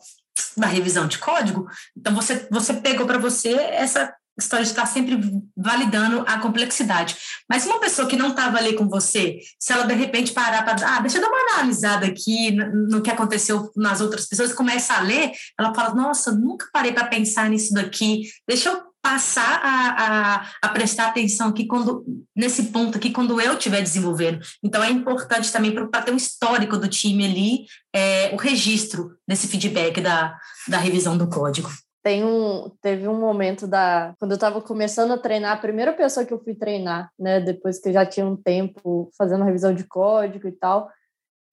da 0.57 0.67
revisão 0.67 1.07
de 1.07 1.19
código, 1.19 1.67
então 1.97 2.15
você, 2.15 2.47
você 2.51 2.75
pegou 2.75 3.07
para 3.07 3.19
você 3.19 3.53
essa 3.53 4.12
história 4.38 4.65
de 4.65 4.71
estar 4.71 4.87
sempre 4.87 5.19
validando 5.57 6.25
a 6.27 6.38
complexidade. 6.38 7.17
Mas 7.49 7.67
uma 7.67 7.79
pessoa 7.79 8.09
que 8.09 8.17
não 8.17 8.31
estava 8.31 8.59
ali 8.59 8.75
com 8.75 8.88
você, 8.88 9.38
se 9.59 9.73
ela 9.73 9.85
de 9.85 9.95
repente 9.95 10.33
parar 10.33 10.65
para, 10.65 10.97
ah, 10.97 11.01
deixa 11.01 11.19
eu 11.19 11.23
dar 11.23 11.29
uma 11.29 11.55
analisada 11.55 12.07
aqui 12.07 12.51
no, 12.51 12.88
no 12.88 13.03
que 13.03 13.11
aconteceu 13.11 13.71
nas 13.77 14.01
outras 14.01 14.27
pessoas, 14.27 14.53
começa 14.53 14.95
a 14.95 15.01
ler, 15.01 15.33
ela 15.59 15.75
fala, 15.75 15.95
nossa, 15.95 16.33
nunca 16.33 16.67
parei 16.73 16.93
para 16.93 17.07
pensar 17.09 17.49
nisso 17.51 17.75
daqui, 17.75 18.23
deixa 18.49 18.71
eu 18.71 18.92
passar 19.03 19.61
a, 19.65 20.05
a, 20.05 20.51
a, 20.62 20.69
prestar 20.69 21.09
atenção 21.09 21.49
aqui 21.49 21.67
quando 21.67 22.05
nesse 22.35 22.67
ponto 22.67 22.97
aqui 22.97 23.11
quando 23.11 23.41
eu 23.41 23.55
estiver 23.55 23.83
desenvolvendo. 23.83 24.41
Então 24.62 24.83
é 24.83 24.91
importante 24.91 25.53
também 25.53 25.75
para 25.75 26.03
ter 26.03 26.12
um 26.12 26.17
histórico 26.17 26.79
do 26.79 26.88
time 26.88 27.25
ali, 27.25 27.67
é, 27.93 28.33
o 28.33 28.37
registro 28.37 29.17
desse 29.27 29.49
feedback 29.49 30.01
da, 30.01 30.38
da 30.69 30.79
revisão 30.79 31.19
do 31.19 31.29
código. 31.29 31.69
Tem 32.05 32.25
um, 32.25 32.71
teve 32.81 33.07
um 33.07 33.19
momento 33.19 33.67
da 33.67 34.15
quando 34.19 34.33
eu 34.33 34.37
estava 34.37 34.61
começando 34.62 35.12
a 35.12 35.19
treinar, 35.19 35.53
a 35.53 35.61
primeira 35.61 35.93
pessoa 35.93 36.25
que 36.25 36.33
eu 36.33 36.43
fui 36.43 36.55
treinar, 36.55 37.11
né, 37.19 37.41
depois 37.41 37.81
que 37.81 37.88
eu 37.88 37.93
já 37.93 38.07
tinha 38.07 38.27
um 38.27 38.37
tempo 38.37 39.11
fazendo 39.19 39.45
revisão 39.45 39.75
de 39.75 39.85
código 39.85 40.47
e 40.47 40.53
tal. 40.53 40.91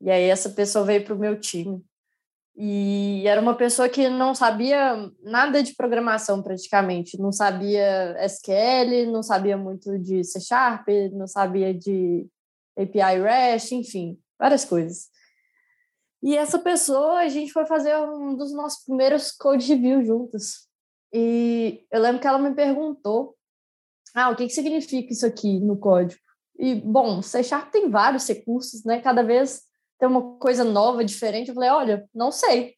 E 0.01 0.09
aí 0.09 0.23
essa 0.23 0.49
pessoa 0.49 0.85
veio 0.85 1.03
para 1.03 1.13
o 1.13 1.19
meu 1.19 1.39
time. 1.39 1.83
E 2.61 3.25
era 3.25 3.39
uma 3.39 3.55
pessoa 3.55 3.87
que 3.87 4.09
não 4.09 4.35
sabia 4.35 5.09
nada 5.23 5.63
de 5.63 5.73
programação 5.73 6.43
praticamente, 6.43 7.17
não 7.17 7.31
sabia 7.31 8.17
SQL, 8.25 9.09
não 9.09 9.23
sabia 9.23 9.55
muito 9.55 9.97
de 9.97 10.25
C 10.25 10.41
Sharp, 10.41 10.85
não 11.13 11.25
sabia 11.25 11.73
de 11.73 12.27
API 12.77 13.21
REST, 13.21 13.71
enfim, 13.75 14.19
várias 14.37 14.65
coisas. 14.65 15.07
E 16.21 16.35
essa 16.35 16.59
pessoa, 16.59 17.19
a 17.19 17.29
gente 17.29 17.53
foi 17.53 17.65
fazer 17.65 17.95
um 17.95 18.35
dos 18.35 18.53
nossos 18.53 18.83
primeiros 18.83 19.31
code 19.31 19.65
review 19.65 20.03
juntos. 20.03 20.67
E 21.13 21.85
eu 21.89 22.01
lembro 22.01 22.19
que 22.19 22.27
ela 22.27 22.39
me 22.39 22.53
perguntou: 22.53 23.37
ah, 24.13 24.31
o 24.31 24.35
que, 24.35 24.47
que 24.47 24.53
significa 24.53 25.13
isso 25.13 25.25
aqui 25.25 25.61
no 25.61 25.77
código? 25.77 26.19
E, 26.59 26.75
bom, 26.75 27.21
C 27.21 27.41
Sharp 27.41 27.71
tem 27.71 27.89
vários 27.89 28.27
recursos, 28.27 28.83
né? 28.83 28.99
Cada 28.99 29.23
vez 29.23 29.61
ter 29.99 30.07
uma 30.07 30.37
coisa 30.37 30.63
nova, 30.63 31.03
diferente. 31.03 31.49
Eu 31.49 31.55
falei, 31.55 31.69
olha, 31.69 32.09
não 32.15 32.31
sei. 32.31 32.75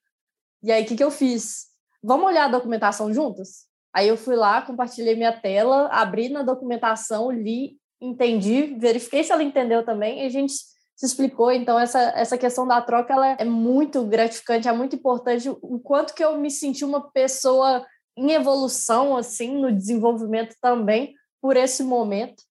E 0.63 0.71
aí, 0.71 0.83
o 0.83 0.85
que, 0.85 0.95
que 0.95 1.03
eu 1.03 1.11
fiz? 1.11 1.67
Vamos 2.03 2.25
olhar 2.25 2.45
a 2.45 2.51
documentação 2.51 3.13
juntas? 3.13 3.67
Aí 3.93 4.07
eu 4.07 4.17
fui 4.17 4.35
lá, 4.35 4.61
compartilhei 4.61 5.15
minha 5.15 5.31
tela, 5.31 5.87
abri 5.87 6.29
na 6.29 6.43
documentação, 6.43 7.29
li, 7.29 7.77
entendi, 7.99 8.75
verifiquei 8.79 9.23
se 9.23 9.31
ela 9.31 9.43
entendeu 9.43 9.85
também, 9.85 10.23
e 10.23 10.25
a 10.25 10.29
gente 10.29 10.53
se 10.53 11.05
explicou. 11.05 11.51
Então, 11.51 11.79
essa, 11.79 11.99
essa 12.15 12.37
questão 12.37 12.65
da 12.65 12.81
troca 12.81 13.13
ela 13.13 13.27
é 13.33 13.43
muito 13.43 14.03
gratificante, 14.05 14.67
é 14.67 14.71
muito 14.71 14.95
importante. 14.95 15.49
O 15.49 15.79
quanto 15.79 16.13
que 16.13 16.23
eu 16.23 16.37
me 16.37 16.49
senti 16.49 16.85
uma 16.85 17.11
pessoa 17.11 17.85
em 18.17 18.31
evolução, 18.31 19.17
assim, 19.17 19.57
no 19.57 19.71
desenvolvimento 19.71 20.55
também, 20.61 21.13
por 21.41 21.57
esse 21.57 21.83
momento, 21.83 22.43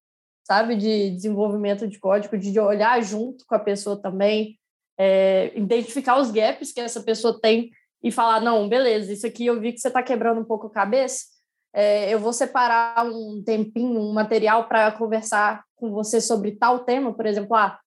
sabe, 0.47 0.77
de 0.77 1.11
desenvolvimento 1.11 1.87
de 1.87 1.99
código, 1.99 2.37
de 2.37 2.59
olhar 2.59 3.01
junto 3.03 3.47
com 3.47 3.55
a 3.55 3.59
pessoa 3.59 4.01
também, 4.01 4.59
é, 5.03 5.51
identificar 5.57 6.21
os 6.21 6.31
gaps 6.31 6.73
que 6.73 6.81
essa 6.81 7.03
pessoa 7.03 7.41
tem 7.41 7.71
e 8.03 8.13
falar, 8.13 8.39
não, 8.39 8.69
beleza, 8.69 9.11
isso 9.11 9.27
aqui 9.27 9.47
eu 9.47 9.59
vi 9.59 9.73
que 9.73 9.79
você 9.79 9.89
está 9.89 10.03
quebrando 10.03 10.43
um 10.43 10.45
pouco 10.45 10.67
a 10.67 10.71
cabeça, 10.71 11.25
é, 11.73 12.13
eu 12.13 12.19
vou 12.19 12.35
separar 12.35 13.07
um 13.07 13.43
tempinho, 13.43 13.99
um 13.99 14.13
material 14.13 14.69
para 14.69 14.93
conversar 14.93 15.65
com 15.75 15.91
você 15.91 16.21
sobre 16.21 16.53
tal 16.53 16.81
tema, 16.81 17.15
por 17.15 17.25
exemplo, 17.25 17.57
ah, 17.57 17.79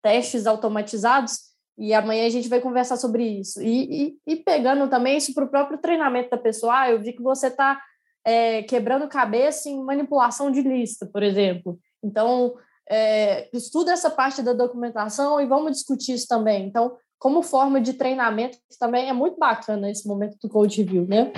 testes 0.00 0.46
automatizados, 0.46 1.50
e 1.76 1.92
amanhã 1.92 2.24
a 2.24 2.30
gente 2.30 2.48
vai 2.48 2.60
conversar 2.60 2.96
sobre 2.96 3.24
isso. 3.24 3.60
E, 3.60 4.14
e, 4.26 4.34
e 4.34 4.36
pegando 4.36 4.88
também 4.88 5.16
isso 5.16 5.34
para 5.34 5.46
o 5.46 5.50
próprio 5.50 5.78
treinamento 5.78 6.30
da 6.30 6.38
pessoa, 6.38 6.82
ah, 6.82 6.90
eu 6.90 7.00
vi 7.00 7.14
que 7.14 7.22
você 7.22 7.48
está 7.48 7.82
é, 8.24 8.62
quebrando 8.62 9.08
cabeça 9.08 9.68
em 9.68 9.82
manipulação 9.82 10.52
de 10.52 10.62
lista, 10.62 11.04
por 11.04 11.24
exemplo. 11.24 11.80
Então, 12.04 12.54
é, 12.90 13.48
estuda 13.52 13.92
essa 13.92 14.10
parte 14.10 14.42
da 14.42 14.52
documentação 14.52 15.40
e 15.40 15.46
vamos 15.46 15.70
discutir 15.70 16.14
isso 16.14 16.26
também. 16.26 16.66
Então, 16.66 16.96
como 17.20 17.40
forma 17.40 17.80
de 17.80 17.92
treinamento, 17.92 18.58
também 18.80 19.08
é 19.08 19.12
muito 19.12 19.38
bacana 19.38 19.88
esse 19.88 20.08
momento 20.08 20.36
do 20.42 20.48
Code 20.48 20.82
Review, 20.82 21.06
né? 21.06 21.32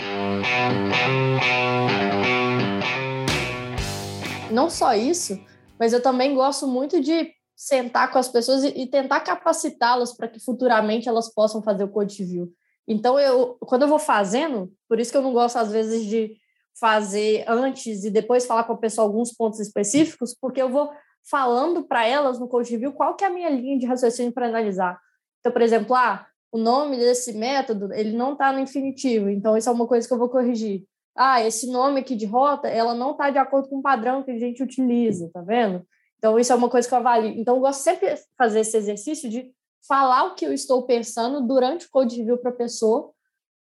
Não 4.50 4.70
só 4.70 4.94
isso, 4.94 5.38
mas 5.78 5.92
eu 5.92 6.02
também 6.02 6.34
gosto 6.34 6.66
muito 6.66 7.02
de 7.02 7.30
sentar 7.54 8.10
com 8.10 8.18
as 8.18 8.28
pessoas 8.28 8.64
e, 8.64 8.86
tentar 8.86 9.20
capacitá-las 9.20 10.16
para 10.16 10.28
que 10.28 10.40
futuramente 10.40 11.06
elas 11.06 11.32
possam 11.34 11.62
fazer 11.62 11.84
o 11.84 11.88
Code 11.88 12.16
Review. 12.22 12.50
Então, 12.88 13.20
eu, 13.20 13.58
quando 13.60 13.82
eu 13.82 13.88
vou 13.88 13.98
fazendo, 13.98 14.72
por 14.88 14.98
isso 14.98 15.10
que 15.10 15.18
eu 15.18 15.22
não 15.22 15.34
gosto, 15.34 15.56
às 15.56 15.70
vezes, 15.70 16.06
de 16.06 16.34
fazer 16.80 17.44
antes 17.46 18.04
e 18.04 18.10
depois 18.10 18.46
falar 18.46 18.64
com 18.64 18.72
a 18.72 18.78
pessoa 18.78 19.06
alguns 19.06 19.32
pontos 19.32 19.60
específicos, 19.60 20.34
porque 20.40 20.62
eu 20.62 20.70
vou 20.70 20.90
falando 21.28 21.84
para 21.84 22.06
elas 22.06 22.38
no 22.38 22.48
code 22.48 22.70
review 22.70 22.92
qual 22.92 23.14
que 23.14 23.24
é 23.24 23.28
a 23.28 23.30
minha 23.30 23.50
linha 23.50 23.78
de 23.78 23.86
raciocínio 23.86 24.32
para 24.32 24.46
analisar. 24.46 24.98
Então, 25.40 25.52
por 25.52 25.62
exemplo, 25.62 25.94
ah, 25.94 26.26
o 26.50 26.58
nome 26.58 26.96
desse 26.96 27.32
método, 27.32 27.92
ele 27.92 28.16
não 28.16 28.32
está 28.32 28.52
no 28.52 28.60
infinitivo, 28.60 29.28
então 29.28 29.56
isso 29.56 29.68
é 29.68 29.72
uma 29.72 29.86
coisa 29.86 30.06
que 30.06 30.12
eu 30.12 30.18
vou 30.18 30.28
corrigir. 30.28 30.84
Ah, 31.14 31.42
esse 31.42 31.70
nome 31.70 32.00
aqui 32.00 32.16
de 32.16 32.26
rota, 32.26 32.68
ela 32.68 32.94
não 32.94 33.12
está 33.12 33.30
de 33.30 33.38
acordo 33.38 33.68
com 33.68 33.78
o 33.78 33.82
padrão 33.82 34.22
que 34.22 34.30
a 34.30 34.38
gente 34.38 34.62
utiliza, 34.62 35.30
tá 35.32 35.42
vendo? 35.42 35.86
Então, 36.18 36.38
isso 36.38 36.52
é 36.52 36.54
uma 36.54 36.68
coisa 36.68 36.86
que 36.86 36.94
eu 36.94 36.98
avalio. 36.98 37.34
Então, 37.36 37.56
eu 37.56 37.60
gosto 37.60 37.80
sempre 37.80 38.14
de 38.14 38.20
fazer 38.38 38.60
esse 38.60 38.76
exercício 38.76 39.28
de 39.28 39.52
falar 39.86 40.24
o 40.24 40.34
que 40.34 40.46
eu 40.46 40.52
estou 40.52 40.84
pensando 40.84 41.46
durante 41.46 41.86
o 41.86 41.90
code 41.90 42.16
review 42.16 42.38
para 42.38 42.50
a 42.50 42.54
pessoa, 42.54 43.10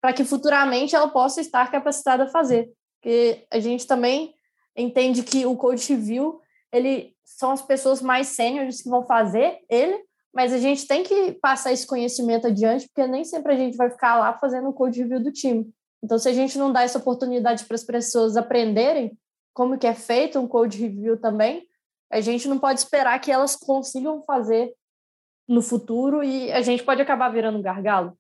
para 0.01 0.13
que 0.13 0.25
futuramente 0.25 0.95
ela 0.95 1.09
possa 1.09 1.41
estar 1.41 1.71
capacitada 1.71 2.25
a 2.25 2.29
fazer. 2.29 2.71
Porque 3.01 3.45
a 3.51 3.59
gente 3.59 3.87
também 3.87 4.35
entende 4.77 5.23
que 5.23 5.45
o 5.45 5.57
code 5.57 5.87
review 5.93 6.41
ele 6.75 7.15
são 7.25 7.53
as 7.53 7.63
pessoas 7.63 8.03
mais 8.03 8.29
sêniores 8.29 8.83
que 8.83 8.89
vão 8.89 9.07
fazer 9.07 9.61
ele, 9.71 10.05
mas 10.35 10.53
a 10.53 10.59
gente 10.59 10.87
tem 10.87 11.05
que 11.05 11.33
passar 11.35 11.73
esse 11.73 11.87
conhecimento 11.87 12.49
adiante, 12.49 12.89
porque 12.89 13.07
nem 13.07 13.25
sempre 13.25 13.53
a 13.53 13.57
gente 13.57 13.77
vai 13.77 13.89
ficar 13.89 14.19
lá 14.19 14.37
fazendo 14.39 14.69
o 14.69 14.73
code 14.73 15.01
review 15.01 15.23
do 15.23 15.31
time. 15.31 15.73
Então, 16.03 16.19
se 16.19 16.29
a 16.29 16.33
gente 16.33 16.59
não 16.59 16.73
dá 16.73 16.83
essa 16.83 16.99
oportunidade 16.99 17.65
para 17.65 17.77
as 17.77 17.85
pessoas 17.85 18.37
aprenderem 18.37 19.17
como 19.55 19.79
que 19.79 19.87
é 19.87 19.95
feito 19.95 20.39
um 20.41 20.49
code 20.49 20.77
review 20.77 21.17
também, 21.17 21.67
a 22.11 22.21
gente 22.21 22.49
não 22.49 22.59
pode 22.59 22.81
esperar 22.81 23.21
que 23.21 23.31
elas 23.31 23.55
consigam 23.55 24.23
fazer 24.25 24.75
no 25.49 25.63
futuro 25.63 26.25
e 26.25 26.51
a 26.53 26.61
gente 26.61 26.83
pode 26.83 27.01
acabar 27.01 27.29
virando 27.29 27.59
um 27.59 27.63
gargalo. 27.63 28.19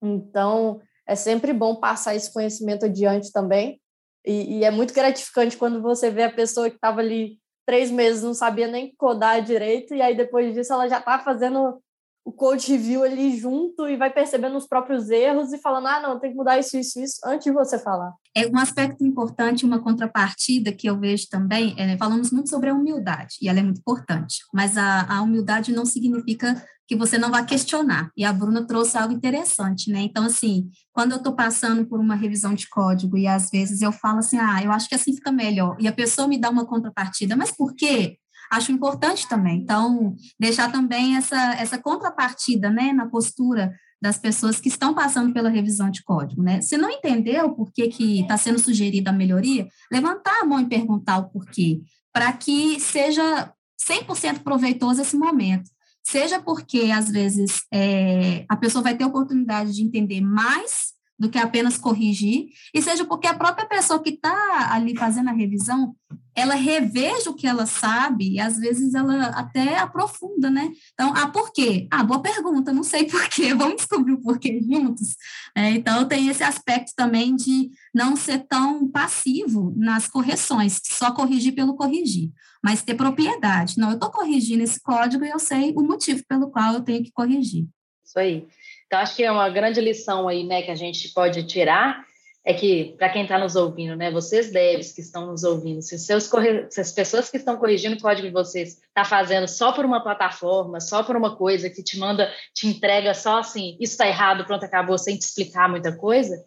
Então, 0.00 0.80
é 1.06 1.16
sempre 1.16 1.52
bom 1.52 1.74
passar 1.74 2.14
esse 2.14 2.32
conhecimento 2.32 2.86
adiante 2.86 3.32
também. 3.32 3.80
E, 4.24 4.58
e 4.58 4.64
é 4.64 4.70
muito 4.70 4.94
gratificante 4.94 5.56
quando 5.56 5.82
você 5.82 6.10
vê 6.10 6.22
a 6.22 6.32
pessoa 6.32 6.70
que 6.70 6.76
estava 6.76 7.00
ali 7.00 7.40
três 7.70 7.88
meses, 7.88 8.24
não 8.24 8.34
sabia 8.34 8.66
nem 8.66 8.92
codar 8.96 9.40
direito, 9.40 9.94
e 9.94 10.02
aí 10.02 10.16
depois 10.16 10.52
disso 10.52 10.72
ela 10.72 10.88
já 10.88 10.98
está 10.98 11.20
fazendo 11.20 11.80
o 12.24 12.32
code 12.32 12.70
review 12.70 13.02
ali 13.02 13.36
junto 13.36 13.88
e 13.88 13.96
vai 13.96 14.12
percebendo 14.12 14.56
os 14.56 14.66
próprios 14.66 15.08
erros 15.10 15.52
e 15.52 15.58
falando, 15.58 15.86
ah, 15.86 16.00
não, 16.00 16.20
tem 16.20 16.30
que 16.30 16.36
mudar 16.36 16.58
isso, 16.58 16.76
isso, 16.76 17.00
isso, 17.00 17.20
antes 17.24 17.44
de 17.44 17.52
você 17.52 17.78
falar. 17.78 18.12
É 18.34 18.46
um 18.46 18.58
aspecto 18.58 19.04
importante, 19.04 19.64
uma 19.64 19.82
contrapartida 19.82 20.72
que 20.72 20.88
eu 20.88 20.98
vejo 20.98 21.28
também, 21.28 21.74
é, 21.78 21.96
falamos 21.96 22.30
muito 22.30 22.50
sobre 22.50 22.68
a 22.68 22.74
humildade, 22.74 23.36
e 23.40 23.48
ela 23.48 23.58
é 23.58 23.62
muito 23.62 23.80
importante, 23.80 24.38
mas 24.52 24.76
a, 24.76 25.06
a 25.08 25.22
humildade 25.22 25.72
não 25.72 25.84
significa 25.84 26.62
que 26.86 26.96
você 26.96 27.16
não 27.16 27.30
vai 27.30 27.46
questionar. 27.46 28.10
E 28.16 28.24
a 28.24 28.32
Bruna 28.32 28.66
trouxe 28.66 28.98
algo 28.98 29.14
interessante, 29.14 29.92
né? 29.92 30.00
Então, 30.00 30.24
assim, 30.24 30.68
quando 30.92 31.12
eu 31.12 31.18
estou 31.18 31.36
passando 31.36 31.86
por 31.86 32.00
uma 32.00 32.16
revisão 32.16 32.52
de 32.52 32.68
código 32.68 33.16
e 33.16 33.28
às 33.28 33.48
vezes 33.48 33.80
eu 33.80 33.92
falo 33.92 34.18
assim, 34.18 34.38
ah, 34.38 34.60
eu 34.60 34.72
acho 34.72 34.88
que 34.88 34.96
assim 34.96 35.14
fica 35.14 35.30
melhor, 35.30 35.76
e 35.78 35.86
a 35.86 35.92
pessoa 35.92 36.26
me 36.26 36.36
dá 36.36 36.50
uma 36.50 36.66
contrapartida, 36.66 37.36
mas 37.36 37.52
por 37.52 37.76
quê? 37.76 38.18
Acho 38.50 38.72
importante 38.72 39.28
também. 39.28 39.58
Então, 39.58 40.14
deixar 40.38 40.70
também 40.72 41.16
essa, 41.16 41.54
essa 41.54 41.78
contrapartida, 41.78 42.70
né, 42.70 42.92
na 42.92 43.06
postura 43.06 43.72
das 44.02 44.18
pessoas 44.18 44.58
que 44.58 44.68
estão 44.68 44.94
passando 44.94 45.32
pela 45.32 45.50
revisão 45.50 45.90
de 45.90 46.02
código, 46.02 46.42
né? 46.42 46.60
Se 46.62 46.76
não 46.76 46.90
entendeu 46.90 47.50
por 47.50 47.70
que 47.70 47.82
está 48.20 48.36
sendo 48.36 48.58
sugerida 48.58 49.10
a 49.10 49.12
melhoria, 49.12 49.68
levantar 49.92 50.40
a 50.40 50.46
mão 50.46 50.58
e 50.58 50.68
perguntar 50.68 51.18
o 51.18 51.28
porquê, 51.28 51.82
para 52.12 52.32
que 52.32 52.80
seja 52.80 53.52
100% 53.78 54.40
proveitoso 54.42 55.02
esse 55.02 55.16
momento 55.16 55.70
seja 56.02 56.40
porque, 56.40 56.90
às 56.90 57.10
vezes, 57.10 57.62
é, 57.72 58.44
a 58.48 58.56
pessoa 58.56 58.82
vai 58.82 58.96
ter 58.96 59.04
oportunidade 59.04 59.72
de 59.72 59.82
entender 59.82 60.20
mais 60.20 60.92
do 61.20 61.28
que 61.28 61.36
apenas 61.36 61.76
corrigir, 61.76 62.48
e 62.72 62.80
seja 62.80 63.04
porque 63.04 63.26
a 63.26 63.34
própria 63.34 63.66
pessoa 63.66 64.02
que 64.02 64.08
está 64.08 64.72
ali 64.72 64.96
fazendo 64.96 65.28
a 65.28 65.34
revisão, 65.34 65.94
ela 66.34 66.54
reveja 66.54 67.28
o 67.28 67.34
que 67.34 67.46
ela 67.46 67.66
sabe, 67.66 68.32
e 68.32 68.40
às 68.40 68.56
vezes 68.56 68.94
ela 68.94 69.26
até 69.26 69.76
aprofunda, 69.76 70.48
né? 70.48 70.72
Então, 70.94 71.12
ah, 71.14 71.28
por 71.28 71.52
quê? 71.52 71.86
Ah, 71.90 72.02
boa 72.02 72.22
pergunta, 72.22 72.72
não 72.72 72.82
sei 72.82 73.04
por 73.04 73.28
quê, 73.28 73.52
vamos 73.54 73.76
descobrir 73.76 74.14
o 74.14 74.22
porquê 74.22 74.62
juntos. 74.62 75.14
É, 75.54 75.72
então, 75.72 76.08
tem 76.08 76.28
esse 76.28 76.42
aspecto 76.42 76.92
também 76.96 77.36
de 77.36 77.68
não 77.94 78.16
ser 78.16 78.46
tão 78.48 78.88
passivo 78.88 79.74
nas 79.76 80.08
correções, 80.08 80.80
só 80.82 81.12
corrigir 81.12 81.54
pelo 81.54 81.76
corrigir, 81.76 82.30
mas 82.64 82.82
ter 82.82 82.94
propriedade. 82.94 83.76
Não, 83.76 83.90
eu 83.90 83.94
estou 83.96 84.10
corrigindo 84.10 84.62
esse 84.62 84.80
código 84.80 85.22
e 85.22 85.28
eu 85.28 85.38
sei 85.38 85.74
o 85.76 85.82
motivo 85.82 86.24
pelo 86.26 86.50
qual 86.50 86.72
eu 86.72 86.80
tenho 86.80 87.04
que 87.04 87.12
corrigir. 87.12 87.68
Isso 88.02 88.18
aí. 88.18 88.46
Então, 88.90 88.98
acho 88.98 89.14
que 89.14 89.22
é 89.22 89.30
uma 89.30 89.48
grande 89.48 89.80
lição 89.80 90.26
aí, 90.26 90.42
né, 90.42 90.62
que 90.62 90.70
a 90.72 90.74
gente 90.74 91.10
pode 91.10 91.44
tirar, 91.44 92.04
é 92.44 92.52
que, 92.52 92.96
para 92.98 93.08
quem 93.08 93.22
está 93.22 93.38
nos 93.38 93.54
ouvindo, 93.54 93.94
né, 93.94 94.10
vocês 94.10 94.50
devs 94.50 94.90
que 94.90 95.00
estão 95.00 95.26
nos 95.26 95.44
ouvindo, 95.44 95.80
se, 95.80 95.96
seus 95.96 96.28
se 96.68 96.80
as 96.80 96.90
pessoas 96.90 97.30
que 97.30 97.36
estão 97.36 97.56
corrigindo 97.56 97.94
o 97.94 98.00
código 98.00 98.26
de 98.26 98.32
vocês 98.32 98.78
está 98.88 99.04
fazendo 99.04 99.46
só 99.46 99.70
por 99.70 99.84
uma 99.84 100.02
plataforma, 100.02 100.80
só 100.80 101.04
por 101.04 101.14
uma 101.14 101.36
coisa 101.36 101.70
que 101.70 101.84
te 101.84 102.00
manda, 102.00 102.28
te 102.52 102.66
entrega 102.66 103.14
só 103.14 103.38
assim, 103.38 103.76
isso 103.78 103.92
está 103.92 104.08
errado, 104.08 104.44
pronto, 104.44 104.64
acabou, 104.64 104.98
sem 104.98 105.16
te 105.16 105.22
explicar 105.22 105.68
muita 105.68 105.96
coisa, 105.96 106.44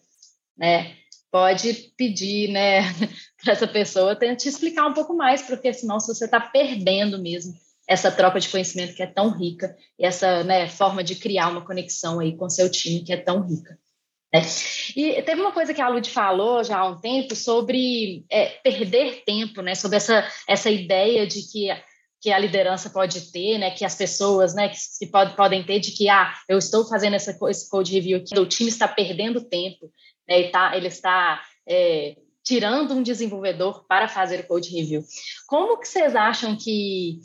né, 0.58 0.98
pode 1.32 1.94
pedir, 1.96 2.52
né, 2.52 2.82
para 3.42 3.54
essa 3.54 3.68
pessoa 3.68 4.18
te 4.18 4.50
explicar 4.50 4.86
um 4.86 4.94
pouco 4.94 5.16
mais, 5.16 5.42
porque 5.44 5.72
senão 5.72 5.98
você 5.98 6.26
está 6.26 6.42
perdendo 6.42 7.22
mesmo 7.22 7.54
essa 7.88 8.12
troca 8.12 8.40
de 8.40 8.50
conhecimento 8.50 8.96
que 8.96 9.04
é 9.04 9.08
tão 9.08 9.30
rica, 9.30 9.76
e 10.00 10.06
essa 10.06 10.44
né, 10.44 10.68
forma 10.68 11.04
de 11.04 11.16
criar 11.16 11.50
uma 11.50 11.66
conexão 11.66 12.20
aí 12.20 12.36
com 12.36 12.50
seu 12.50 12.70
time 12.70 13.04
que 13.04 13.14
é 13.14 13.18
tão 13.18 13.42
rica. 13.42 13.78
Né? 14.34 14.42
E 14.96 15.22
teve 15.22 15.42
uma 15.42 15.52
coisa 15.52 15.74
que 15.74 15.82
a 15.82 15.90
Lud 15.90 16.10
falou 16.10 16.64
já 16.64 16.80
há 16.80 16.88
um 16.88 17.00
tempo 17.00 17.36
sobre 17.36 18.26
é, 18.30 18.46
perder 18.64 19.24
tempo, 19.26 19.62
né, 19.62 19.76
sobre 19.76 19.98
essa, 19.98 20.28
essa 20.48 20.70
ideia 20.70 21.28
de 21.28 21.42
que 21.52 21.70
que 22.24 22.32
a 22.32 22.40
liderança 22.40 22.90
pode 22.90 23.34
ter, 23.34 23.58
né, 23.58 23.70
que 23.72 23.84
as 23.84 23.96
pessoas, 23.96 24.56
né, 24.56 24.70
que, 24.70 24.78
que 24.98 25.08
pode, 25.08 25.36
podem 25.36 25.62
ter 25.62 25.82
de 25.82 25.92
que, 25.92 26.08
ah, 26.08 26.34
eu 26.48 26.58
estou 26.58 26.88
fazendo 26.88 27.18
essa, 27.18 27.38
esse 27.50 27.70
code 27.70 27.92
review 27.92 28.20
aqui, 28.20 28.40
o 28.40 28.46
time 28.46 28.70
está 28.70 28.88
perdendo 28.88 29.44
tempo, 29.44 29.92
né, 30.26 30.44
tá, 30.48 30.74
ele 30.74 30.88
está 30.88 31.44
é, 31.68 32.16
tirando 32.42 32.94
um 32.94 33.04
desenvolvedor 33.04 33.86
para 33.88 34.08
fazer 34.08 34.40
o 34.40 34.48
code 34.48 34.70
review. 34.70 35.04
Como 35.48 35.78
que 35.78 35.86
vocês 35.86 36.16
acham 36.16 36.56
que 36.56 37.20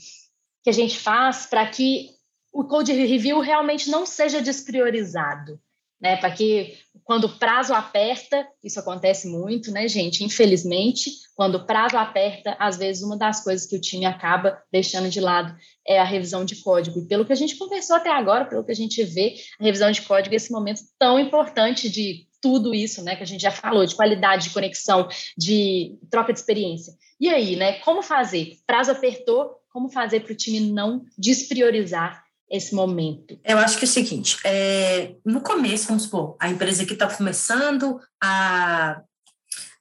que 0.69 0.71
a 0.71 0.75
gente 0.75 0.99
faz 0.99 1.47
para 1.47 1.67
que 1.67 2.11
o 2.53 2.63
code 2.63 2.93
review 2.93 3.41
realmente 3.41 3.89
não 3.89 4.05
seja 4.05 4.43
despriorizado, 4.43 5.59
né? 5.99 6.17
Para 6.19 6.31
que 6.31 6.77
quando 7.05 7.25
o 7.25 7.39
prazo 7.39 7.73
aperta, 7.73 8.47
isso 8.63 8.79
acontece 8.79 9.29
muito, 9.29 9.71
né, 9.71 9.89
gente? 9.89 10.23
Infelizmente, 10.23 11.11
quando 11.35 11.55
o 11.55 11.65
prazo 11.65 11.97
aperta, 11.97 12.55
às 12.59 12.77
vezes 12.77 13.03
uma 13.03 13.17
das 13.17 13.43
coisas 13.43 13.67
que 13.67 13.77
o 13.77 13.81
time 13.81 14.05
acaba 14.05 14.63
deixando 14.71 15.09
de 15.09 15.21
lado 15.21 15.57
é 15.87 15.99
a 15.99 16.05
revisão 16.05 16.45
de 16.45 16.57
código. 16.57 16.99
E 16.99 17.09
pelo 17.09 17.25
que 17.25 17.33
a 17.33 17.37
gente 17.37 17.57
conversou 17.57 17.97
até 17.97 18.11
agora, 18.11 18.45
pelo 18.45 18.63
que 18.63 18.73
a 18.73 18.77
gente 18.77 19.03
vê, 19.05 19.37
a 19.59 19.65
revisão 19.65 19.91
de 19.91 20.03
código 20.03 20.35
é 20.35 20.37
esse 20.37 20.53
momento 20.53 20.83
tão 20.99 21.19
importante 21.19 21.89
de 21.89 22.29
tudo 22.43 22.75
isso, 22.75 23.03
né, 23.03 23.17
que 23.17 23.23
a 23.23 23.27
gente 23.27 23.41
já 23.41 23.51
falou, 23.51 23.87
de 23.87 23.95
qualidade, 23.95 24.45
de 24.45 24.51
conexão, 24.55 25.09
de 25.37 25.99
troca 26.11 26.33
de 26.33 26.39
experiência. 26.39 26.93
E 27.19 27.29
aí, 27.29 27.57
né, 27.57 27.81
como 27.81 28.03
fazer? 28.03 28.59
Prazo 28.67 28.93
apertou, 28.93 29.58
como 29.73 29.89
fazer 29.89 30.21
para 30.21 30.33
o 30.33 30.37
time 30.37 30.73
não 30.73 31.05
despriorizar 31.17 32.25
esse 32.51 32.75
momento? 32.75 33.39
Eu 33.45 33.59
acho 33.59 33.79
que 33.79 33.85
é 33.85 33.89
o 33.89 33.91
seguinte, 33.91 34.39
é, 34.45 35.15
no 35.25 35.41
começo, 35.41 35.89
vamos 35.89 36.05
supor, 36.05 36.37
a 36.41 36.49
empresa 36.49 36.85
que 36.85 36.95
está 36.95 37.07
começando 37.09 38.01
a, 38.23 39.01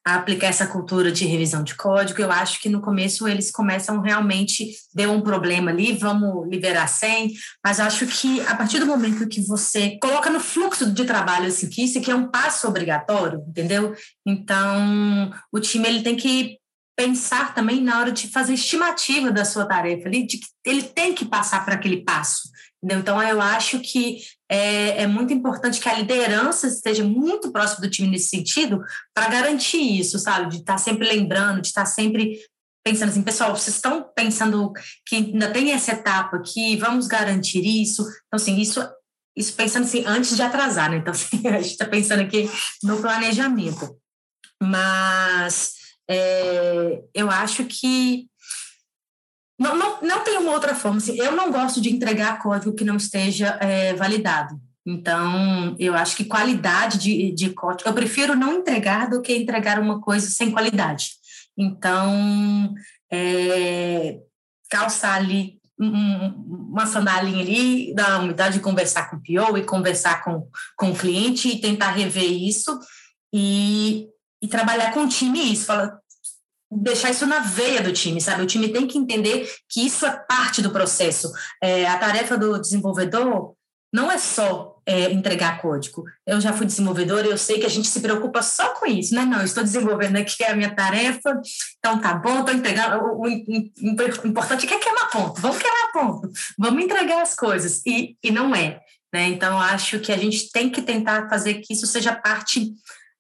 a, 0.06 0.16
aplicar 0.16 0.48
essa 0.48 0.68
cultura 0.68 1.12
de 1.12 1.26
revisão 1.26 1.64
de 1.64 1.76
código, 1.76 2.22
eu 2.22 2.32
acho 2.32 2.62
que 2.62 2.68
no 2.68 2.82
começo 2.82 3.28
eles 3.28 3.52
começam 3.52 4.02
realmente, 4.02 4.76
deu 4.94 5.12
um 5.12 5.22
problema 5.22 5.72
ali, 5.72 5.94
vamos 5.94 6.48
liberar 6.50 6.88
100, 6.88 7.34
mas 7.64 7.80
acho 7.80 8.06
que 8.08 8.42
a 8.42 8.56
partir 8.56 8.80
do 8.80 8.86
momento 8.86 9.28
que 9.30 9.42
você 9.42 9.98
coloca 10.02 10.30
no 10.30 10.42
fluxo 10.42 10.92
de 10.92 11.06
trabalho 11.06 11.48
assim, 11.48 11.70
que 11.70 11.84
isso 11.84 11.98
aqui 11.98 12.12
é 12.12 12.16
um 12.16 12.30
passo 12.30 12.68
obrigatório, 12.68 13.44
entendeu? 13.48 13.96
Então, 14.26 15.32
o 15.54 15.60
time 15.60 15.88
ele 15.88 16.02
tem 16.02 16.18
que 16.18 16.58
pensar 16.98 17.54
também 17.54 17.80
na 17.80 18.00
hora 18.00 18.12
de 18.12 18.28
fazer 18.28 18.56
estimativa 18.56 19.32
da 19.32 19.46
sua 19.46 19.68
tarefa 19.68 20.08
ali, 20.08 20.26
de 20.26 20.40
que 20.40 20.48
ele 20.66 20.82
tem 20.82 21.14
que 21.14 21.26
passar 21.26 21.64
por 21.64 21.72
aquele 21.72 22.04
passo. 22.04 22.50
Entendeu? 22.84 23.00
Então, 23.00 23.22
eu 23.22 23.40
acho 23.40 23.80
que 23.80 24.18
é, 24.50 25.04
é, 25.04 25.08
muito 25.08 25.32
importante 25.32 25.80
que 25.80 25.88
a 25.88 25.94
liderança 25.94 26.68
esteja 26.68 27.04
muito 27.04 27.52
próximo 27.52 27.82
do 27.82 27.90
time 27.90 28.10
nesse 28.10 28.30
sentido, 28.30 28.84
para 29.14 29.30
garantir 29.30 30.00
isso, 30.00 30.18
sabe? 30.18 30.50
De 30.50 30.58
estar 30.58 30.74
tá 30.74 30.78
sempre 30.80 31.08
lembrando, 31.08 31.62
de 31.62 31.68
estar 31.68 31.84
tá 31.84 31.86
sempre 31.86 32.40
pensando 32.84 33.10
assim, 33.10 33.22
pessoal, 33.22 33.56
vocês 33.56 33.76
estão 33.76 34.10
pensando 34.16 34.72
que 35.06 35.18
ainda 35.18 35.52
tem 35.52 35.74
essa 35.74 35.92
etapa 35.92 36.38
aqui, 36.38 36.78
vamos 36.78 37.06
garantir 37.06 37.64
isso. 37.64 38.02
Então, 38.02 38.38
assim, 38.38 38.58
isso, 38.60 38.82
isso 39.36 39.54
pensando 39.54 39.84
assim, 39.84 40.04
antes 40.08 40.36
de 40.36 40.42
atrasar, 40.42 40.90
né? 40.90 40.98
Então, 40.98 41.14
assim, 41.14 41.48
a 41.48 41.62
gente 41.62 41.74
está 41.74 41.86
pensando 41.86 42.22
aqui 42.22 42.50
no 42.82 43.00
planejamento. 43.00 43.96
Mas 44.62 45.77
é, 46.10 47.04
eu 47.14 47.30
acho 47.30 47.66
que 47.66 48.28
não, 49.60 49.76
não, 49.76 50.02
não 50.02 50.24
tem 50.24 50.38
uma 50.38 50.52
outra 50.52 50.76
forma. 50.76 50.98
Assim, 50.98 51.18
eu 51.18 51.32
não 51.32 51.52
gosto 51.52 51.82
de 51.82 51.92
entregar 51.92 52.40
código 52.40 52.76
que 52.76 52.86
não 52.86 52.98
esteja 52.98 53.58
é, 53.60 53.94
validado. 53.94 54.60
Então, 54.86 55.76
eu 55.80 55.94
acho 55.96 56.16
que 56.16 56.24
qualidade 56.24 56.98
de, 56.98 57.32
de 57.34 57.50
código, 57.50 57.90
eu 57.90 57.94
prefiro 57.94 58.36
não 58.36 58.60
entregar 58.60 59.10
do 59.10 59.22
que 59.22 59.36
entregar 59.36 59.80
uma 59.80 60.00
coisa 60.00 60.30
sem 60.30 60.50
qualidade. 60.52 61.10
Então, 61.58 62.74
é, 63.12 64.20
calçar 64.70 65.16
ali 65.16 65.58
uma 65.80 66.88
sandalinha 66.88 67.42
ali, 67.42 67.94
dar 67.94 68.14
a 68.14 68.20
humildade 68.20 68.56
de 68.56 68.64
conversar 68.64 69.10
com 69.10 69.18
o 69.18 69.20
PO 69.22 69.58
e 69.58 69.64
conversar 69.64 70.24
com, 70.24 70.48
com 70.76 70.92
o 70.92 70.96
cliente 70.96 71.50
e 71.50 71.62
tentar 71.62 71.92
rever 71.92 72.32
isso 72.32 72.80
e 73.32 74.08
e 74.42 74.48
trabalhar 74.48 74.94
com 74.94 75.04
o 75.04 75.10
time 75.10 75.52
isso, 75.52 75.66
fala, 75.66 76.00
deixar 76.72 77.10
isso 77.10 77.26
na 77.26 77.40
veia 77.40 77.82
do 77.82 77.94
time, 77.94 78.20
sabe? 78.22 78.44
O 78.44 78.48
time 78.48 78.70
tem 78.70 78.88
que 78.88 78.98
entender 78.98 79.50
que 79.70 79.86
isso 79.86 80.06
é 80.06 80.12
parte 80.12 80.62
do 80.62 80.72
processo. 80.72 81.32
É, 81.62 81.88
a 81.88 81.98
tarefa 81.98 82.38
do 82.38 82.60
desenvolvedor 82.60 83.56
não 83.92 84.12
é 84.12 84.18
só 84.18 84.76
é, 84.86 85.12
entregar 85.12 85.62
código. 85.62 86.04
Eu 86.26 86.40
já 86.42 86.52
fui 86.54 86.66
desenvolvedora, 86.66 87.28
eu 87.28 87.38
sei 87.38 87.60
que 87.60 87.66
a 87.66 87.70
gente 87.70 87.88
se 87.88 88.00
preocupa 88.02 88.42
só 88.42 88.74
com 88.74 88.86
isso, 88.86 89.16
né? 89.16 89.26
Não, 89.26 89.40
eu 89.40 89.46
estou 89.46 89.64
desenvolvendo 89.64 90.18
aqui 90.18 90.44
a 90.44 90.56
minha 90.56 90.74
tarefa, 90.74 91.42
então 91.78 92.00
tá 92.00 92.14
bom, 92.14 92.40
estou 92.40 92.54
entregando. 92.54 93.04
O, 93.04 93.24
o, 93.24 93.28
o, 93.28 94.28
importante 94.28 94.66
é 94.66 94.68
que 94.68 94.74
é 94.74 94.80
queimar 94.80 95.10
ponto, 95.10 95.42
vamos 95.42 95.58
queimar 95.58 95.92
ponto, 95.94 96.32
vamos 96.58 96.84
entregar 96.84 97.22
as 97.22 97.34
coisas. 97.34 97.82
E, 97.86 98.18
e 98.22 98.30
não 98.30 98.54
é. 98.54 98.82
Né? 99.14 99.30
Então, 99.30 99.58
acho 99.58 100.00
que 100.00 100.12
a 100.12 100.18
gente 100.18 100.52
tem 100.52 100.70
que 100.70 100.82
tentar 100.82 101.30
fazer 101.30 101.56
que 101.56 101.74
isso 101.74 101.88
seja 101.88 102.14
parte 102.14 102.74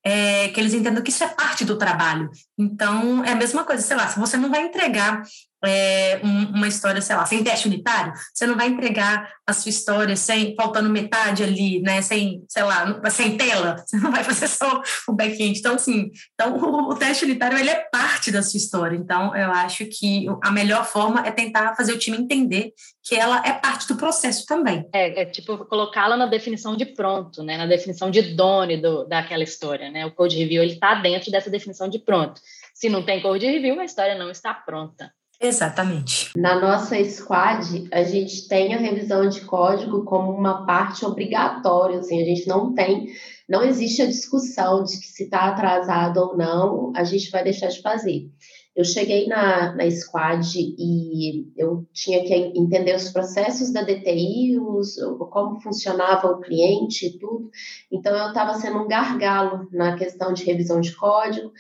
é, 0.08 0.48
que 0.48 0.60
eles 0.62 0.74
entendam 0.74 1.04
que 1.04 1.10
isso 1.10 1.22
é 1.22 1.28
parte 1.28 1.66
do 1.66 1.78
trabalho. 1.78 2.32
Então, 2.58 3.26
é 3.26 3.34
a 3.34 3.36
mesma 3.36 3.66
coisa, 3.66 3.84
sei 3.84 3.98
lá, 3.98 4.08
se 4.08 4.18
você 4.18 4.38
não 4.38 4.50
vai 4.50 4.62
entregar 4.62 5.22
é, 5.66 6.20
um, 6.24 6.58
uma 6.58 6.68
história, 6.68 7.02
sei 7.02 7.16
lá, 7.16 7.26
sem 7.26 7.44
teste 7.44 7.68
unitário, 7.68 8.14
você 8.34 8.46
não 8.46 8.56
vai 8.56 8.68
entregar 8.68 9.32
a 9.46 9.54
sua 9.54 9.70
história 9.70 10.16
sem 10.16 10.56
faltando 10.56 10.90
metade 10.90 11.44
ali, 11.44 11.82
né? 11.82 12.02
Sem, 12.02 12.44
sei 12.48 12.64
lá, 12.64 13.02
sem 13.10 13.38
tela, 13.38 13.78
você 13.86 13.98
não 13.98 14.12
vai 14.12 14.24
fazer 14.24 14.48
só 14.48 14.82
o 15.08 15.14
back-end. 15.14 15.60
Então, 15.60 15.76
assim, 15.76 16.12
então 16.34 16.58
o, 16.58 16.92
o, 16.92 16.96
teste 16.96 17.26
unitário 17.26 17.58
ele 17.58 17.70
é 17.70 17.88
parte 17.92 18.32
da 18.32 18.42
sua 18.42 18.58
história. 18.58 18.96
Então, 18.96 19.36
eu 19.36 19.52
acho 19.52 19.86
que 19.86 20.26
a 20.44 20.52
melhor 20.52 20.86
forma 20.86 21.26
é 21.26 21.32
tentar 21.32 21.76
fazer 21.76 21.94
o 21.94 22.00
time 22.00 22.18
entender 22.18 22.74
que 23.04 23.16
ela 23.16 23.42
é 23.46 23.54
parte 23.54 23.88
do 23.88 23.96
processo 23.96 24.46
também. 24.46 24.88
É, 24.94 25.22
é 25.22 25.26
tipo 25.26 25.58
colocá-la 25.66 26.18
na 26.18 26.26
definição 26.26 26.76
de 26.76 26.86
pronto, 26.86 27.42
né? 27.42 27.58
Na 27.58 27.66
definição 27.66 28.12
de 28.12 28.22
dono 28.22 28.80
do, 28.82 29.06
daquela 29.06 29.44
história, 29.44 29.90
né? 29.90 30.06
O 30.06 30.12
code 30.12 30.38
review 30.38 30.62
ele 30.62 30.74
está 30.74 30.96
dentro 30.96 31.32
dessa 31.32 31.50
definição 31.50 31.88
de 31.88 32.00
pronto. 32.00 32.42
Se 32.74 32.90
não 32.90 33.04
tem 33.04 33.22
code 33.22 33.46
review, 33.46 33.80
a 33.80 33.86
história 33.86 34.16
não 34.16 34.30
está 34.30 34.54
pronta. 34.54 35.12
Exatamente. 35.40 36.32
Na 36.36 36.60
nossa 36.60 37.02
squad, 37.04 37.88
a 37.92 38.04
gente 38.04 38.48
tem 38.48 38.74
a 38.74 38.78
revisão 38.78 39.30
de 39.30 39.42
código 39.42 40.04
como 40.04 40.32
uma 40.32 40.66
parte 40.66 41.06
obrigatória, 41.06 42.00
assim, 42.00 42.22
a 42.22 42.26
gente 42.26 42.48
não 42.48 42.74
tem, 42.74 43.08
não 43.48 43.64
existe 43.64 44.02
a 44.02 44.08
discussão 44.08 44.84
de 44.84 45.00
que 45.00 45.06
se 45.06 45.26
está 45.26 45.50
atrasado 45.50 46.18
ou 46.18 46.38
não, 46.38 46.92
a 46.96 47.04
gente 47.04 47.30
vai 47.30 47.44
deixar 47.44 47.68
de 47.68 47.82
fazer. 47.82 48.32
Eu 48.76 48.84
cheguei 48.84 49.28
na, 49.28 49.76
na 49.76 49.90
squad 49.90 50.56
e 50.56 51.52
eu 51.58 51.84
tinha 51.92 52.24
que 52.24 52.34
entender 52.34 52.96
os 52.96 53.10
processos 53.10 53.74
da 53.74 53.82
DTI, 53.82 54.60
os, 54.60 54.98
como 55.32 55.60
funcionava 55.60 56.28
o 56.28 56.40
cliente 56.40 57.08
e 57.08 57.18
tudo. 57.18 57.50
Então, 57.92 58.16
eu 58.16 58.28
estava 58.28 58.54
sendo 58.54 58.78
um 58.78 58.88
gargalo 58.88 59.68
na 59.72 59.96
questão 59.96 60.32
de 60.32 60.44
revisão 60.44 60.80
de 60.80 60.96
código. 60.96 61.52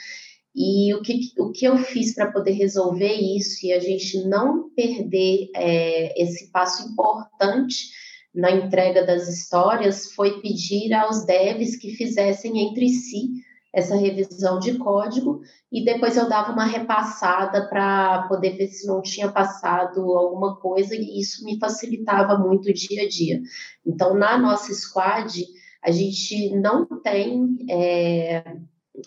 E 0.59 0.91
o 0.95 1.03
que, 1.03 1.19
o 1.37 1.51
que 1.51 1.65
eu 1.65 1.77
fiz 1.77 2.15
para 2.15 2.31
poder 2.31 2.53
resolver 2.53 3.13
isso 3.13 3.63
e 3.63 3.71
a 3.71 3.79
gente 3.79 4.27
não 4.27 4.71
perder 4.71 5.51
é, 5.55 6.19
esse 6.19 6.51
passo 6.51 6.89
importante 6.89 7.91
na 8.33 8.49
entrega 8.49 9.05
das 9.05 9.27
histórias 9.27 10.11
foi 10.13 10.41
pedir 10.41 10.93
aos 10.93 11.23
devs 11.25 11.75
que 11.75 11.91
fizessem 11.91 12.67
entre 12.67 12.89
si 12.89 13.29
essa 13.71 13.95
revisão 13.95 14.57
de 14.57 14.79
código 14.79 15.41
e 15.71 15.85
depois 15.85 16.17
eu 16.17 16.27
dava 16.27 16.53
uma 16.53 16.65
repassada 16.65 17.69
para 17.69 18.23
poder 18.27 18.57
ver 18.57 18.69
se 18.69 18.87
não 18.87 19.03
tinha 19.03 19.31
passado 19.31 19.99
alguma 20.17 20.55
coisa 20.55 20.95
e 20.95 21.19
isso 21.19 21.45
me 21.45 21.59
facilitava 21.59 22.35
muito 22.35 22.69
o 22.69 22.73
dia 22.73 23.03
a 23.03 23.07
dia. 23.07 23.39
Então, 23.85 24.15
na 24.15 24.35
nossa 24.39 24.73
squad, 24.73 25.45
a 25.83 25.91
gente 25.91 26.55
não 26.55 26.87
tem. 27.03 27.57
É, 27.69 28.43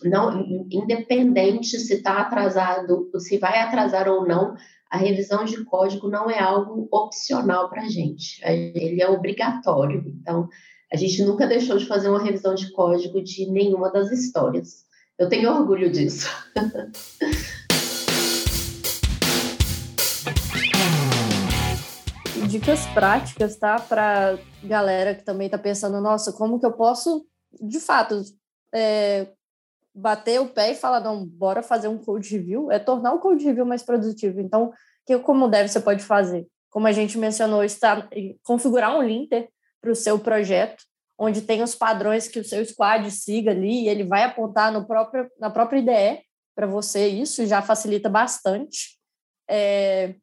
não, 0.04 0.66
independente 0.70 1.78
se 1.78 1.94
está 1.94 2.20
atrasado, 2.20 3.10
se 3.18 3.38
vai 3.38 3.58
atrasar 3.58 4.08
ou 4.08 4.26
não, 4.26 4.54
a 4.90 4.96
revisão 4.96 5.44
de 5.44 5.64
código 5.64 6.08
não 6.08 6.30
é 6.30 6.38
algo 6.38 6.88
opcional 6.90 7.68
para 7.68 7.82
a 7.82 7.88
gente, 7.88 8.40
ele 8.44 9.00
é 9.00 9.08
obrigatório. 9.08 10.02
Então, 10.20 10.48
a 10.92 10.96
gente 10.96 11.22
nunca 11.22 11.46
deixou 11.46 11.78
de 11.78 11.86
fazer 11.86 12.08
uma 12.08 12.22
revisão 12.22 12.54
de 12.54 12.72
código 12.72 13.22
de 13.22 13.46
nenhuma 13.50 13.90
das 13.90 14.10
histórias. 14.10 14.84
Eu 15.16 15.28
tenho 15.28 15.50
orgulho 15.50 15.90
disso. 15.90 16.28
Dicas 22.48 22.84
práticas, 22.86 23.54
tá? 23.54 23.78
Para 23.78 24.36
galera 24.64 25.14
que 25.14 25.22
também 25.22 25.46
está 25.46 25.56
pensando, 25.56 26.00
nossa, 26.00 26.32
como 26.32 26.58
que 26.58 26.66
eu 26.66 26.72
posso, 26.72 27.24
de 27.60 27.78
fato, 27.78 28.20
é, 28.74 29.28
bater 29.94 30.40
o 30.40 30.48
pé 30.48 30.72
e 30.72 30.74
falar, 30.74 31.00
não, 31.00 31.26
bora 31.26 31.62
fazer 31.62 31.88
um 31.88 31.98
code 31.98 32.36
review, 32.36 32.70
é 32.70 32.78
tornar 32.78 33.12
o 33.12 33.18
code 33.18 33.44
review 33.44 33.66
mais 33.66 33.82
produtivo. 33.82 34.40
Então, 34.40 34.72
que 35.06 35.18
como 35.18 35.48
deve 35.48 35.68
você 35.68 35.80
pode 35.80 36.02
fazer? 36.02 36.46
Como 36.70 36.86
a 36.86 36.92
gente 36.92 37.18
mencionou, 37.18 37.64
está 37.64 38.08
configurar 38.42 38.96
um 38.96 39.02
linter 39.02 39.48
para 39.80 39.90
o 39.90 39.96
seu 39.96 40.18
projeto, 40.18 40.84
onde 41.18 41.42
tem 41.42 41.62
os 41.62 41.74
padrões 41.74 42.28
que 42.28 42.38
o 42.38 42.44
seu 42.44 42.64
squad 42.64 43.10
siga 43.10 43.50
ali, 43.50 43.84
e 43.84 43.88
ele 43.88 44.04
vai 44.04 44.22
apontar 44.22 44.72
no 44.72 44.86
próprio, 44.86 45.28
na 45.38 45.50
própria 45.50 45.78
IDE 45.78 46.22
para 46.54 46.66
você, 46.66 47.08
isso 47.08 47.46
já 47.46 47.60
facilita 47.60 48.08
bastante. 48.08 48.98
É, 49.48 50.14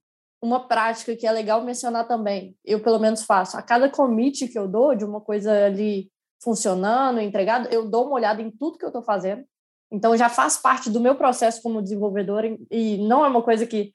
uma 0.42 0.68
prática 0.68 1.16
que 1.16 1.26
é 1.26 1.32
legal 1.32 1.64
mencionar 1.64 2.08
também, 2.08 2.56
eu 2.64 2.80
pelo 2.80 3.00
menos 3.00 3.24
faço, 3.24 3.58
a 3.58 3.62
cada 3.62 3.90
commit 3.90 4.48
que 4.48 4.58
eu 4.58 4.68
dou 4.68 4.96
de 4.96 5.04
uma 5.04 5.20
coisa 5.20 5.66
ali 5.66 6.12
funcionando, 6.42 7.20
entregado, 7.20 7.68
eu 7.70 7.90
dou 7.90 8.06
uma 8.06 8.16
olhada 8.16 8.42
em 8.42 8.52
tudo 8.52 8.78
que 8.78 8.86
eu 8.86 8.90
estou 8.90 9.02
fazendo, 9.02 9.44
então 9.92 10.16
já 10.18 10.30
faz 10.30 10.58
parte 10.58 10.90
do 10.90 11.00
meu 11.00 11.16
processo 11.16 11.62
como 11.62 11.82
desenvolvedor 11.82 12.44
e 12.70 12.98
não 12.98 13.26
é 13.26 13.30
uma 13.30 13.42
coisa 13.42 13.66
que 13.66 13.94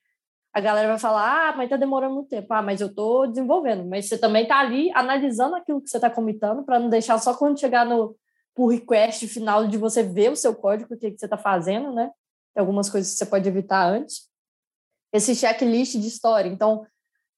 a 0.53 0.61
galera 0.61 0.89
vai 0.89 0.99
falar, 0.99 1.51
ah, 1.51 1.57
mas 1.57 1.65
está 1.65 1.77
demorando 1.77 2.15
muito 2.15 2.29
tempo. 2.29 2.53
Ah, 2.53 2.61
mas 2.61 2.81
eu 2.81 2.89
estou 2.89 3.27
desenvolvendo. 3.27 3.85
Mas 3.87 4.07
você 4.07 4.19
também 4.19 4.43
está 4.43 4.61
ali 4.61 4.91
analisando 4.95 5.57
aquilo 5.57 5.81
que 5.81 5.89
você 5.89 5.97
está 5.97 6.11
comitando 6.11 6.63
para 6.63 6.79
não 6.79 6.91
deixar 6.91 7.19
só 7.19 7.35
quando 7.35 7.59
chegar 7.59 7.87
no 7.87 8.15
pull 8.55 8.69
request 8.69 9.27
final 9.29 9.67
de 9.67 9.79
você 9.79 10.03
ver 10.03 10.31
o 10.31 10.37
seu 10.37 10.55
código, 10.55 10.95
o 10.95 10.99
que, 10.99 11.11
que 11.11 11.19
você 11.19 11.25
está 11.25 11.39
fazendo, 11.39 11.91
né? 11.95 12.11
Tem 12.55 12.61
algumas 12.61 12.91
coisas 12.91 13.13
que 13.13 13.19
você 13.19 13.25
pode 13.25 13.49
evitar 13.49 13.87
antes. 13.87 14.29
Esse 15.11 15.35
checklist 15.35 15.93
de 15.97 16.07
história. 16.07 16.51
Então, 16.51 16.87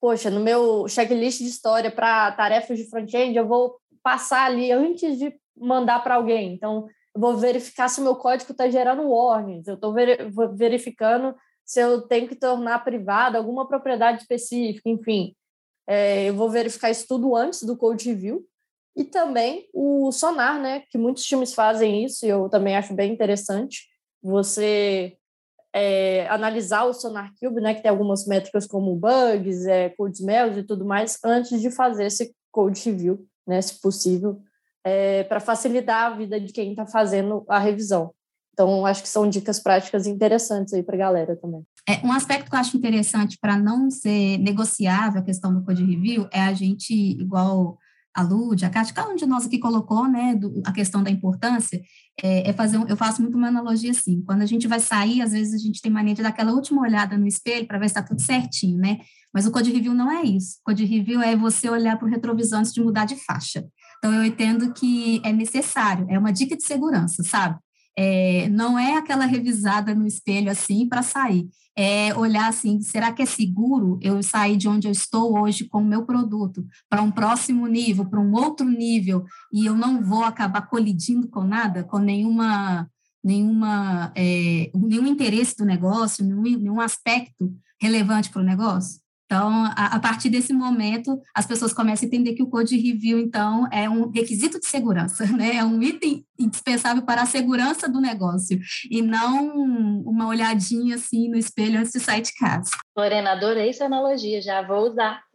poxa, 0.00 0.28
no 0.28 0.40
meu 0.40 0.88
checklist 0.88 1.38
de 1.38 1.48
história 1.48 1.92
para 1.92 2.32
tarefas 2.32 2.76
de 2.76 2.90
front-end, 2.90 3.36
eu 3.36 3.46
vou 3.46 3.76
passar 4.02 4.46
ali 4.46 4.72
antes 4.72 5.18
de 5.18 5.32
mandar 5.57 6.02
para 6.02 6.16
alguém. 6.16 6.52
Então, 6.52 6.88
vou 7.14 7.36
verificar 7.36 7.88
se 7.88 8.00
o 8.00 8.04
meu 8.04 8.16
código 8.16 8.52
está 8.52 8.68
gerando 8.68 9.08
warnings, 9.08 9.66
eu 9.66 9.74
estou 9.74 9.94
verificando 10.54 11.34
se 11.64 11.80
eu 11.80 12.02
tenho 12.02 12.28
que 12.28 12.34
tornar 12.34 12.84
privada 12.84 13.38
alguma 13.38 13.66
propriedade 13.66 14.22
específica, 14.22 14.88
enfim. 14.88 15.34
É, 15.86 16.28
eu 16.28 16.34
vou 16.34 16.50
verificar 16.50 16.90
isso 16.90 17.06
tudo 17.08 17.34
antes 17.34 17.62
do 17.62 17.76
code 17.76 18.08
review. 18.08 18.44
E 18.96 19.02
também 19.02 19.68
o 19.72 20.12
sonar, 20.12 20.60
né? 20.60 20.84
Que 20.90 20.96
muitos 20.96 21.24
times 21.24 21.52
fazem 21.52 22.04
isso, 22.04 22.24
e 22.24 22.28
eu 22.28 22.48
também 22.48 22.76
acho 22.76 22.94
bem 22.94 23.12
interessante. 23.12 23.88
Você 24.22 25.16
é, 25.72 26.28
analisar 26.28 26.84
o 26.84 26.94
Sonar 26.94 27.32
Cube, 27.40 27.60
né? 27.60 27.74
Que 27.74 27.82
tem 27.82 27.90
algumas 27.90 28.26
métricas 28.26 28.66
como 28.66 28.94
bugs, 28.94 29.66
é, 29.66 29.88
code 29.90 30.18
smells 30.18 30.58
e 30.58 30.62
tudo 30.62 30.84
mais, 30.84 31.18
antes 31.24 31.60
de 31.60 31.70
fazer 31.70 32.06
esse 32.06 32.34
code 32.52 32.80
review, 32.88 33.26
né? 33.46 33.60
Se 33.60 33.80
possível, 33.80 34.40
é, 34.85 35.24
para 35.24 35.41
facilitar 35.41 36.12
a 36.12 36.16
vida 36.16 36.39
de 36.39 36.53
quem 36.53 36.70
está 36.70 36.87
fazendo 36.87 37.45
a 37.49 37.59
revisão. 37.59 38.12
Então, 38.53 38.87
acho 38.87 39.03
que 39.03 39.09
são 39.09 39.28
dicas 39.28 39.59
práticas 39.59 40.07
interessantes 40.07 40.72
aí 40.74 40.82
para 40.82 40.95
a 40.95 40.99
galera 40.99 41.37
também. 41.37 41.64
É, 41.89 42.07
um 42.07 42.12
aspecto 42.12 42.49
que 42.49 42.55
eu 42.55 42.61
acho 42.61 42.76
interessante 42.76 43.37
para 43.41 43.59
não 43.59 43.91
ser 43.91 44.39
negociável 44.39 45.20
a 45.20 45.24
questão 45.24 45.53
do 45.53 45.64
code 45.64 45.85
review 45.85 46.28
é 46.32 46.41
a 46.41 46.55
gente, 46.55 46.95
igual 46.95 47.78
a 48.14 48.22
Lud, 48.22 48.64
a 48.64 48.70
Kátia, 48.70 48.95
cada 48.95 49.11
um 49.11 49.16
de 49.16 49.26
nós 49.26 49.45
aqui 49.45 49.59
colocou, 49.59 50.09
né, 50.09 50.37
do, 50.37 50.62
a 50.64 50.72
questão 50.72 51.03
da 51.03 51.11
importância, 51.11 51.82
é, 52.22 52.49
é 52.49 52.53
fazer, 52.53 52.78
um, 52.78 52.87
eu 52.87 52.97
faço 52.97 53.20
muito 53.20 53.37
uma 53.37 53.49
analogia 53.49 53.91
assim, 53.91 54.22
quando 54.22 54.43
a 54.43 54.47
gente 54.47 54.68
vai 54.68 54.78
sair, 54.78 55.20
às 55.20 55.32
vezes 55.32 55.53
a 55.53 55.59
gente 55.59 55.82
tem 55.82 55.91
mania 55.91 56.14
de 56.14 56.22
dar 56.22 56.28
aquela 56.28 56.53
última 56.53 56.80
olhada 56.80 57.18
no 57.18 57.26
espelho 57.26 57.66
para 57.66 57.76
ver 57.76 57.89
se 57.89 57.99
está 57.99 58.03
tudo 58.05 58.22
certinho, 58.22 58.78
né, 58.78 59.01
mas 59.32 59.47
o 59.47 59.51
code 59.51 59.72
review 59.72 59.93
não 59.93 60.09
é 60.09 60.22
isso, 60.22 60.59
o 60.61 60.70
code 60.70 60.85
review 60.85 61.20
é 61.20 61.35
você 61.35 61.68
olhar 61.68 61.99
para 61.99 62.07
o 62.07 62.11
retrovisor 62.11 62.61
antes 62.61 62.72
de 62.72 62.80
mudar 62.80 63.05
de 63.05 63.16
faixa, 63.16 63.66
então, 63.99 64.12
eu 64.12 64.24
entendo 64.24 64.72
que 64.72 65.20
é 65.24 65.32
necessário, 65.32 66.07
é 66.09 66.18
uma 66.18 66.32
dica 66.32 66.57
de 66.57 66.64
segurança, 66.64 67.22
sabe? 67.22 67.59
É, 67.97 68.49
não 68.49 68.78
é 68.78 68.97
aquela 68.97 69.24
revisada 69.24 69.95
no 69.95 70.07
espelho 70.07 70.51
assim 70.51 70.88
para 70.88 71.03
sair. 71.03 71.49
É 71.76 72.14
olhar 72.14 72.49
assim, 72.49 72.80
será 72.80 73.12
que 73.12 73.22
é 73.22 73.26
seguro 73.26 73.99
eu 74.01 74.22
sair 74.22 74.57
de 74.57 74.68
onde 74.68 74.86
eu 74.86 74.92
estou 74.92 75.38
hoje 75.38 75.64
com 75.64 75.78
o 75.78 75.84
meu 75.84 76.05
produto 76.05 76.64
para 76.88 77.03
um 77.03 77.11
próximo 77.11 77.66
nível, 77.66 78.05
para 78.05 78.20
um 78.20 78.32
outro 78.32 78.68
nível, 78.68 79.24
e 79.53 79.66
eu 79.66 79.74
não 79.74 80.03
vou 80.03 80.22
acabar 80.22 80.62
colidindo 80.62 81.28
com 81.28 81.42
nada, 81.42 81.82
com 81.82 81.99
nenhuma, 81.99 82.88
nenhuma, 83.22 84.12
é, 84.14 84.70
nenhum 84.74 85.07
interesse 85.07 85.57
do 85.57 85.64
negócio, 85.64 86.24
nenhum, 86.24 86.42
nenhum 86.42 86.80
aspecto 86.80 87.53
relevante 87.80 88.30
para 88.30 88.42
o 88.42 88.45
negócio? 88.45 89.03
Então, 89.35 89.64
a, 89.76 89.97
a, 89.97 89.99
partir 89.99 90.30
desse 90.30 90.53
momento, 90.53 91.20
as 91.35 91.45
pessoas 91.45 91.72
começam 91.72 92.07
a 92.07 92.07
entender 92.07 92.35
que 92.35 92.43
o 92.45 92.47
code 92.47 92.76
review, 92.76 93.18
então, 93.18 93.66
é 93.72 93.91
um 93.91 94.09
requisito 94.09 94.61
de 94.61 94.66
segurança, 94.66 95.26
né? 95.37 95.57
É 95.57 95.64
um 95.64 95.82
item 95.82 96.24
indispensável 96.39 97.03
para 97.03 97.22
a 97.22 97.26
segurança 97.26 97.89
do 97.89 98.01
negócio, 98.01 98.61
e 98.89 99.03
não 99.03 99.49
uma 100.07 100.28
olhadinha 100.28 100.95
assim 100.95 101.28
no 101.28 101.37
espelho 101.37 101.80
antes 101.80 101.91
de 101.91 101.99
sair 101.99 102.22
de 102.22 102.32
casa. 102.35 102.70
Lorena, 102.97 103.32
adorei 103.32 103.70
essa 103.70 103.87
analogia, 103.87 104.41
já 104.41 104.62
vou 104.62 104.89
usar 104.89 105.20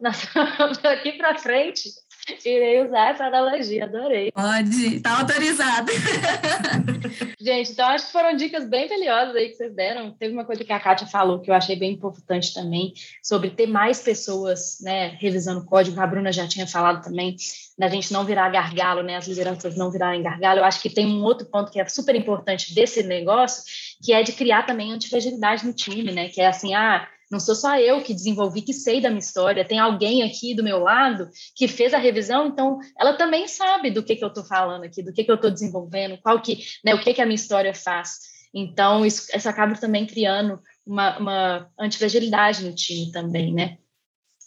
daqui 0.82 1.12
para 1.12 1.38
frente. 1.38 1.90
Irei 2.44 2.84
usar 2.84 3.10
essa 3.10 3.24
analogia, 3.24 3.84
adorei. 3.84 4.32
Pode, 4.32 5.00
tá 5.00 5.18
autorizado. 5.20 5.92
Gente, 7.40 7.72
então 7.72 7.86
acho 7.88 8.06
que 8.06 8.12
foram 8.12 8.36
dicas 8.36 8.68
bem 8.68 8.88
valiosas 8.88 9.34
aí 9.34 9.48
que 9.48 9.56
vocês 9.56 9.74
deram. 9.74 10.12
Teve 10.12 10.34
uma 10.34 10.44
coisa 10.44 10.64
que 10.64 10.72
a 10.72 10.80
Kátia 10.80 11.06
falou 11.06 11.40
que 11.40 11.50
eu 11.50 11.54
achei 11.54 11.76
bem 11.76 11.92
importante 11.92 12.52
também, 12.52 12.92
sobre 13.22 13.50
ter 13.50 13.66
mais 13.66 14.00
pessoas, 14.00 14.78
né, 14.82 15.08
revisando 15.18 15.60
o 15.60 15.66
código. 15.66 16.00
A 16.00 16.06
Bruna 16.06 16.32
já 16.32 16.46
tinha 16.46 16.66
falado 16.66 17.02
também, 17.02 17.36
da 17.78 17.88
gente 17.88 18.12
não 18.12 18.24
virar 18.24 18.50
gargalo, 18.50 19.02
né, 19.02 19.16
as 19.16 19.26
lideranças 19.26 19.76
não 19.76 19.90
virarem 19.90 20.22
gargalo. 20.22 20.60
Eu 20.60 20.64
acho 20.64 20.80
que 20.80 20.90
tem 20.90 21.06
um 21.06 21.22
outro 21.22 21.46
ponto 21.46 21.70
que 21.70 21.80
é 21.80 21.86
super 21.86 22.14
importante 22.14 22.74
desse 22.74 23.02
negócio, 23.02 23.64
que 24.02 24.12
é 24.12 24.22
de 24.22 24.32
criar 24.32 24.64
também 24.64 24.92
antifragilidade 24.92 25.66
no 25.66 25.72
time, 25.72 26.12
né, 26.12 26.28
que 26.28 26.40
é 26.40 26.46
assim, 26.46 26.74
ah, 26.74 27.08
não 27.30 27.38
sou 27.38 27.54
só 27.54 27.78
eu 27.78 28.02
que 28.02 28.12
desenvolvi, 28.12 28.62
que 28.62 28.72
sei 28.72 29.00
da 29.00 29.08
minha 29.08 29.20
história, 29.20 29.64
tem 29.64 29.78
alguém 29.78 30.22
aqui 30.22 30.54
do 30.54 30.64
meu 30.64 30.80
lado 30.80 31.28
que 31.54 31.68
fez 31.68 31.94
a 31.94 31.98
revisão, 31.98 32.48
então 32.48 32.78
ela 32.98 33.12
também 33.14 33.46
sabe 33.46 33.90
do 33.90 34.02
que, 34.02 34.16
que 34.16 34.24
eu 34.24 34.28
estou 34.28 34.44
falando 34.44 34.84
aqui, 34.84 35.02
do 35.02 35.12
que, 35.12 35.22
que 35.22 35.30
eu 35.30 35.36
estou 35.36 35.50
desenvolvendo, 35.50 36.18
qual 36.20 36.40
que, 36.42 36.58
né, 36.84 36.94
o 36.94 37.00
que, 37.00 37.14
que 37.14 37.22
a 37.22 37.26
minha 37.26 37.36
história 37.36 37.72
faz. 37.72 38.30
Então, 38.52 39.06
isso, 39.06 39.28
isso 39.34 39.48
acaba 39.48 39.74
também 39.76 40.06
criando 40.06 40.60
uma, 40.84 41.18
uma 41.18 41.70
antifragilidade 41.78 42.64
no 42.64 42.74
time 42.74 43.12
também, 43.12 43.54
né? 43.54 43.78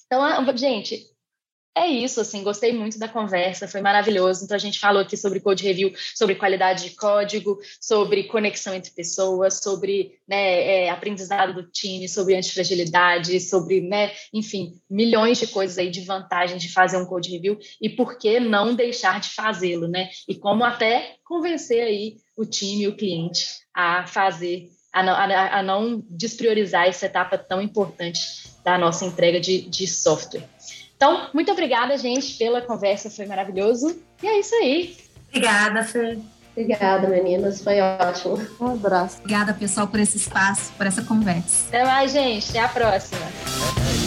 Então, 0.05 0.57
gente, 0.57 1.12
é 1.75 1.87
isso, 1.87 2.21
assim, 2.21 2.43
gostei 2.43 2.71
muito 2.71 2.99
da 2.99 3.07
conversa, 3.07 3.67
foi 3.67 3.81
maravilhoso. 3.81 4.45
Então, 4.45 4.55
a 4.55 4.59
gente 4.59 4.79
falou 4.79 5.01
aqui 5.01 5.17
sobre 5.17 5.39
code 5.39 5.63
review, 5.63 5.91
sobre 6.15 6.35
qualidade 6.35 6.83
de 6.83 6.95
código, 6.95 7.57
sobre 7.81 8.25
conexão 8.25 8.75
entre 8.75 8.91
pessoas, 8.91 9.59
sobre 9.59 10.19
né, 10.27 10.85
é, 10.85 10.89
aprendizado 10.89 11.53
do 11.53 11.63
time, 11.63 12.07
sobre 12.07 12.35
antifragilidade, 12.35 13.39
sobre, 13.39 13.81
né, 13.81 14.11
enfim, 14.31 14.73
milhões 14.87 15.39
de 15.39 15.47
coisas 15.47 15.79
aí 15.79 15.89
de 15.89 16.01
vantagens 16.01 16.61
de 16.61 16.71
fazer 16.71 16.97
um 16.97 17.05
code 17.05 17.31
review 17.31 17.57
e 17.81 17.89
por 17.89 18.19
que 18.19 18.39
não 18.39 18.75
deixar 18.75 19.19
de 19.19 19.29
fazê-lo, 19.29 19.87
né? 19.87 20.09
E 20.27 20.35
como 20.35 20.63
até 20.63 21.15
convencer 21.23 21.81
aí 21.81 22.17
o 22.37 22.45
time 22.45 22.87
o 22.87 22.95
cliente 22.95 23.47
a 23.73 24.05
fazer, 24.05 24.69
a 24.93 25.01
não, 25.01 25.13
a, 25.13 25.59
a 25.59 25.63
não 25.63 26.03
despriorizar 26.07 26.87
essa 26.87 27.07
etapa 27.07 27.35
tão 27.35 27.59
importante 27.61 28.21
da 28.63 28.77
nossa 28.77 29.05
entrega 29.05 29.39
de, 29.39 29.61
de 29.61 29.87
software. 29.87 30.52
Então, 30.95 31.27
muito 31.33 31.51
obrigada, 31.51 31.97
gente, 31.97 32.37
pela 32.37 32.61
conversa, 32.61 33.09
foi 33.09 33.25
maravilhoso. 33.25 33.99
E 34.21 34.27
é 34.27 34.39
isso 34.39 34.55
aí. 34.55 34.95
Obrigada, 35.29 35.83
Fê. 35.83 36.17
Obrigada, 36.55 37.07
meninas, 37.07 37.61
foi 37.63 37.81
ótimo. 37.81 38.39
Um 38.59 38.73
abraço. 38.73 39.17
Obrigada, 39.19 39.53
pessoal, 39.53 39.87
por 39.87 39.99
esse 39.99 40.17
espaço, 40.17 40.71
por 40.77 40.85
essa 40.85 41.01
conversa. 41.01 41.67
Até 41.67 41.83
mais, 41.83 42.11
gente. 42.11 42.49
Até 42.51 42.59
a 42.59 42.69
próxima. 42.69 44.02